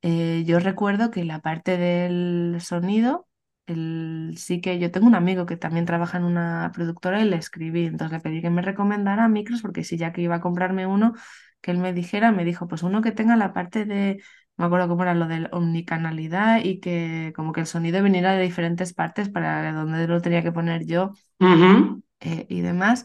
Eh, 0.02 0.44
yo 0.46 0.58
recuerdo 0.60 1.10
que 1.10 1.24
la 1.24 1.40
parte 1.40 1.78
del 1.78 2.58
sonido, 2.60 3.26
el... 3.66 4.34
sí 4.38 4.60
que 4.60 4.78
yo 4.78 4.90
tengo 4.90 5.06
un 5.06 5.14
amigo 5.14 5.46
que 5.46 5.56
también 5.56 5.86
trabaja 5.86 6.18
en 6.18 6.24
una 6.24 6.70
productora 6.74 7.20
y 7.22 7.24
le 7.24 7.36
escribí, 7.36 7.86
entonces 7.86 8.12
le 8.18 8.20
pedí 8.20 8.42
que 8.42 8.50
me 8.50 8.62
recomendara 8.62 9.28
micros, 9.28 9.62
porque 9.62 9.82
si 9.84 9.96
ya 9.96 10.12
que 10.12 10.20
iba 10.22 10.36
a 10.36 10.40
comprarme 10.42 10.86
uno, 10.86 11.14
que 11.60 11.70
él 11.70 11.78
me 11.78 11.92
dijera, 11.92 12.32
me 12.32 12.44
dijo, 12.44 12.68
pues 12.68 12.82
uno 12.82 13.02
que 13.02 13.12
tenga 13.12 13.36
la 13.36 13.52
parte 13.52 13.84
de 13.84 14.22
me 14.56 14.66
acuerdo 14.66 14.88
cómo 14.88 15.02
era 15.02 15.14
lo 15.14 15.26
de 15.28 15.40
la 15.40 15.48
omnicanalidad 15.52 16.60
y 16.64 16.80
que 16.80 17.32
como 17.36 17.52
que 17.52 17.60
el 17.60 17.66
sonido 17.66 18.02
viniera 18.02 18.32
de 18.34 18.42
diferentes 18.42 18.92
partes 18.94 19.28
para 19.28 19.72
donde 19.72 20.06
lo 20.08 20.20
tenía 20.22 20.42
que 20.42 20.52
poner 20.52 20.86
yo 20.86 21.12
Ujú. 21.42 22.02
eh, 22.20 22.46
y 22.48 22.60
demás. 22.60 23.04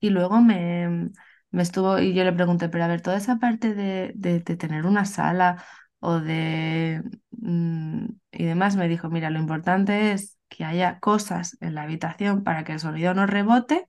Y 0.00 0.10
luego 0.10 0.40
me, 0.40 1.10
me 1.50 1.62
estuvo, 1.62 1.98
y 1.98 2.14
yo 2.14 2.24
le 2.24 2.32
pregunté, 2.32 2.68
pero 2.68 2.84
a 2.84 2.88
ver, 2.88 3.00
toda 3.02 3.16
esa 3.16 3.38
parte 3.38 3.74
de, 3.74 4.12
de- 4.14 4.40
de 4.40 4.56
tener 4.56 4.86
una 4.86 5.04
sala 5.04 5.64
o 6.00 6.20
de... 6.20 7.02
mm, 7.32 8.06
y 8.32 8.44
demás, 8.44 8.76
me 8.76 8.88
dijo, 8.88 9.08
mira, 9.10 9.30
lo 9.30 9.38
importante 9.38 10.12
es 10.12 10.38
que 10.48 10.64
haya 10.64 11.00
cosas 11.00 11.56
en 11.60 11.74
la 11.74 11.82
habitación 11.82 12.44
para 12.44 12.64
que 12.64 12.72
el 12.72 12.80
sonido 12.80 13.14
no 13.14 13.26
rebote, 13.26 13.88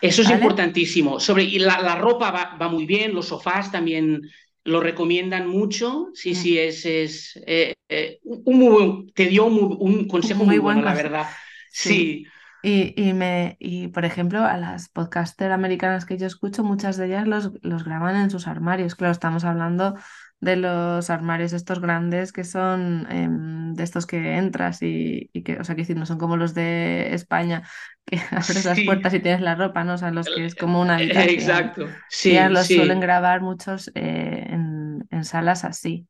Eso 0.00 0.22
es 0.22 0.30
¿vale? 0.30 0.30
importantísimo. 0.30 1.18
Sobre, 1.20 1.44
y 1.44 1.58
la, 1.58 1.80
la 1.82 1.96
ropa 1.96 2.30
va, 2.30 2.56
va 2.60 2.68
muy 2.68 2.86
bien, 2.86 3.14
los 3.14 3.26
sofás 3.28 3.72
también 3.72 4.22
lo 4.68 4.80
recomiendan 4.80 5.48
mucho. 5.48 6.10
Sí, 6.14 6.34
Mm, 6.34 6.34
sí, 6.34 6.58
es, 6.58 6.84
es 6.86 7.40
eh, 7.46 7.74
eh, 7.88 8.20
un 8.24 8.58
muy 8.58 8.68
buen- 8.68 9.12
te 9.14 9.26
dio 9.26 9.44
un, 9.46 9.76
un 9.80 10.06
Un 10.20 10.32
consejo 10.32 10.44
muy 10.44 10.46
muy 10.46 10.58
buen 10.58 10.82
bueno, 10.82 10.82
la 10.84 10.94
verdad. 10.94 11.28
Sí. 11.72 12.22
Sí, 12.22 12.24
Y, 12.60 12.92
y, 13.00 13.12
me, 13.14 13.56
y 13.60 13.88
por 13.88 14.04
ejemplo, 14.04 14.40
a 14.44 14.56
las 14.56 14.88
podcaster 14.88 15.52
americanas 15.52 16.04
que 16.04 16.18
yo 16.18 16.26
escucho, 16.26 16.64
muchas 16.64 16.96
de 16.96 17.06
ellas 17.06 17.26
los, 17.28 17.52
los 17.62 17.84
graban 17.84 18.16
en 18.16 18.30
sus 18.30 18.46
armarios. 18.48 18.94
Claro, 18.96 19.12
estamos 19.12 19.44
hablando 19.44 19.94
de 20.40 20.56
los 20.56 21.10
armarios 21.10 21.52
estos 21.52 21.80
grandes 21.80 22.32
que 22.32 22.44
son 22.44 23.06
em, 23.10 23.74
de 23.74 23.82
estos 23.84 24.06
que 24.06 24.36
entras 24.36 24.82
y, 24.82 25.30
y 25.32 25.42
que, 25.42 25.58
o 25.60 25.64
sea, 25.64 25.74
que 25.76 25.82
decir, 25.82 25.96
no 25.96 26.06
son 26.06 26.18
como 26.18 26.36
los 26.36 26.54
de 26.54 27.14
España, 27.14 27.68
que 28.06 28.20
abres 28.30 28.64
las 28.64 28.80
sí, 28.80 28.82
puertas 28.82 29.14
y 29.14 29.20
tienes 29.20 29.40
la 29.40 29.54
ropa, 29.54 29.84
¿no? 29.84 29.94
O 29.94 29.98
sea, 29.98 30.10
los 30.10 30.30
que 30.30 30.44
es 30.44 30.54
como 30.56 30.80
una 30.80 30.96
eh, 30.96 30.96
habitación. 30.96 31.34
exacto. 31.34 32.02
Ellas 32.24 32.50
Sí, 32.50 32.52
los 32.52 32.72
suelen 32.72 33.00
sí. 33.00 33.00
grabar 33.00 33.40
muchos 33.42 33.88
eh, 33.94 34.46
en, 34.50 35.06
en 35.10 35.24
salas 35.24 35.64
así. 35.64 36.08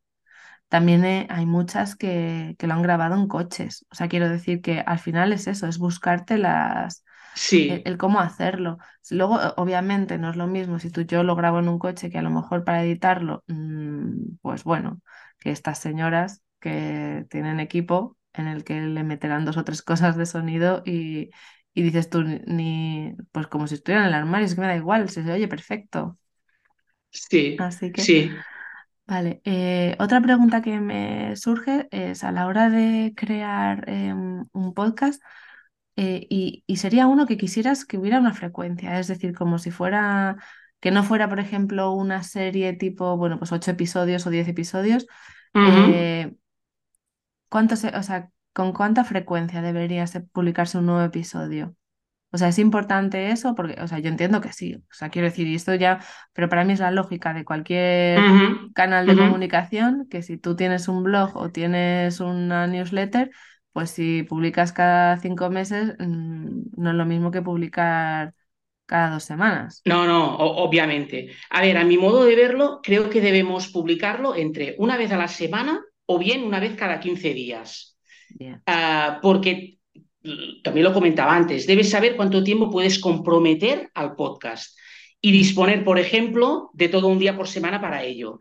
También 0.69 1.05
eh, 1.05 1.27
hay 1.31 1.47
muchas 1.47 1.97
que, 1.97 2.55
que 2.59 2.67
lo 2.67 2.75
han 2.75 2.83
grabado 2.83 3.15
en 3.17 3.29
coches. 3.29 3.87
O 3.91 3.95
sea, 3.95 4.09
quiero 4.09 4.29
decir 4.29 4.61
que 4.63 4.81
al 4.81 4.99
final 4.99 5.33
es 5.33 5.47
eso, 5.47 5.67
es 5.67 5.79
buscarte 5.79 6.39
las, 6.39 7.05
Sí. 7.35 7.85
el, 7.85 7.97
cómo 7.99 8.21
hacerlo. 8.21 8.79
Luego, 9.11 9.39
obviamente, 9.57 10.19
no 10.19 10.31
es 10.31 10.37
lo 10.37 10.47
mismo 10.47 10.79
si 10.79 10.91
tú 10.91 11.03
yo 11.03 11.23
lo 11.23 11.37
grabo 11.37 11.59
en 11.61 11.69
un 11.69 11.79
coche 11.79 12.11
que 12.11 12.19
a 12.19 12.23
lo 12.23 12.31
mejor 12.31 12.65
para 12.65 12.83
editarlo, 12.85 13.45
mm, 13.49 14.37
pues 14.43 14.65
bueno, 14.65 15.01
que 15.39 15.51
estas 15.51 15.79
señoras 15.79 16.43
que 16.61 17.27
tienen 17.31 17.61
equipo 17.61 18.17
en 18.33 18.47
el 18.49 18.65
que 18.65 18.81
le 18.81 19.05
meterán 19.05 19.45
dos 19.45 19.57
o 19.57 19.65
tres 19.65 19.83
cosas 19.83 20.17
de 20.17 20.27
sonido 20.27 20.83
y, 20.85 21.31
y 21.75 21.83
dices 21.83 22.11
tú, 22.11 22.23
ni, 22.25 23.15
pues 23.33 23.47
como 23.49 23.67
si 23.67 23.75
estuviera 23.77 24.03
en 24.03 24.09
el 24.09 24.15
armario, 24.15 24.47
es 24.47 24.55
que 24.55 24.61
me 24.61 24.67
da 24.69 24.77
igual, 24.77 25.09
se 25.11 25.21
oye 25.31 25.49
perfecto. 25.49 26.19
Sí, 27.11 27.67
Así 27.67 27.93
que, 27.93 28.05
sí. 28.05 28.45
Vale. 29.09 29.43
Eh, 29.45 29.97
otra 30.01 30.21
pregunta 30.21 30.63
que 30.63 30.81
me 30.81 31.37
surge 31.37 31.89
es 31.93 32.25
a 32.25 32.33
la 32.33 32.47
hora 32.47 32.71
de 32.71 33.15
crear 33.17 33.89
em, 33.91 34.47
un 34.53 34.75
podcast, 34.75 35.23
eh, 35.97 36.27
y, 36.31 36.65
y 36.67 36.77
sería 36.79 37.07
uno 37.09 37.27
que 37.27 37.39
quisieras 37.39 37.85
que 37.87 37.99
hubiera 37.99 38.21
una 38.21 38.35
frecuencia, 38.35 38.99
es 39.01 39.09
decir, 39.09 39.35
como 39.35 39.59
si 39.61 39.71
fuera, 39.73 40.37
que 40.81 40.93
no 40.93 41.05
fuera, 41.05 41.29
por 41.31 41.41
ejemplo, 41.41 41.93
una 41.93 42.23
serie 42.25 42.75
tipo, 42.75 43.17
bueno, 43.19 43.39
pues 43.39 43.53
ocho 43.53 43.73
episodios 43.73 44.27
o 44.27 44.31
diez 44.31 44.49
episodios. 44.49 45.07
Eh, 45.65 46.35
¿cuánto 47.51 47.77
se- 47.77 47.95
o 47.97 48.03
sea, 48.03 48.31
con 48.55 48.73
cuánta 48.73 49.05
frecuencia 49.05 49.61
debería 49.63 50.07
se- 50.07 50.21
publicarse 50.21 50.79
un 50.79 50.87
nuevo 50.87 51.03
episodio? 51.05 51.77
O 52.31 52.39
sea, 52.39 52.49
¿es 52.49 52.59
importante 52.59 53.31
eso? 53.31 53.55
Porque, 53.55 53.81
o 53.81 53.89
sea, 53.89 54.01
yo 54.01 54.09
entiendo 54.09 54.41
que 54.41 54.53
sí. 54.53 54.75
O 54.77 54.95
sea, 54.95 55.09
quiero 55.09 55.29
decir, 55.29 55.47
y 55.47 55.55
esto 55.55 55.75
ya, 55.75 56.01
pero 56.35 56.49
para 56.49 56.65
mí 56.65 56.75
es 56.75 56.81
la 56.81 56.91
lógica 56.91 57.33
de 57.33 57.45
cualquier 57.45 58.21
canal 58.75 59.07
de 59.07 59.17
comunicación, 59.17 60.07
que 60.11 60.23
si 60.23 60.37
tú 60.37 60.55
tienes 60.55 60.89
un 60.89 61.03
blog 61.05 61.37
o 61.37 61.51
tienes 61.51 62.21
una 62.21 62.67
newsletter, 62.67 63.31
pues 63.73 63.91
si 63.91 64.25
publicas 64.25 64.73
cada 64.73 65.17
cinco 65.19 65.49
meses, 65.51 65.95
mm, 65.99 66.63
no 66.77 66.91
es 66.91 66.97
lo 66.97 67.07
mismo 67.07 67.31
que 67.31 67.41
publicar 67.43 68.35
cada 68.87 69.11
dos 69.11 69.25
semanas. 69.25 69.81
No, 69.85 70.07
no, 70.07 70.37
obviamente. 70.37 71.31
A 71.51 71.63
ver, 71.63 71.77
a 71.79 71.85
mi 71.85 71.97
modo 71.97 72.25
de 72.25 72.37
verlo, 72.37 72.81
creo 72.83 73.09
que 73.09 73.21
debemos 73.21 73.69
publicarlo 73.69 74.35
entre 74.35 74.75
una 74.79 74.97
vez 74.97 75.13
a 75.13 75.19
la 75.19 75.29
semana 75.29 75.81
o 76.07 76.19
bien 76.19 76.43
una 76.43 76.61
vez 76.61 76.75
cada 76.77 77.01
15 77.01 77.33
días. 77.35 77.97
Ah, 78.67 79.19
porque 79.23 79.78
también 80.63 80.85
lo 80.85 80.93
comentaba 80.93 81.35
antes, 81.35 81.67
debes 81.67 81.91
saber 81.91 82.17
cuánto 82.17 82.43
tiempo 82.43 82.71
puedes 82.71 82.99
comprometer 82.99 83.91
al 83.95 84.15
podcast 84.15 84.77
y 85.21 85.33
disponer, 85.33 85.85
por 85.85 85.99
ejemplo, 85.99 86.71
de 86.75 86.89
todo 86.89 87.09
un 87.09 87.19
día 87.19 87.37
por 87.37 87.49
semana 87.49 87.81
para 87.81 88.05
ello. 88.05 88.39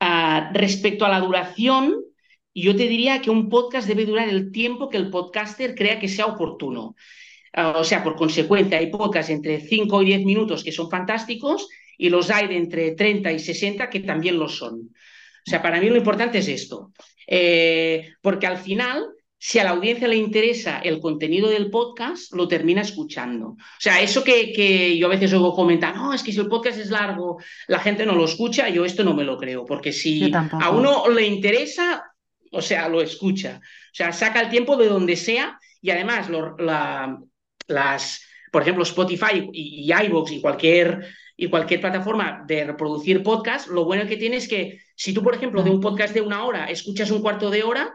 Ah, 0.00 0.50
respecto 0.54 1.04
a 1.04 1.08
la 1.08 1.20
duración, 1.20 1.94
yo 2.54 2.74
te 2.74 2.88
diría 2.88 3.20
que 3.20 3.30
un 3.30 3.48
podcast 3.48 3.86
debe 3.86 4.06
durar 4.06 4.28
el 4.28 4.50
tiempo 4.50 4.88
que 4.88 4.96
el 4.96 5.10
podcaster 5.10 5.74
crea 5.74 5.98
que 5.98 6.08
sea 6.08 6.26
oportuno. 6.26 6.96
Ah, 7.52 7.78
o 7.78 7.84
sea, 7.84 8.02
por 8.02 8.16
consecuencia, 8.16 8.78
hay 8.78 8.90
podcasts 8.90 9.30
entre 9.30 9.60
5 9.60 10.02
y 10.02 10.06
10 10.06 10.24
minutos 10.24 10.64
que 10.64 10.72
son 10.72 10.90
fantásticos 10.90 11.68
y 11.98 12.10
los 12.10 12.30
hay 12.30 12.48
de 12.48 12.56
entre 12.56 12.92
30 12.92 13.32
y 13.32 13.38
60 13.38 13.88
que 13.88 14.00
también 14.00 14.38
lo 14.38 14.48
son. 14.48 14.90
O 15.46 15.50
sea, 15.50 15.62
para 15.62 15.80
mí 15.80 15.88
lo 15.88 15.96
importante 15.96 16.38
es 16.38 16.48
esto, 16.48 16.92
Eh, 17.28 18.12
porque 18.22 18.46
al 18.46 18.58
final, 18.58 19.04
si 19.38 19.58
a 19.58 19.64
la 19.64 19.70
audiencia 19.70 20.08
le 20.08 20.16
interesa 20.16 20.78
el 20.78 20.98
contenido 20.98 21.48
del 21.48 21.70
podcast, 21.70 22.32
lo 22.32 22.48
termina 22.48 22.80
escuchando. 22.80 23.48
O 23.48 23.56
sea, 23.78 24.00
eso 24.00 24.24
que, 24.24 24.52
que 24.52 24.96
yo 24.96 25.06
a 25.06 25.10
veces 25.10 25.32
oigo 25.32 25.54
comentar, 25.54 25.94
no, 25.94 26.14
es 26.14 26.22
que 26.22 26.32
si 26.32 26.40
el 26.40 26.48
podcast 26.48 26.78
es 26.78 26.90
largo, 26.90 27.38
la 27.68 27.78
gente 27.78 28.06
no 28.06 28.14
lo 28.14 28.24
escucha, 28.24 28.68
yo 28.68 28.84
esto 28.84 29.04
no 29.04 29.14
me 29.14 29.24
lo 29.24 29.36
creo, 29.36 29.64
porque 29.64 29.92
si 29.92 30.32
a 30.34 30.70
uno 30.70 31.08
le 31.10 31.26
interesa, 31.26 32.04
o 32.50 32.62
sea, 32.62 32.88
lo 32.88 33.02
escucha. 33.02 33.60
O 33.62 33.94
sea, 33.94 34.12
saca 34.12 34.40
el 34.40 34.48
tiempo 34.48 34.76
de 34.76 34.88
donde 34.88 35.16
sea 35.16 35.58
y 35.82 35.90
además 35.90 36.30
lo, 36.30 36.56
la, 36.56 37.18
las, 37.68 38.22
por 38.50 38.62
ejemplo, 38.62 38.84
Spotify 38.84 39.50
y, 39.52 39.86
y 39.86 40.06
iVoox 40.06 40.32
y 40.32 40.40
cualquier, 40.40 41.06
y 41.36 41.48
cualquier 41.48 41.82
plataforma 41.82 42.42
de 42.46 42.64
reproducir 42.64 43.22
podcast, 43.22 43.68
lo 43.68 43.84
bueno 43.84 44.08
que 44.08 44.16
tiene 44.16 44.38
es 44.38 44.48
que 44.48 44.80
si 44.94 45.12
tú, 45.12 45.22
por 45.22 45.34
ejemplo, 45.34 45.62
de 45.62 45.70
un 45.70 45.80
podcast 45.80 46.14
de 46.14 46.22
una 46.22 46.44
hora 46.44 46.64
escuchas 46.70 47.10
un 47.10 47.20
cuarto 47.20 47.50
de 47.50 47.62
hora, 47.62 47.94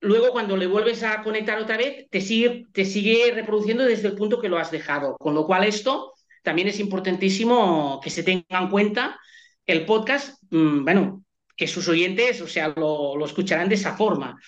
luego 0.00 0.32
cuando 0.32 0.56
le 0.56 0.66
vuelves 0.66 1.02
a 1.02 1.22
conectar 1.22 1.58
otra 1.58 1.76
vez, 1.76 2.08
te 2.10 2.20
sigue, 2.20 3.32
reproduciendo 3.32 3.84
desde 3.84 4.08
el 4.08 4.16
punto 4.16 4.40
que 4.40 4.48
lo 4.48 4.58
has 4.58 4.70
dejado. 4.70 5.16
Con 5.18 5.34
lo 5.34 5.46
cual 5.46 5.64
esto 5.64 6.14
también 6.42 6.68
es 6.68 6.80
importantísimo 6.80 8.00
que 8.02 8.10
se 8.10 8.22
tenga 8.22 8.44
en 8.50 8.68
cuenta 8.68 9.18
el 9.66 9.84
podcast, 9.84 10.42
mmm, 10.50 10.84
bueno, 10.84 11.24
que 11.56 11.66
sus 11.66 11.88
oyentes, 11.88 12.40
o 12.40 12.48
sea, 12.48 12.68
lo, 12.68 13.24
escucharán 13.24 13.68
de 13.68 13.74
esa 13.74 13.96
forma. 13.96 14.40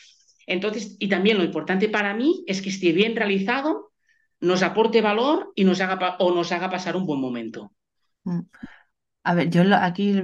Entonces, 0.46 0.96
y 0.98 1.08
también 1.08 1.38
lo 1.38 1.44
importante 1.44 1.88
para 1.88 2.14
mí 2.14 2.42
es 2.46 2.62
que 2.62 2.70
esté 2.70 2.92
bien 2.92 3.14
realizado, 3.14 3.92
nos 4.40 4.62
aporte 4.62 5.02
valor 5.02 5.52
y 5.54 5.64
nos 5.64 5.80
haga, 5.80 6.16
o 6.18 6.34
nos 6.34 6.50
haga 6.50 6.70
pasar 6.70 6.96
un 6.96 7.06
buen 7.06 7.20
momento. 7.20 7.72
mm. 8.24 8.40
A 9.24 9.34
ver, 9.34 9.50
yo 9.50 9.62
aquí 9.76 10.20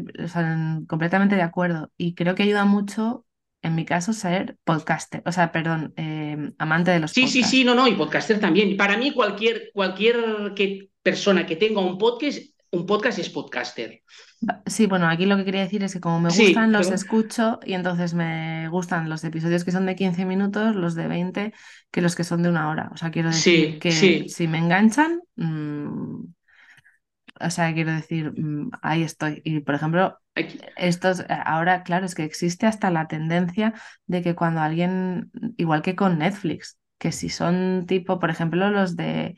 completamente 0.89 1.37
de 1.37 1.43
acuerdo 1.43 1.93
y 1.97 2.17
creo 2.17 2.35
que 2.35 2.43
ayuda 2.43 2.65
mucho, 2.65 3.25
en 3.63 3.75
mi 3.75 3.85
caso, 3.85 4.13
ser 4.13 4.59
podcaster, 4.65 5.23
o 5.27 5.33
sea, 5.33 5.53
perdón, 5.53 5.93
eh, 5.97 6.53
amante 6.59 6.91
de 6.93 7.01
los 7.01 7.13
Sí, 7.13 7.27
sí, 7.27 7.43
sí, 7.43 7.65
podcasts. 7.65 7.65
no, 7.65 7.75
no, 7.75 7.89
y 7.89 7.95
podcaster 7.95 8.39
también. 8.41 8.77
Para 8.77 8.97
mí, 8.97 9.13
cualquier, 9.13 9.71
cualquier 9.75 10.53
que, 10.55 10.91
persona 11.03 11.47
que 11.47 11.57
tenga 11.57 11.81
un 11.81 11.99
podcast, 11.99 12.39
un 12.71 12.87
podcast 12.87 13.19
es 13.19 13.31
podcaster. 13.31 14.03
Sí, 14.67 14.87
bueno, 14.87 15.09
aquí 15.09 15.27
lo 15.27 15.37
que 15.37 15.45
quería 15.45 15.63
decir 15.63 15.83
es 15.83 15.93
que 15.93 16.01
como 16.01 16.21
me 16.21 16.31
Sí, 16.31 16.45
gustan, 16.45 16.71
los 16.73 16.91
escucho 16.93 17.59
y 17.65 17.73
entonces 17.75 18.15
me 18.15 18.69
gustan 18.69 19.09
los 19.09 19.25
episodios 19.25 19.65
que 19.65 19.73
son 19.73 19.85
de 19.87 19.97
15 19.97 20.25
minutos, 20.25 20.77
los 20.77 20.95
de 20.95 21.09
20, 21.09 21.53
que 21.91 22.01
los 22.03 22.15
que 22.15 22.23
son 22.23 22.43
de 22.45 22.49
una 22.49 22.69
hora. 22.71 22.89
O 22.93 22.97
sea, 22.97 23.11
quiero 23.11 23.33
decir 23.33 23.79
Sí, 23.79 23.79
que 23.81 23.91
sí. 23.91 24.29
si 24.29 24.47
me 24.47 24.59
enganchan, 24.59 25.21
mm, 25.37 26.25
o 27.41 27.51
sea, 27.51 27.73
quiero 27.75 27.93
decir, 27.93 28.33
mm, 28.41 28.71
ahí 28.83 29.03
estoy. 29.03 29.41
Y 29.45 29.61
por 29.61 29.75
ejemplo, 29.75 30.19
estos, 30.77 31.21
eh, 31.21 31.27
ahora, 31.45 31.83
claro, 31.83 32.07
es 32.07 32.15
que 32.15 32.25
existe 32.25 32.67
hasta 32.67 32.91
la 32.91 33.09
tendencia 33.09 33.75
de 34.07 34.23
que 34.23 34.35
cuando 34.35 34.61
alguien, 34.61 35.31
igual 35.57 35.83
que 35.83 35.97
con 35.97 36.19
Netflix, 36.19 36.79
que 36.99 37.13
si 37.13 37.29
son 37.31 37.87
tipo, 37.87 38.19
por 38.19 38.31
ejemplo, 38.31 38.71
los 38.71 38.97
de 38.97 39.37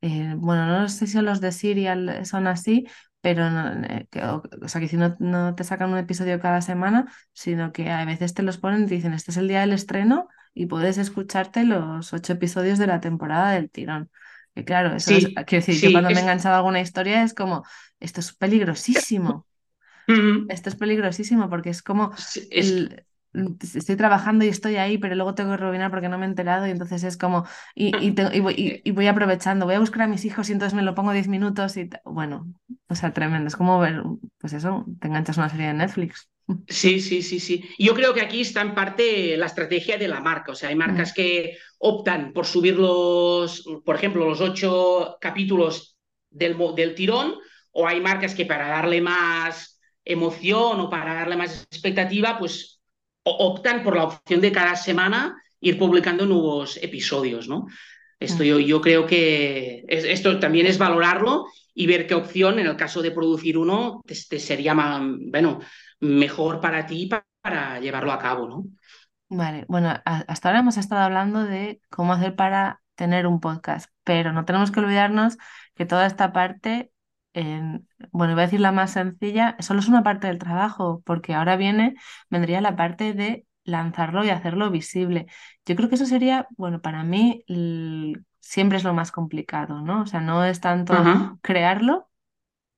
eh, 0.00 0.34
bueno, 0.36 0.66
no 0.66 0.88
sé 0.88 1.06
si 1.06 1.20
los 1.20 1.40
de 1.40 1.52
Serial 1.52 2.24
son 2.26 2.46
así, 2.46 2.86
pero 3.20 3.50
no, 3.50 3.84
eh, 3.86 4.06
que- 4.10 4.22
o, 4.24 4.42
o 4.62 4.68
sea, 4.68 4.80
que 4.80 4.88
si 4.88 4.96
no, 4.96 5.16
no 5.18 5.54
te 5.54 5.64
sacan 5.64 5.90
un 5.92 5.98
episodio 5.98 6.40
cada 6.40 6.60
semana, 6.62 7.06
sino 7.32 7.72
que 7.72 7.90
a 7.90 8.04
veces 8.04 8.34
te 8.34 8.42
los 8.42 8.58
ponen 8.58 8.84
y 8.84 8.86
te 8.88 8.94
dicen, 8.96 9.12
este 9.14 9.30
es 9.32 9.36
el 9.36 9.48
día 9.48 9.60
del 9.60 9.72
estreno 9.72 10.28
y 10.54 10.66
puedes 10.66 10.98
escucharte 10.98 11.64
los 11.64 12.12
ocho 12.12 12.32
episodios 12.34 12.78
de 12.78 12.86
la 12.86 13.00
temporada 13.00 13.52
del 13.52 13.70
tirón. 13.70 14.10
Que 14.56 14.64
claro, 14.64 14.96
eso 14.96 15.12
es, 15.12 15.26
quiero 15.46 15.64
decir, 15.66 15.80
yo 15.80 15.92
sí. 15.92 15.92
cuando 15.92 16.10
me 16.12 16.20
he 16.20 16.22
enganchado 16.24 16.56
a 16.56 16.58
alguna 16.58 16.80
historia 16.80 17.22
es 17.22 17.34
como, 17.34 17.64
esto 18.00 18.20
es 18.20 18.34
peligrosísimo. 18.34 19.46
Esto 20.48 20.68
es 20.68 20.76
peligrosísimo 20.76 21.50
porque 21.50 21.70
es 21.70 21.82
como 21.82 22.12
sí, 22.16 22.48
es, 22.56 22.80
el, 22.80 23.04
estoy 23.74 23.96
trabajando 23.96 24.44
y 24.44 24.48
estoy 24.48 24.76
ahí, 24.76 24.96
pero 24.98 25.14
luego 25.16 25.34
tengo 25.34 25.50
que 25.52 25.56
rebobinar 25.58 25.90
porque 25.90 26.08
no 26.08 26.18
me 26.18 26.26
he 26.26 26.28
enterado 26.28 26.66
y 26.66 26.70
entonces 26.70 27.02
es 27.04 27.16
como, 27.16 27.46
y, 27.74 27.88
y, 28.06 28.14
y 28.36 28.40
voy, 28.40 28.54
y- 28.56 28.88
y 28.88 28.92
voy 28.92 29.08
aprovechando, 29.08 29.66
voy 29.66 29.74
a 29.74 29.80
buscar 29.80 30.02
a 30.02 30.06
mis 30.08 30.24
hijos 30.24 30.48
y 30.48 30.52
entonces 30.52 30.74
me 30.74 30.82
lo 30.82 30.94
pongo 30.94 31.12
10 31.12 31.26
minutos 31.28 31.76
y 31.76 31.90
bueno, 32.04 32.46
o 32.88 32.94
sea, 32.94 33.12
tremendo, 33.12 33.48
es 33.48 33.56
como 33.56 33.78
ver, 33.80 34.02
pues 34.38 34.52
eso, 34.52 34.84
te 35.00 35.08
enganchas 35.08 35.36
una 35.38 35.48
serie 35.50 35.66
de 35.68 35.74
Netflix. 35.74 36.28
Sí, 36.68 37.00
sí, 37.00 37.22
sí, 37.22 37.40
sí. 37.40 37.64
Yo 37.78 37.94
creo 37.94 38.14
que 38.14 38.20
aquí 38.20 38.40
está 38.40 38.60
en 38.60 38.74
parte 38.74 39.36
la 39.36 39.46
estrategia 39.46 39.98
de 39.98 40.08
la 40.08 40.20
marca. 40.20 40.52
O 40.52 40.54
sea, 40.54 40.68
hay 40.68 40.74
Mm, 40.86 40.86
marcas 40.86 41.12
que 41.12 41.56
optan 41.78 42.32
por 42.32 42.46
subir 42.46 42.76
los, 42.76 43.64
por 43.84 43.96
ejemplo, 43.96 44.24
los 44.28 44.40
ocho 44.40 45.16
capítulos 45.20 45.96
del, 46.30 46.56
del 46.76 46.94
tirón, 46.94 47.34
o 47.72 47.86
hay 47.86 48.00
marcas 48.00 48.34
que 48.34 48.46
para 48.46 48.68
darle 48.68 49.00
más 49.00 49.80
emoción 50.04 50.80
o 50.80 50.90
para 50.90 51.14
darle 51.14 51.36
más 51.36 51.62
expectativa, 51.70 52.38
pues 52.38 52.80
optan 53.24 53.82
por 53.82 53.96
la 53.96 54.04
opción 54.04 54.40
de 54.40 54.52
cada 54.52 54.76
semana 54.76 55.36
ir 55.60 55.78
publicando 55.78 56.26
nuevos 56.26 56.76
episodios, 56.82 57.48
¿no? 57.48 57.66
Esto 58.18 58.42
mm. 58.42 58.46
yo, 58.46 58.58
yo 58.60 58.80
creo 58.80 59.06
que 59.06 59.84
es- 59.88 60.04
esto 60.04 60.38
también 60.38 60.66
es 60.66 60.78
valorarlo 60.78 61.46
y 61.74 61.86
ver 61.86 62.06
qué 62.06 62.14
opción, 62.14 62.58
en 62.58 62.66
el 62.66 62.76
caso 62.76 63.02
de 63.02 63.10
producir 63.10 63.58
uno, 63.58 64.02
te, 64.06 64.14
te 64.28 64.38
sería 64.38 64.74
más, 64.74 65.02
bueno, 65.30 65.60
mejor 66.00 66.60
para 66.60 66.86
ti 66.86 67.06
pa- 67.06 67.26
para 67.40 67.80
llevarlo 67.80 68.12
a 68.12 68.18
cabo, 68.18 68.48
¿no? 68.48 68.64
Vale, 69.28 69.64
bueno, 69.68 69.92
hasta 70.04 70.48
ahora 70.48 70.60
hemos 70.60 70.76
estado 70.76 71.02
hablando 71.02 71.42
de 71.44 71.80
cómo 71.90 72.12
hacer 72.12 72.36
para 72.36 72.80
tener 72.94 73.26
un 73.26 73.40
podcast, 73.40 73.90
pero 74.04 74.32
no 74.32 74.44
tenemos 74.44 74.70
que 74.70 74.78
olvidarnos 74.80 75.36
que 75.74 75.84
toda 75.84 76.06
esta 76.06 76.32
parte, 76.32 76.92
en- 77.34 77.88
bueno, 78.12 78.32
iba 78.34 78.42
a 78.42 78.44
decir 78.46 78.60
la 78.60 78.70
más 78.72 78.92
sencilla, 78.92 79.56
solo 79.60 79.80
es 79.80 79.88
una 79.88 80.02
parte 80.04 80.28
del 80.28 80.38
trabajo, 80.38 81.02
porque 81.04 81.34
ahora 81.34 81.56
viene, 81.56 81.96
vendría 82.30 82.60
la 82.60 82.76
parte 82.76 83.14
de 83.14 83.46
lanzarlo 83.64 84.24
y 84.24 84.30
hacerlo 84.30 84.70
visible. 84.70 85.26
Yo 85.66 85.74
creo 85.76 85.88
que 85.88 85.96
eso 85.96 86.06
sería, 86.06 86.46
bueno, 86.56 86.80
para 86.80 87.02
mí 87.02 87.44
siempre 88.40 88.78
es 88.78 88.84
lo 88.84 88.94
más 88.94 89.10
complicado, 89.12 89.80
¿no? 89.82 90.02
O 90.02 90.06
sea, 90.06 90.20
no 90.20 90.44
es 90.44 90.60
tanto 90.60 90.94
Ajá. 90.98 91.36
crearlo, 91.42 92.08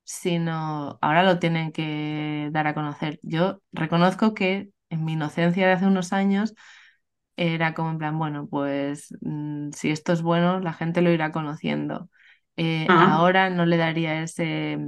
sino 0.09 0.97
ahora 1.01 1.21
lo 1.23 1.37
tienen 1.37 1.71
que 1.71 2.49
dar 2.51 2.65
a 2.65 2.73
conocer. 2.73 3.19
Yo 3.21 3.61
reconozco 3.71 4.33
que 4.33 4.69
en 4.89 5.05
mi 5.05 5.13
inocencia 5.13 5.67
de 5.67 5.73
hace 5.73 5.85
unos 5.85 6.13
años, 6.13 6.55
era 7.37 7.75
como 7.75 7.91
en 7.91 7.99
plan, 7.99 8.17
bueno, 8.17 8.47
pues 8.49 9.15
mm, 9.21 9.69
si 9.71 9.91
esto 9.91 10.13
es 10.13 10.23
bueno, 10.23 10.59
la 10.61 10.73
gente 10.73 11.01
lo 11.01 11.11
irá 11.11 11.31
conociendo. 11.31 12.09
Eh, 12.57 12.87
ahora 12.89 13.51
no 13.51 13.65
le 13.67 13.77
daría 13.77 14.23
ese, 14.23 14.79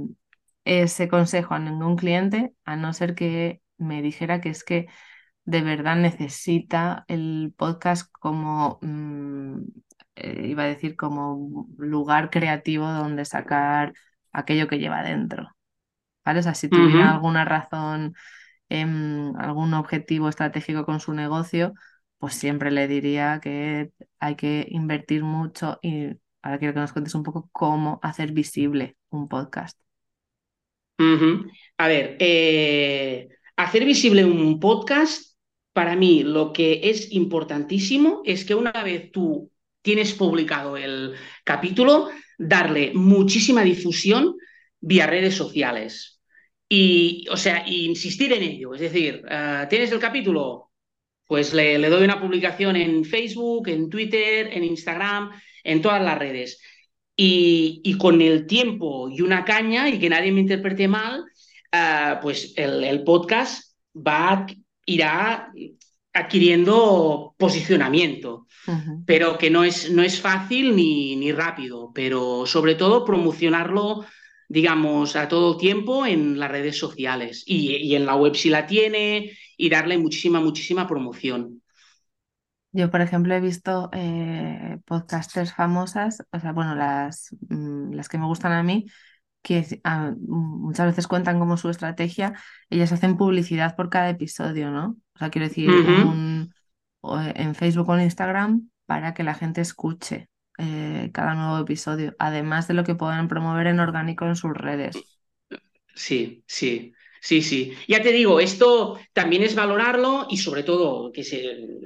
ese 0.64 1.08
consejo 1.08 1.54
a 1.54 1.60
ningún 1.60 1.96
cliente, 1.96 2.52
a 2.64 2.74
no 2.76 2.92
ser 2.92 3.14
que 3.14 3.62
me 3.78 4.02
dijera 4.02 4.40
que 4.40 4.48
es 4.50 4.64
que 4.64 4.88
de 5.44 5.62
verdad 5.62 5.96
necesita 5.96 7.04
el 7.08 7.54
podcast 7.56 8.10
como, 8.20 8.80
mm, 8.82 9.58
eh, 10.16 10.46
iba 10.48 10.64
a 10.64 10.66
decir, 10.66 10.96
como 10.96 11.68
lugar 11.78 12.30
creativo 12.30 12.88
donde 12.90 13.24
sacar 13.24 13.94
aquello 14.32 14.68
que 14.68 14.78
lleva 14.78 15.02
dentro. 15.02 15.50
¿Vale? 16.24 16.40
O 16.40 16.42
sea, 16.42 16.54
si 16.54 16.68
tuviera 16.68 17.10
alguna 17.12 17.44
razón, 17.44 18.14
algún 18.70 19.74
objetivo 19.74 20.28
estratégico 20.28 20.84
con 20.84 21.00
su 21.00 21.12
negocio, 21.12 21.74
pues 22.18 22.34
siempre 22.34 22.70
le 22.70 22.88
diría 22.88 23.40
que 23.42 23.90
hay 24.18 24.36
que 24.36 24.66
invertir 24.70 25.24
mucho 25.24 25.78
y 25.82 26.16
ahora 26.42 26.58
quiero 26.58 26.74
que 26.74 26.80
nos 26.80 26.92
cuentes 26.92 27.14
un 27.14 27.22
poco 27.24 27.48
cómo 27.52 27.98
hacer 28.02 28.32
visible 28.32 28.96
un 29.10 29.28
podcast. 29.28 29.78
A 31.78 31.88
ver, 31.88 32.16
eh, 32.20 33.28
hacer 33.56 33.84
visible 33.84 34.24
un 34.24 34.60
podcast, 34.60 35.36
para 35.72 35.96
mí 35.96 36.22
lo 36.22 36.52
que 36.52 36.80
es 36.84 37.10
importantísimo 37.12 38.22
es 38.24 38.44
que 38.44 38.54
una 38.54 38.72
vez 38.84 39.10
tú 39.10 39.50
tienes 39.82 40.14
publicado 40.14 40.76
el 40.76 41.14
capítulo, 41.44 42.08
darle 42.38 42.92
muchísima 42.94 43.62
difusión 43.62 44.36
vía 44.80 45.06
redes 45.06 45.34
sociales. 45.34 46.20
Y, 46.68 47.26
o 47.30 47.36
sea, 47.36 47.64
insistir 47.66 48.32
en 48.32 48.42
ello. 48.42 48.74
Es 48.74 48.80
decir, 48.80 49.22
eh, 49.28 49.66
tienes 49.68 49.92
el 49.92 49.98
capítulo, 49.98 50.70
pues 51.26 51.52
le, 51.54 51.78
doy 51.88 52.04
una 52.04 52.20
publicación 52.20 52.76
en 52.76 53.04
Facebook, 53.04 53.68
en 53.68 53.90
Twitter, 53.90 54.48
en 54.52 54.64
Instagram, 54.64 55.30
en 55.64 55.82
todas 55.82 56.02
las 56.02 56.18
redes. 56.18 56.60
Y, 57.16 57.96
con 57.98 58.20
el 58.20 58.46
tiempo 58.46 59.08
y 59.10 59.20
una 59.20 59.44
caña, 59.44 59.88
y 59.88 59.98
que 59.98 60.08
nadie 60.08 60.32
me 60.32 60.40
interprete 60.40 60.88
mal, 60.88 61.24
ah, 61.72 62.18
pues 62.22 62.54
el, 62.56 63.04
podcast 63.04 63.74
va, 63.94 64.46
irá 64.86 65.52
adquiriendo 66.12 67.34
posicionamiento, 67.38 68.46
pero 69.06 69.38
que 69.38 69.50
no 69.50 69.64
es, 69.64 69.90
no 69.90 70.02
es 70.02 70.20
fácil 70.20 70.76
ni, 70.76 71.16
ni, 71.16 71.32
rápido, 71.32 71.90
pero 71.94 72.44
sobre 72.46 72.74
todo 72.74 73.04
promocionarlo, 73.04 74.04
digamos, 74.48 75.16
a 75.16 75.28
todo 75.28 75.56
tiempo 75.56 76.04
en 76.04 76.38
las 76.38 76.50
redes 76.50 76.78
sociales 76.78 77.42
y, 77.46 77.76
y 77.76 77.96
en 77.96 78.04
la 78.04 78.16
web 78.16 78.34
si 78.34 78.50
la 78.50 78.66
tiene 78.66 79.32
y 79.56 79.70
darle 79.70 79.96
muchísima, 79.98 80.40
muchísima 80.40 80.86
promoción. 80.86 81.62
Yo, 82.74 82.90
por 82.90 83.02
ejemplo, 83.02 83.34
he 83.34 83.40
visto 83.40 83.90
eh, 83.92 84.78
podcasters 84.86 85.52
famosas, 85.52 86.22
o 86.32 86.40
sea, 86.40 86.52
bueno, 86.52 86.74
las, 86.74 87.36
mm, 87.48 87.92
las 87.92 88.08
que 88.08 88.16
me 88.16 88.26
gustan 88.26 88.52
a 88.52 88.62
mí, 88.62 88.86
que 89.42 89.80
ah, 89.84 90.12
muchas 90.20 90.86
veces 90.86 91.06
cuentan 91.06 91.38
como 91.38 91.56
su 91.56 91.68
estrategia, 91.68 92.34
ellas 92.70 92.92
hacen 92.92 93.16
publicidad 93.16 93.76
por 93.76 93.90
cada 93.90 94.08
episodio, 94.08 94.70
¿no? 94.70 94.96
O 95.14 95.18
sea, 95.18 95.30
quiero 95.30 95.48
decir, 95.48 95.68
en 95.70 97.54
Facebook 97.54 97.88
o 97.88 97.94
en 97.96 98.02
Instagram 98.02 98.70
para 98.86 99.14
que 99.14 99.24
la 99.24 99.34
gente 99.34 99.60
escuche 99.60 100.28
eh, 100.58 101.10
cada 101.12 101.34
nuevo 101.34 101.58
episodio, 101.58 102.14
además 102.18 102.68
de 102.68 102.74
lo 102.74 102.84
que 102.84 102.94
puedan 102.94 103.28
promover 103.28 103.66
en 103.66 103.80
orgánico 103.80 104.26
en 104.26 104.36
sus 104.36 104.52
redes. 104.52 104.96
Sí, 105.94 106.44
sí. 106.46 106.94
Sí, 107.20 107.40
sí. 107.40 107.72
Ya 107.86 108.02
te 108.02 108.10
digo, 108.10 108.40
esto 108.40 108.98
también 109.12 109.44
es 109.44 109.54
valorarlo 109.54 110.26
y 110.28 110.38
sobre 110.38 110.64
todo, 110.64 111.12
que 111.12 111.20
es 111.20 111.32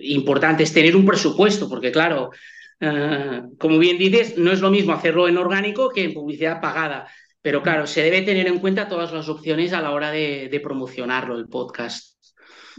importante, 0.00 0.62
es 0.62 0.72
tener 0.72 0.96
un 0.96 1.04
presupuesto, 1.04 1.68
porque 1.68 1.92
claro, 1.92 2.30
eh, 2.80 3.42
como 3.58 3.78
bien 3.78 3.98
dices, 3.98 4.38
no 4.38 4.50
es 4.50 4.60
lo 4.60 4.70
mismo 4.70 4.94
hacerlo 4.94 5.28
en 5.28 5.36
orgánico 5.36 5.90
que 5.90 6.04
en 6.04 6.14
publicidad 6.14 6.60
pagada. 6.60 7.08
Pero 7.46 7.62
claro, 7.62 7.86
se 7.86 8.02
debe 8.02 8.22
tener 8.22 8.48
en 8.48 8.58
cuenta 8.58 8.88
todas 8.88 9.12
las 9.12 9.28
opciones 9.28 9.72
a 9.72 9.80
la 9.80 9.92
hora 9.92 10.10
de, 10.10 10.60
promocionarlo, 10.60 11.38
el 11.38 11.46
podcast. 11.46 12.18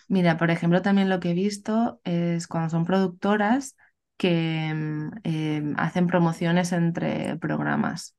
Mira, 0.09 0.35
por 0.35 0.51
ejemplo, 0.51 0.81
también 0.81 1.07
lo 1.07 1.21
que 1.21 1.29
he 1.29 1.33
visto 1.33 2.01
es 2.03 2.47
cuando 2.47 2.71
son 2.71 2.83
productoras 2.83 3.77
que 4.17 4.73
mm, 4.75 5.11
em, 5.23 5.73
hacen 5.77 6.07
promociones 6.07 6.73
entre 6.73 7.37
programas. 7.37 8.17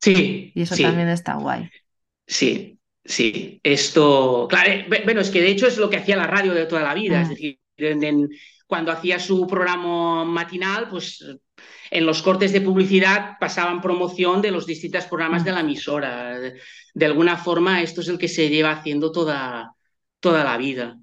Sí. 0.00 0.52
Y 0.54 0.62
eso 0.62 0.76
también 0.76 1.08
está 1.08 1.34
guay. 1.34 1.68
Sí, 2.24 2.78
Sí, 3.02 3.60
esto, 3.64 4.46
claro, 4.48 4.70
eh, 4.70 5.02
bueno, 5.04 5.22
es 5.22 5.30
que 5.30 5.40
de 5.40 5.50
hecho 5.50 5.66
es 5.66 5.76
lo 5.76 5.90
que 5.90 5.96
hacía 5.96 6.16
la 6.16 6.28
radio 6.28 6.54
de 6.54 6.66
toda 6.66 6.82
la 6.82 6.94
vida, 6.94 7.22
es 7.22 7.28
mm. 7.28 7.30
decir, 7.30 7.58
cuando 8.68 8.92
hacía 8.92 9.18
su 9.18 9.44
programa 9.48 10.24
matinal, 10.24 10.88
pues 10.88 11.24
en 11.90 12.06
los 12.06 12.22
cortes 12.22 12.52
de 12.52 12.60
publicidad 12.60 13.36
pasaban 13.40 13.80
promoción 13.80 14.40
de 14.40 14.50
los 14.50 14.66
distintos 14.66 15.06
programas 15.06 15.44
de 15.44 15.52
la 15.52 15.60
emisora. 15.60 16.38
De 16.94 17.06
alguna 17.06 17.36
forma, 17.36 17.82
esto 17.82 18.00
es 18.00 18.08
el 18.08 18.18
que 18.18 18.28
se 18.28 18.48
lleva 18.48 18.72
haciendo 18.72 19.10
toda, 19.10 19.74
toda 20.20 20.44
la 20.44 20.56
vida. 20.56 20.98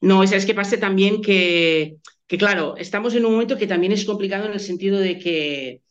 No, 0.00 0.22
es 0.22 0.46
que 0.46 0.54
pase 0.54 0.78
también 0.78 1.22
que, 1.22 1.96
que, 2.26 2.38
claro, 2.38 2.76
estamos 2.76 3.14
en 3.14 3.26
un 3.26 3.32
momento 3.32 3.56
que 3.56 3.66
también 3.66 3.92
es 3.92 4.04
complicado 4.04 4.46
en 4.46 4.52
el 4.52 4.60
sentido 4.60 4.98
de 4.98 5.18
que 5.18 5.82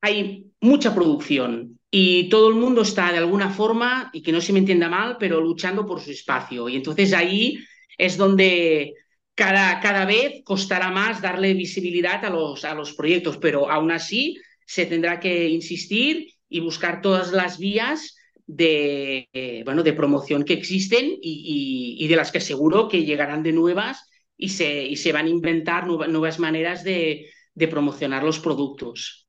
hay 0.00 0.46
mucha 0.60 0.94
producción 0.94 1.78
y 1.90 2.28
todo 2.30 2.48
el 2.48 2.54
mundo 2.54 2.82
está 2.82 3.12
de 3.12 3.18
alguna 3.18 3.50
forma, 3.50 4.10
y 4.14 4.22
que 4.22 4.32
no 4.32 4.40
se 4.40 4.54
me 4.54 4.60
entienda 4.60 4.88
mal, 4.88 5.18
pero 5.20 5.42
luchando 5.42 5.84
por 5.84 6.00
su 6.00 6.10
espacio. 6.10 6.68
Y 6.68 6.76
entonces 6.76 7.12
ahí 7.12 7.58
es 7.98 8.16
donde 8.16 8.94
cada, 9.42 9.80
cada 9.80 10.04
vez 10.04 10.44
costará 10.44 10.88
más 10.92 11.20
darle 11.20 11.52
visibilidad 11.54 12.24
a 12.24 12.30
los, 12.30 12.64
a 12.64 12.74
los 12.74 12.92
proyectos, 12.92 13.38
pero 13.38 13.68
aún 13.68 13.90
así 13.90 14.38
se 14.64 14.86
tendrá 14.86 15.18
que 15.18 15.48
insistir 15.48 16.28
y 16.48 16.60
buscar 16.60 17.02
todas 17.02 17.32
las 17.32 17.58
vías 17.58 18.14
de, 18.46 19.28
bueno, 19.64 19.82
de 19.82 19.94
promoción 19.94 20.44
que 20.44 20.52
existen 20.52 21.18
y, 21.20 22.06
de 22.06 22.14
las 22.14 22.30
que 22.30 22.38
seguro 22.38 22.88
que 22.88 23.04
llegarán 23.04 23.42
de 23.42 23.52
nuevas 23.52 24.08
y 24.36 24.50
se, 24.50 24.84
y 24.84 24.94
se 24.94 25.10
van 25.10 25.26
a 25.26 25.30
inventar 25.30 25.88
nuevas 25.88 26.38
maneras 26.38 26.84
de, 26.84 27.28
de 27.52 27.66
promocionar 27.66 28.22
los 28.22 28.38
productos. 28.38 29.26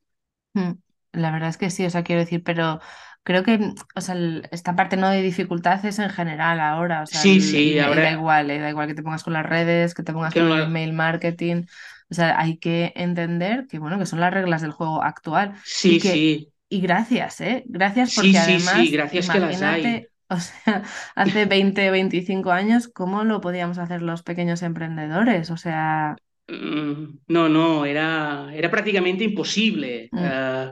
Mm, 0.54 0.74
la 1.14 1.32
verdad 1.32 1.50
es 1.50 1.58
que 1.58 1.72
sí, 1.72 1.86
o 1.86 1.90
sea, 1.90 2.04
quiero 2.04 2.22
decir, 2.22 2.44
pero 2.44 2.80
creo 3.24 3.44
que, 3.44 3.74
o 3.96 4.02
sea, 4.02 4.16
esta 4.52 4.76
parte 4.76 4.98
no 4.98 5.10
de 5.10 5.22
dificultad 5.22 5.84
es 5.86 6.00
en 6.00 6.10
general 6.10 6.60
ahora, 6.60 7.04
o 7.04 7.06
sea, 7.06 7.20
sí, 7.20 7.42
sí, 7.42 7.80
ahora... 7.80 8.04
da 8.04 8.12
igual, 8.12 8.52
eh, 8.52 8.60
da 8.60 8.70
igual 8.70 8.88
que 8.88 8.94
te 8.94 9.04
pongas 9.04 9.24
con 9.24 9.34
las 9.34 9.46
redes, 9.46 9.94
que 9.94 10.04
te 10.04 10.14
pongas 10.14 10.34
con 10.34 10.52
el 10.52 10.64
email 10.64 10.94
marketing, 10.94 11.64
o 12.10 12.14
sea, 12.14 12.40
hay 12.40 12.58
que 12.58 12.94
entender 12.96 13.66
que, 13.68 13.80
bueno, 13.80 13.98
que 13.98 14.06
son 14.06 14.20
las 14.20 14.34
reglas 14.34 14.62
del 14.62 14.72
juego 14.72 15.02
actual. 15.04 15.56
Sí, 15.64 16.00
sí. 16.00 16.50
Y 16.70 16.82
gracias, 16.82 17.42
¿eh? 17.42 17.64
Gracias 17.66 18.16
porque 18.16 18.38
además, 18.38 18.76
sí, 18.78 18.90
gracias 18.90 19.30
que 19.30 19.40
las 19.40 19.62
hay. 19.62 20.08
O 20.28 20.38
sea, 20.38 20.84
hace 21.16 21.46
20, 21.46 21.92
25 21.92 22.52
años, 22.52 22.88
¿cómo 22.88 23.24
lo 23.24 23.42
podíamos 23.42 23.78
hacer 23.78 24.02
los 24.02 24.24
pequeños 24.24 24.62
emprendedores? 24.62 25.50
O 25.50 25.58
sea... 25.58 26.16
Mm, 26.48 27.20
no, 27.28 27.50
no, 27.50 27.86
era, 27.86 28.50
era 28.54 28.70
prácticamente 28.70 29.24
imposible. 29.24 30.10
Mm. 30.12 30.20
Eh, 30.20 30.72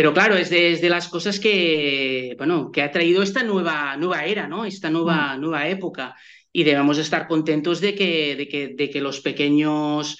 pero 0.00 0.14
claro, 0.14 0.34
es 0.34 0.48
de, 0.48 0.88
las 0.88 1.08
cosas 1.08 1.38
que, 1.38 2.34
bueno, 2.38 2.70
que 2.72 2.80
ha 2.80 2.90
traído 2.90 3.22
esta 3.22 3.42
nueva, 3.42 3.98
nueva 3.98 4.24
era, 4.24 4.48
¿no? 4.48 4.64
Esta 4.64 4.88
nueva, 4.88 5.36
mm. 5.36 5.40
nueva 5.42 5.68
época. 5.68 6.16
Y 6.50 6.64
debemos 6.64 6.96
estar 6.96 7.28
contentos 7.28 7.82
de 7.82 7.94
que, 7.94 8.34
de, 8.34 8.48
que, 8.48 8.68
de 8.68 8.88
que 8.88 9.02
los 9.02 9.20
pequeños 9.20 10.18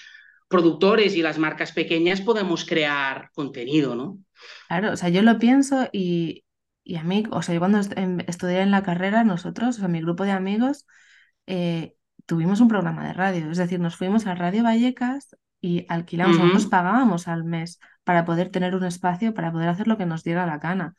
productores 0.48 1.16
y 1.16 1.22
las 1.22 1.38
marcas 1.38 1.72
pequeñas 1.72 2.20
podamos 2.20 2.66
crear 2.66 3.30
contenido, 3.32 3.94
¿no? 3.94 4.18
Claro, 4.68 4.92
o 4.92 4.96
sea, 4.98 5.08
yo 5.08 5.22
lo 5.22 5.38
pienso 5.38 5.88
y, 5.94 6.44
a 6.94 7.02
mí, 7.02 7.24
o 7.30 7.40
sea, 7.40 7.54
yo 7.54 7.60
cuando 7.60 7.80
estudié 7.80 8.60
en 8.60 8.72
la 8.72 8.82
carrera, 8.82 9.24
nosotros, 9.24 9.76
o 9.76 9.78
sea, 9.78 9.88
mi 9.88 10.02
grupo 10.02 10.24
de 10.24 10.32
amigos, 10.32 10.86
eh, 11.46 11.94
tuvimos 12.26 12.60
un 12.60 12.68
programa 12.68 13.06
de 13.06 13.14
radio, 13.14 13.50
es 13.50 13.56
decir, 13.56 13.80
nos 13.80 13.96
fuimos 13.96 14.26
a 14.26 14.34
Radio 14.34 14.62
Vallecas 14.62 15.34
y 15.60 15.86
alquilamos, 15.88 16.38
nosotros 16.38 16.66
pagábamos 16.66 17.28
al 17.28 17.44
mes 17.44 17.80
para 18.04 18.24
poder 18.24 18.50
tener 18.50 18.74
un 18.74 18.84
espacio, 18.84 19.34
para 19.34 19.52
poder 19.52 19.68
hacer 19.68 19.86
lo 19.88 19.98
que 19.98 20.06
nos 20.06 20.24
diera 20.24 20.46
la 20.46 20.58
gana, 20.58 20.94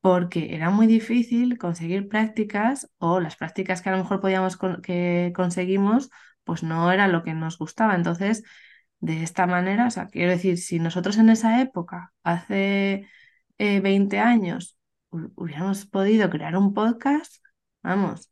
porque 0.00 0.54
era 0.54 0.70
muy 0.70 0.86
difícil 0.86 1.58
conseguir 1.58 2.08
prácticas 2.08 2.90
o 2.98 3.20
las 3.20 3.36
prácticas 3.36 3.82
que 3.82 3.88
a 3.90 3.92
lo 3.92 3.98
mejor 3.98 4.20
podíamos 4.20 4.58
que 4.82 5.32
conseguimos, 5.34 6.10
pues 6.44 6.62
no 6.62 6.92
era 6.92 7.08
lo 7.08 7.22
que 7.22 7.34
nos 7.34 7.58
gustaba. 7.58 7.94
Entonces, 7.94 8.44
de 9.00 9.22
esta 9.22 9.46
manera, 9.46 9.86
o 9.86 9.90
sea, 9.90 10.06
quiero 10.08 10.30
decir, 10.30 10.58
si 10.58 10.78
nosotros 10.78 11.18
en 11.18 11.30
esa 11.30 11.60
época, 11.60 12.12
hace 12.22 13.08
20 13.58 14.16
eh, 14.16 14.20
años, 14.20 14.78
hubiéramos 15.10 15.86
podido 15.86 16.30
crear 16.30 16.56
un 16.56 16.74
podcast, 16.74 17.44
vamos, 17.82 18.30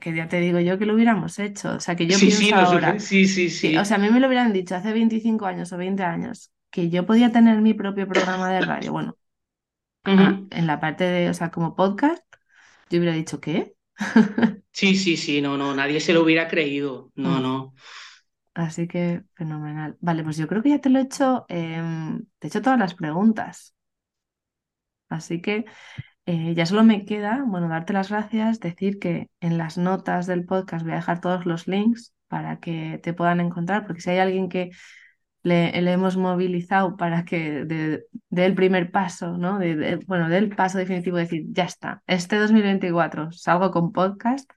que 0.00 0.14
ya 0.14 0.28
te 0.28 0.40
digo 0.40 0.60
yo 0.60 0.78
que 0.78 0.86
lo 0.86 0.94
hubiéramos 0.94 1.38
hecho. 1.38 1.74
O 1.76 1.80
sea, 1.80 1.96
que 1.96 2.06
yo 2.06 2.18
pienso 2.18 2.54
ahora. 2.54 2.98
Sí, 2.98 3.26
sí, 3.26 3.48
sí, 3.48 3.76
O 3.76 3.84
sea, 3.84 3.96
a 3.96 4.00
mí 4.00 4.10
me 4.10 4.20
lo 4.20 4.26
hubieran 4.26 4.52
dicho 4.52 4.74
hace 4.74 4.92
25 4.92 5.46
años 5.46 5.72
o 5.72 5.76
20 5.78 6.02
años 6.02 6.52
que 6.70 6.90
yo 6.90 7.06
podía 7.06 7.32
tener 7.32 7.60
mi 7.60 7.74
propio 7.74 8.06
programa 8.06 8.50
de 8.50 8.60
radio. 8.60 8.92
Bueno, 8.92 9.16
en 10.04 10.66
la 10.66 10.80
parte 10.80 11.04
de, 11.04 11.30
o 11.30 11.34
sea, 11.34 11.50
como 11.50 11.74
podcast, 11.74 12.24
yo 12.90 12.98
hubiera 12.98 13.14
dicho, 13.14 13.40
¿qué? 13.40 13.74
sí, 14.72 14.96
sí, 14.96 15.16
sí, 15.16 15.40
no, 15.40 15.56
no, 15.56 15.74
nadie 15.74 16.00
se 16.00 16.12
lo 16.12 16.22
hubiera 16.22 16.48
creído. 16.48 17.10
No, 17.14 17.38
mm. 17.38 17.42
no. 17.42 17.74
Así 18.54 18.88
que 18.88 19.22
fenomenal. 19.34 19.96
Vale, 20.00 20.24
pues 20.24 20.36
yo 20.36 20.48
creo 20.48 20.62
que 20.62 20.70
ya 20.70 20.80
te 20.80 20.90
lo 20.90 20.98
he 20.98 21.02
hecho, 21.02 21.46
em, 21.48 22.26
te 22.38 22.46
he 22.46 22.48
hecho 22.48 22.62
todas 22.62 22.78
las 22.78 22.94
preguntas. 22.94 23.74
Así 25.08 25.40
que 25.40 25.64
eh, 26.30 26.52
ya 26.54 26.66
solo 26.66 26.84
me 26.84 27.06
queda, 27.06 27.42
bueno, 27.46 27.70
darte 27.70 27.94
las 27.94 28.10
gracias, 28.10 28.60
decir 28.60 28.98
que 28.98 29.30
en 29.40 29.56
las 29.56 29.78
notas 29.78 30.26
del 30.26 30.44
podcast 30.44 30.84
voy 30.84 30.92
a 30.92 30.96
dejar 30.96 31.22
todos 31.22 31.46
los 31.46 31.66
links 31.66 32.12
para 32.26 32.60
que 32.60 33.00
te 33.02 33.14
puedan 33.14 33.40
encontrar, 33.40 33.86
porque 33.86 34.02
si 34.02 34.10
hay 34.10 34.18
alguien 34.18 34.50
que 34.50 34.68
le, 35.42 35.70
hemos 35.90 36.18
movilizado 36.18 36.98
para 36.98 37.24
que 37.24 37.64
dé 37.64 38.44
el 38.44 38.54
primer 38.54 38.90
paso, 38.90 39.38
¿no? 39.38 39.58
De, 39.58 39.96
bueno, 40.06 40.28
dé 40.28 40.36
el 40.36 40.50
paso 40.50 40.76
definitivo, 40.76 41.16
de 41.16 41.22
decir, 41.22 41.44
ya 41.48 41.64
está, 41.64 42.02
este 42.06 42.36
2024 42.36 43.32
salgo 43.32 43.70
con 43.70 43.92
podcast, 43.92 44.50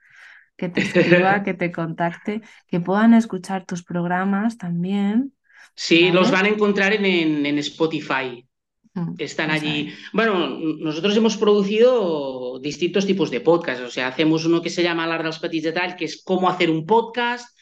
que 0.58 0.68
te 0.68 0.82
escriba, 0.82 1.42
que 1.44 1.54
te 1.54 1.72
contacte, 1.72 2.42
que 2.68 2.82
puedan 2.82 3.14
escuchar 3.14 3.64
tus 3.64 3.82
programas 3.82 4.58
también. 4.58 5.34
Sí, 5.74 6.12
los 6.12 6.32
van 6.32 6.48
a 6.48 6.50
encontrar 6.50 6.92
en, 6.92 7.46
en 7.46 7.58
Spotify. 7.60 8.46
Mm, 8.94 9.14
están 9.20 9.52
allí. 9.52 9.94
Bueno, 10.12 10.60
nosotros 10.80 11.16
hemos 11.16 11.38
producido 11.38 12.60
distintos 12.60 13.06
tipos 13.06 13.32
de 13.32 13.40
podcasts. 13.40 13.84
O 13.84 13.90
sea, 13.90 14.08
hacemos 14.08 14.46
uno 14.46 14.62
que 14.62 14.70
se 14.70 14.84
llama 14.84 15.06
Alar 15.06 15.24
dels 15.24 15.40
Petits 15.40 15.64
Detalls, 15.64 15.96
que 15.96 16.06
es 16.06 16.22
cómo 16.24 16.50
hacer 16.50 16.70
un 16.70 16.86
podcast. 16.86 17.58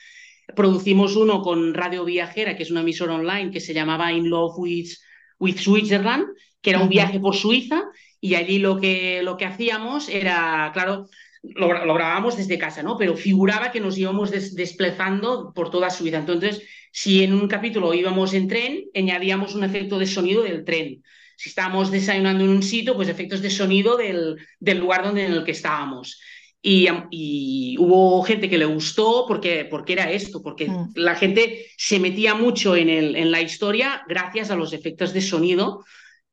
Producimos 0.55 1.15
uno 1.15 1.41
con 1.41 1.73
Radio 1.75 2.03
Viajera, 2.05 2.57
que 2.57 2.63
es 2.63 2.71
una 2.71 2.81
emisora 2.81 3.13
online 3.13 3.51
que 3.51 3.59
se 3.59 3.73
llamaba 3.73 4.11
In 4.11 4.29
Love 4.29 4.57
with, 4.57 4.89
with 5.37 5.57
Switzerland, 5.57 6.25
que 6.61 6.71
era 6.71 6.81
un 6.81 6.89
viaje 6.89 7.19
por 7.19 7.35
Suiza. 7.35 7.83
Y 8.19 8.33
allí 8.33 8.57
lo 8.57 8.79
que, 8.79 9.21
lo 9.23 9.37
que 9.37 9.45
hacíamos 9.45 10.09
era, 10.09 10.71
claro, 10.73 11.07
lo, 11.43 11.67
grabábamos 11.67 12.37
desde 12.37 12.57
casa, 12.57 12.81
¿no? 12.81 12.97
Pero 12.97 13.15
figuraba 13.15 13.71
que 13.71 13.79
nos 13.79 13.97
íbamos 13.97 14.31
desplazando 14.31 15.53
por 15.53 15.69
toda 15.69 15.91
Suiza. 15.91 16.17
Entonces, 16.17 16.63
si 16.91 17.23
en 17.23 17.33
un 17.33 17.47
capítulo 17.47 17.93
íbamos 17.93 18.33
en 18.33 18.47
tren, 18.47 18.85
añadíamos 18.95 19.55
un 19.55 19.63
efecto 19.63 19.99
de 19.99 20.07
sonido 20.07 20.43
del 20.43 20.63
tren 20.63 21.01
si 21.39 21.47
estábamos 21.47 21.89
desayunando 21.89 22.43
en 22.43 22.49
un 22.49 22.61
sitio, 22.61 22.97
pues 22.97 23.07
efectos 23.07 23.41
de 23.41 23.49
sonido 23.49 23.95
del, 23.95 24.35
lugar 24.77 25.05
donde, 25.05 25.23
en 25.23 25.31
el 25.31 25.45
que 25.45 25.51
estábamos. 25.51 26.19
Y, 26.61 27.77
hubo 27.79 28.21
gente 28.23 28.49
que 28.49 28.57
le 28.57 28.65
gustó 28.65 29.23
porque, 29.25 29.63
porque 29.63 29.93
era 29.93 30.11
esto, 30.11 30.43
porque 30.43 30.67
mm. 30.67 30.91
la 30.95 31.15
gente 31.15 31.67
se 31.77 31.97
metía 31.97 32.35
mucho 32.35 32.75
en, 32.75 32.89
el, 32.89 33.15
en 33.15 33.31
la 33.31 33.41
historia 33.41 34.03
gracias 34.09 34.51
a 34.51 34.57
los 34.57 34.73
efectos 34.73 35.13
de 35.13 35.21
sonido, 35.21 35.85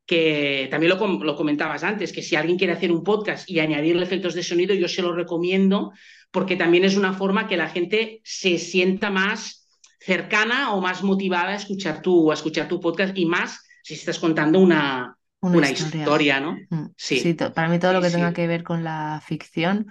que 0.07 0.67
también 0.73 0.91
lo, 0.99 1.07
lo, 1.07 1.37
comentabas 1.37 1.85
antes, 1.85 2.13
que 2.13 2.23
si 2.23 2.35
alguien 2.35 2.59
quiere 2.59 2.73
hacer 2.73 2.91
un 2.91 3.05
podcast 3.05 3.49
y 3.49 3.61
añadirle 3.61 4.03
efectos 4.03 4.35
de 4.35 4.43
sonido, 4.43 4.75
yo 4.75 4.89
se 4.89 5.03
lo 5.03 5.13
recomiendo 5.13 5.93
porque 6.33 6.57
también 6.57 6.85
es 6.85 6.97
una 6.97 7.13
forma 7.13 7.47
que 7.47 7.57
la 7.57 7.69
gente 7.69 8.21
se 8.25 8.59
sienta 8.59 9.09
más 9.09 9.66
cercana 9.99 10.73
o 10.75 10.81
más 10.81 11.03
motivada 11.03 11.51
a 11.51 11.57
escuchar 11.57 12.03
tu, 12.03 12.31
a 12.31 12.35
escuchar 12.35 12.69
tu 12.69 12.81
podcast 12.81 13.17
y 13.17 13.27
más 13.27 13.61
si 13.83 13.95
estás 13.95 14.19
contando 14.19 14.59
una, 14.59 15.17
una, 15.41 15.71
historia. 15.71 16.41
¿no? 16.41 16.57
Mm, 16.71 16.87
sí. 16.97 17.35
para 17.35 17.69
mí 17.69 17.79
todo 17.79 17.93
lo 17.93 18.03
que 18.03 18.11
tenga 18.11 18.33
que 18.33 18.47
ver 18.47 18.63
con 18.63 18.83
la 18.83 19.23
ficción 19.25 19.87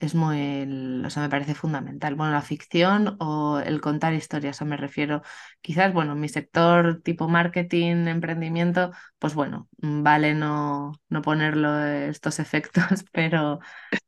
es 0.00 0.14
muy, 0.14 1.02
o 1.04 1.10
sea, 1.10 1.22
me 1.22 1.28
parece 1.28 1.54
fundamental. 1.54 2.14
Bueno, 2.14 2.32
la 2.32 2.42
ficción 2.42 3.16
o 3.20 3.58
el 3.58 3.80
contar 3.80 4.12
historias, 4.12 4.60
o 4.60 4.66
me 4.66 4.76
refiero. 4.76 5.22
Quizás, 5.60 5.92
bueno, 5.92 6.14
mi 6.14 6.28
sector 6.28 7.00
tipo 7.02 7.28
marketing, 7.28 8.06
emprendimiento, 8.08 8.92
pues 9.18 9.34
bueno, 9.34 9.68
vale 9.78 10.34
no, 10.34 10.92
no 11.08 11.22
ponerlo 11.22 11.84
estos 11.84 12.38
efectos, 12.40 13.04
pero 13.12 13.60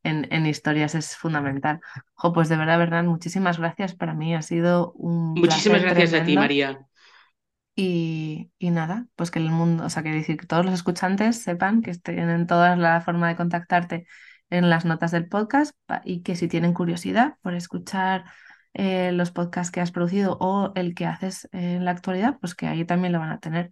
en, 0.03 0.27
en 0.31 0.45
historias 0.45 0.95
es 0.95 1.15
fundamental. 1.15 1.79
Jo, 2.13 2.33
pues 2.33 2.49
de 2.49 2.57
verdad, 2.57 2.77
verdad, 2.77 3.03
muchísimas 3.03 3.57
gracias. 3.57 3.95
Para 3.95 4.13
mí 4.13 4.35
ha 4.35 4.41
sido 4.41 4.91
un. 4.93 5.33
Muchísimas 5.33 5.81
gracias 5.81 6.13
a 6.13 6.23
ti, 6.23 6.35
María. 6.35 6.87
Y, 7.79 8.49
nada, 8.59 9.05
pues 9.15 9.29
que 9.29 9.37
el 9.37 9.51
mundo, 9.51 9.85
o 9.85 9.89
sea, 9.91 10.01
que 10.01 10.09
decir 10.09 10.35
que 10.37 10.47
todos 10.47 10.65
los 10.65 10.73
escuchantes 10.73 11.43
sepan 11.43 11.83
que 11.83 11.93
tienen 11.93 12.47
toda 12.47 12.75
la 12.75 13.01
forma 13.01 13.27
de 13.27 13.35
contactarte 13.35 14.07
en 14.49 14.69
las 14.69 14.85
notas 14.85 15.11
del 15.11 15.27
podcast 15.27 15.75
y 16.03 16.21
que 16.21 16.35
si 16.35 16.47
tienen 16.47 16.73
curiosidad 16.73 17.35
por 17.41 17.53
escuchar 17.53 18.25
eh, 18.73 19.11
los 19.11 19.31
podcasts 19.31 19.71
que 19.71 19.81
has 19.81 19.91
producido 19.91 20.37
o 20.39 20.71
el 20.75 20.93
que 20.93 21.05
haces 21.05 21.49
en 21.51 21.83
la 21.83 21.91
actualidad, 21.91 22.37
pues 22.39 22.53
que 22.55 22.67
ahí 22.67 22.85
también 22.85 23.13
lo 23.13 23.19
van 23.19 23.31
a 23.31 23.39
tener. 23.39 23.71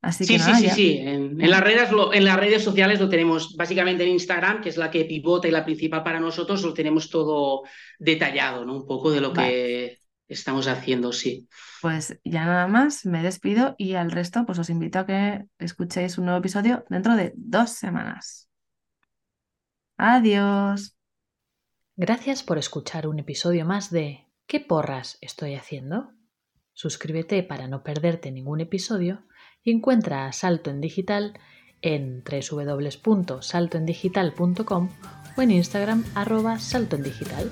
Así 0.00 0.24
sí, 0.24 0.34
que 0.34 0.38
sí, 0.38 0.54
sí, 0.54 0.70
sí. 0.70 0.98
En, 0.98 1.50
las 1.50 1.60
redes, 1.60 1.90
en 2.12 2.24
las 2.24 2.38
redes 2.38 2.62
sociales 2.62 3.00
lo 3.00 3.08
tenemos 3.08 3.56
básicamente 3.56 4.04
en 4.04 4.10
Instagram, 4.10 4.60
que 4.60 4.68
es 4.68 4.76
la 4.76 4.90
que 4.90 5.04
pivota 5.04 5.48
y 5.48 5.50
la 5.50 5.64
principal 5.64 6.04
para 6.04 6.20
nosotros, 6.20 6.62
lo 6.62 6.72
tenemos 6.72 7.10
todo 7.10 7.62
detallado, 7.98 8.64
¿no? 8.64 8.76
Un 8.76 8.86
poco 8.86 9.10
de 9.10 9.20
lo 9.20 9.32
que 9.32 9.98
estamos 10.28 10.68
haciendo, 10.68 11.12
sí. 11.12 11.48
Pues 11.82 12.18
ya 12.24 12.44
nada 12.44 12.68
más, 12.68 13.06
me 13.06 13.22
despido 13.22 13.74
y 13.76 13.94
al 13.94 14.10
resto 14.10 14.46
pues 14.46 14.58
os 14.58 14.70
invito 14.70 15.00
a 15.00 15.06
que 15.06 15.44
escuchéis 15.58 16.16
un 16.18 16.26
nuevo 16.26 16.38
episodio 16.38 16.84
dentro 16.88 17.16
de 17.16 17.32
dos 17.36 17.70
semanas. 17.70 18.47
Adiós. 19.98 20.96
Gracias 21.96 22.42
por 22.44 22.56
escuchar 22.56 23.08
un 23.08 23.18
episodio 23.18 23.66
más 23.66 23.90
de 23.90 24.28
¿Qué 24.46 24.60
porras 24.60 25.18
estoy 25.20 25.56
haciendo? 25.56 26.12
Suscríbete 26.72 27.42
para 27.42 27.66
no 27.66 27.82
perderte 27.82 28.30
ningún 28.30 28.60
episodio 28.60 29.24
y 29.64 29.72
encuentra 29.72 30.26
a 30.26 30.32
Salto 30.32 30.70
en 30.70 30.80
Digital 30.80 31.40
en 31.82 32.22
www.saltoendigital.com 32.22 34.88
o 35.36 35.42
en 35.42 35.50
Instagram 35.50 36.04
arroba 36.14 36.60
saltoendigital. 36.60 37.50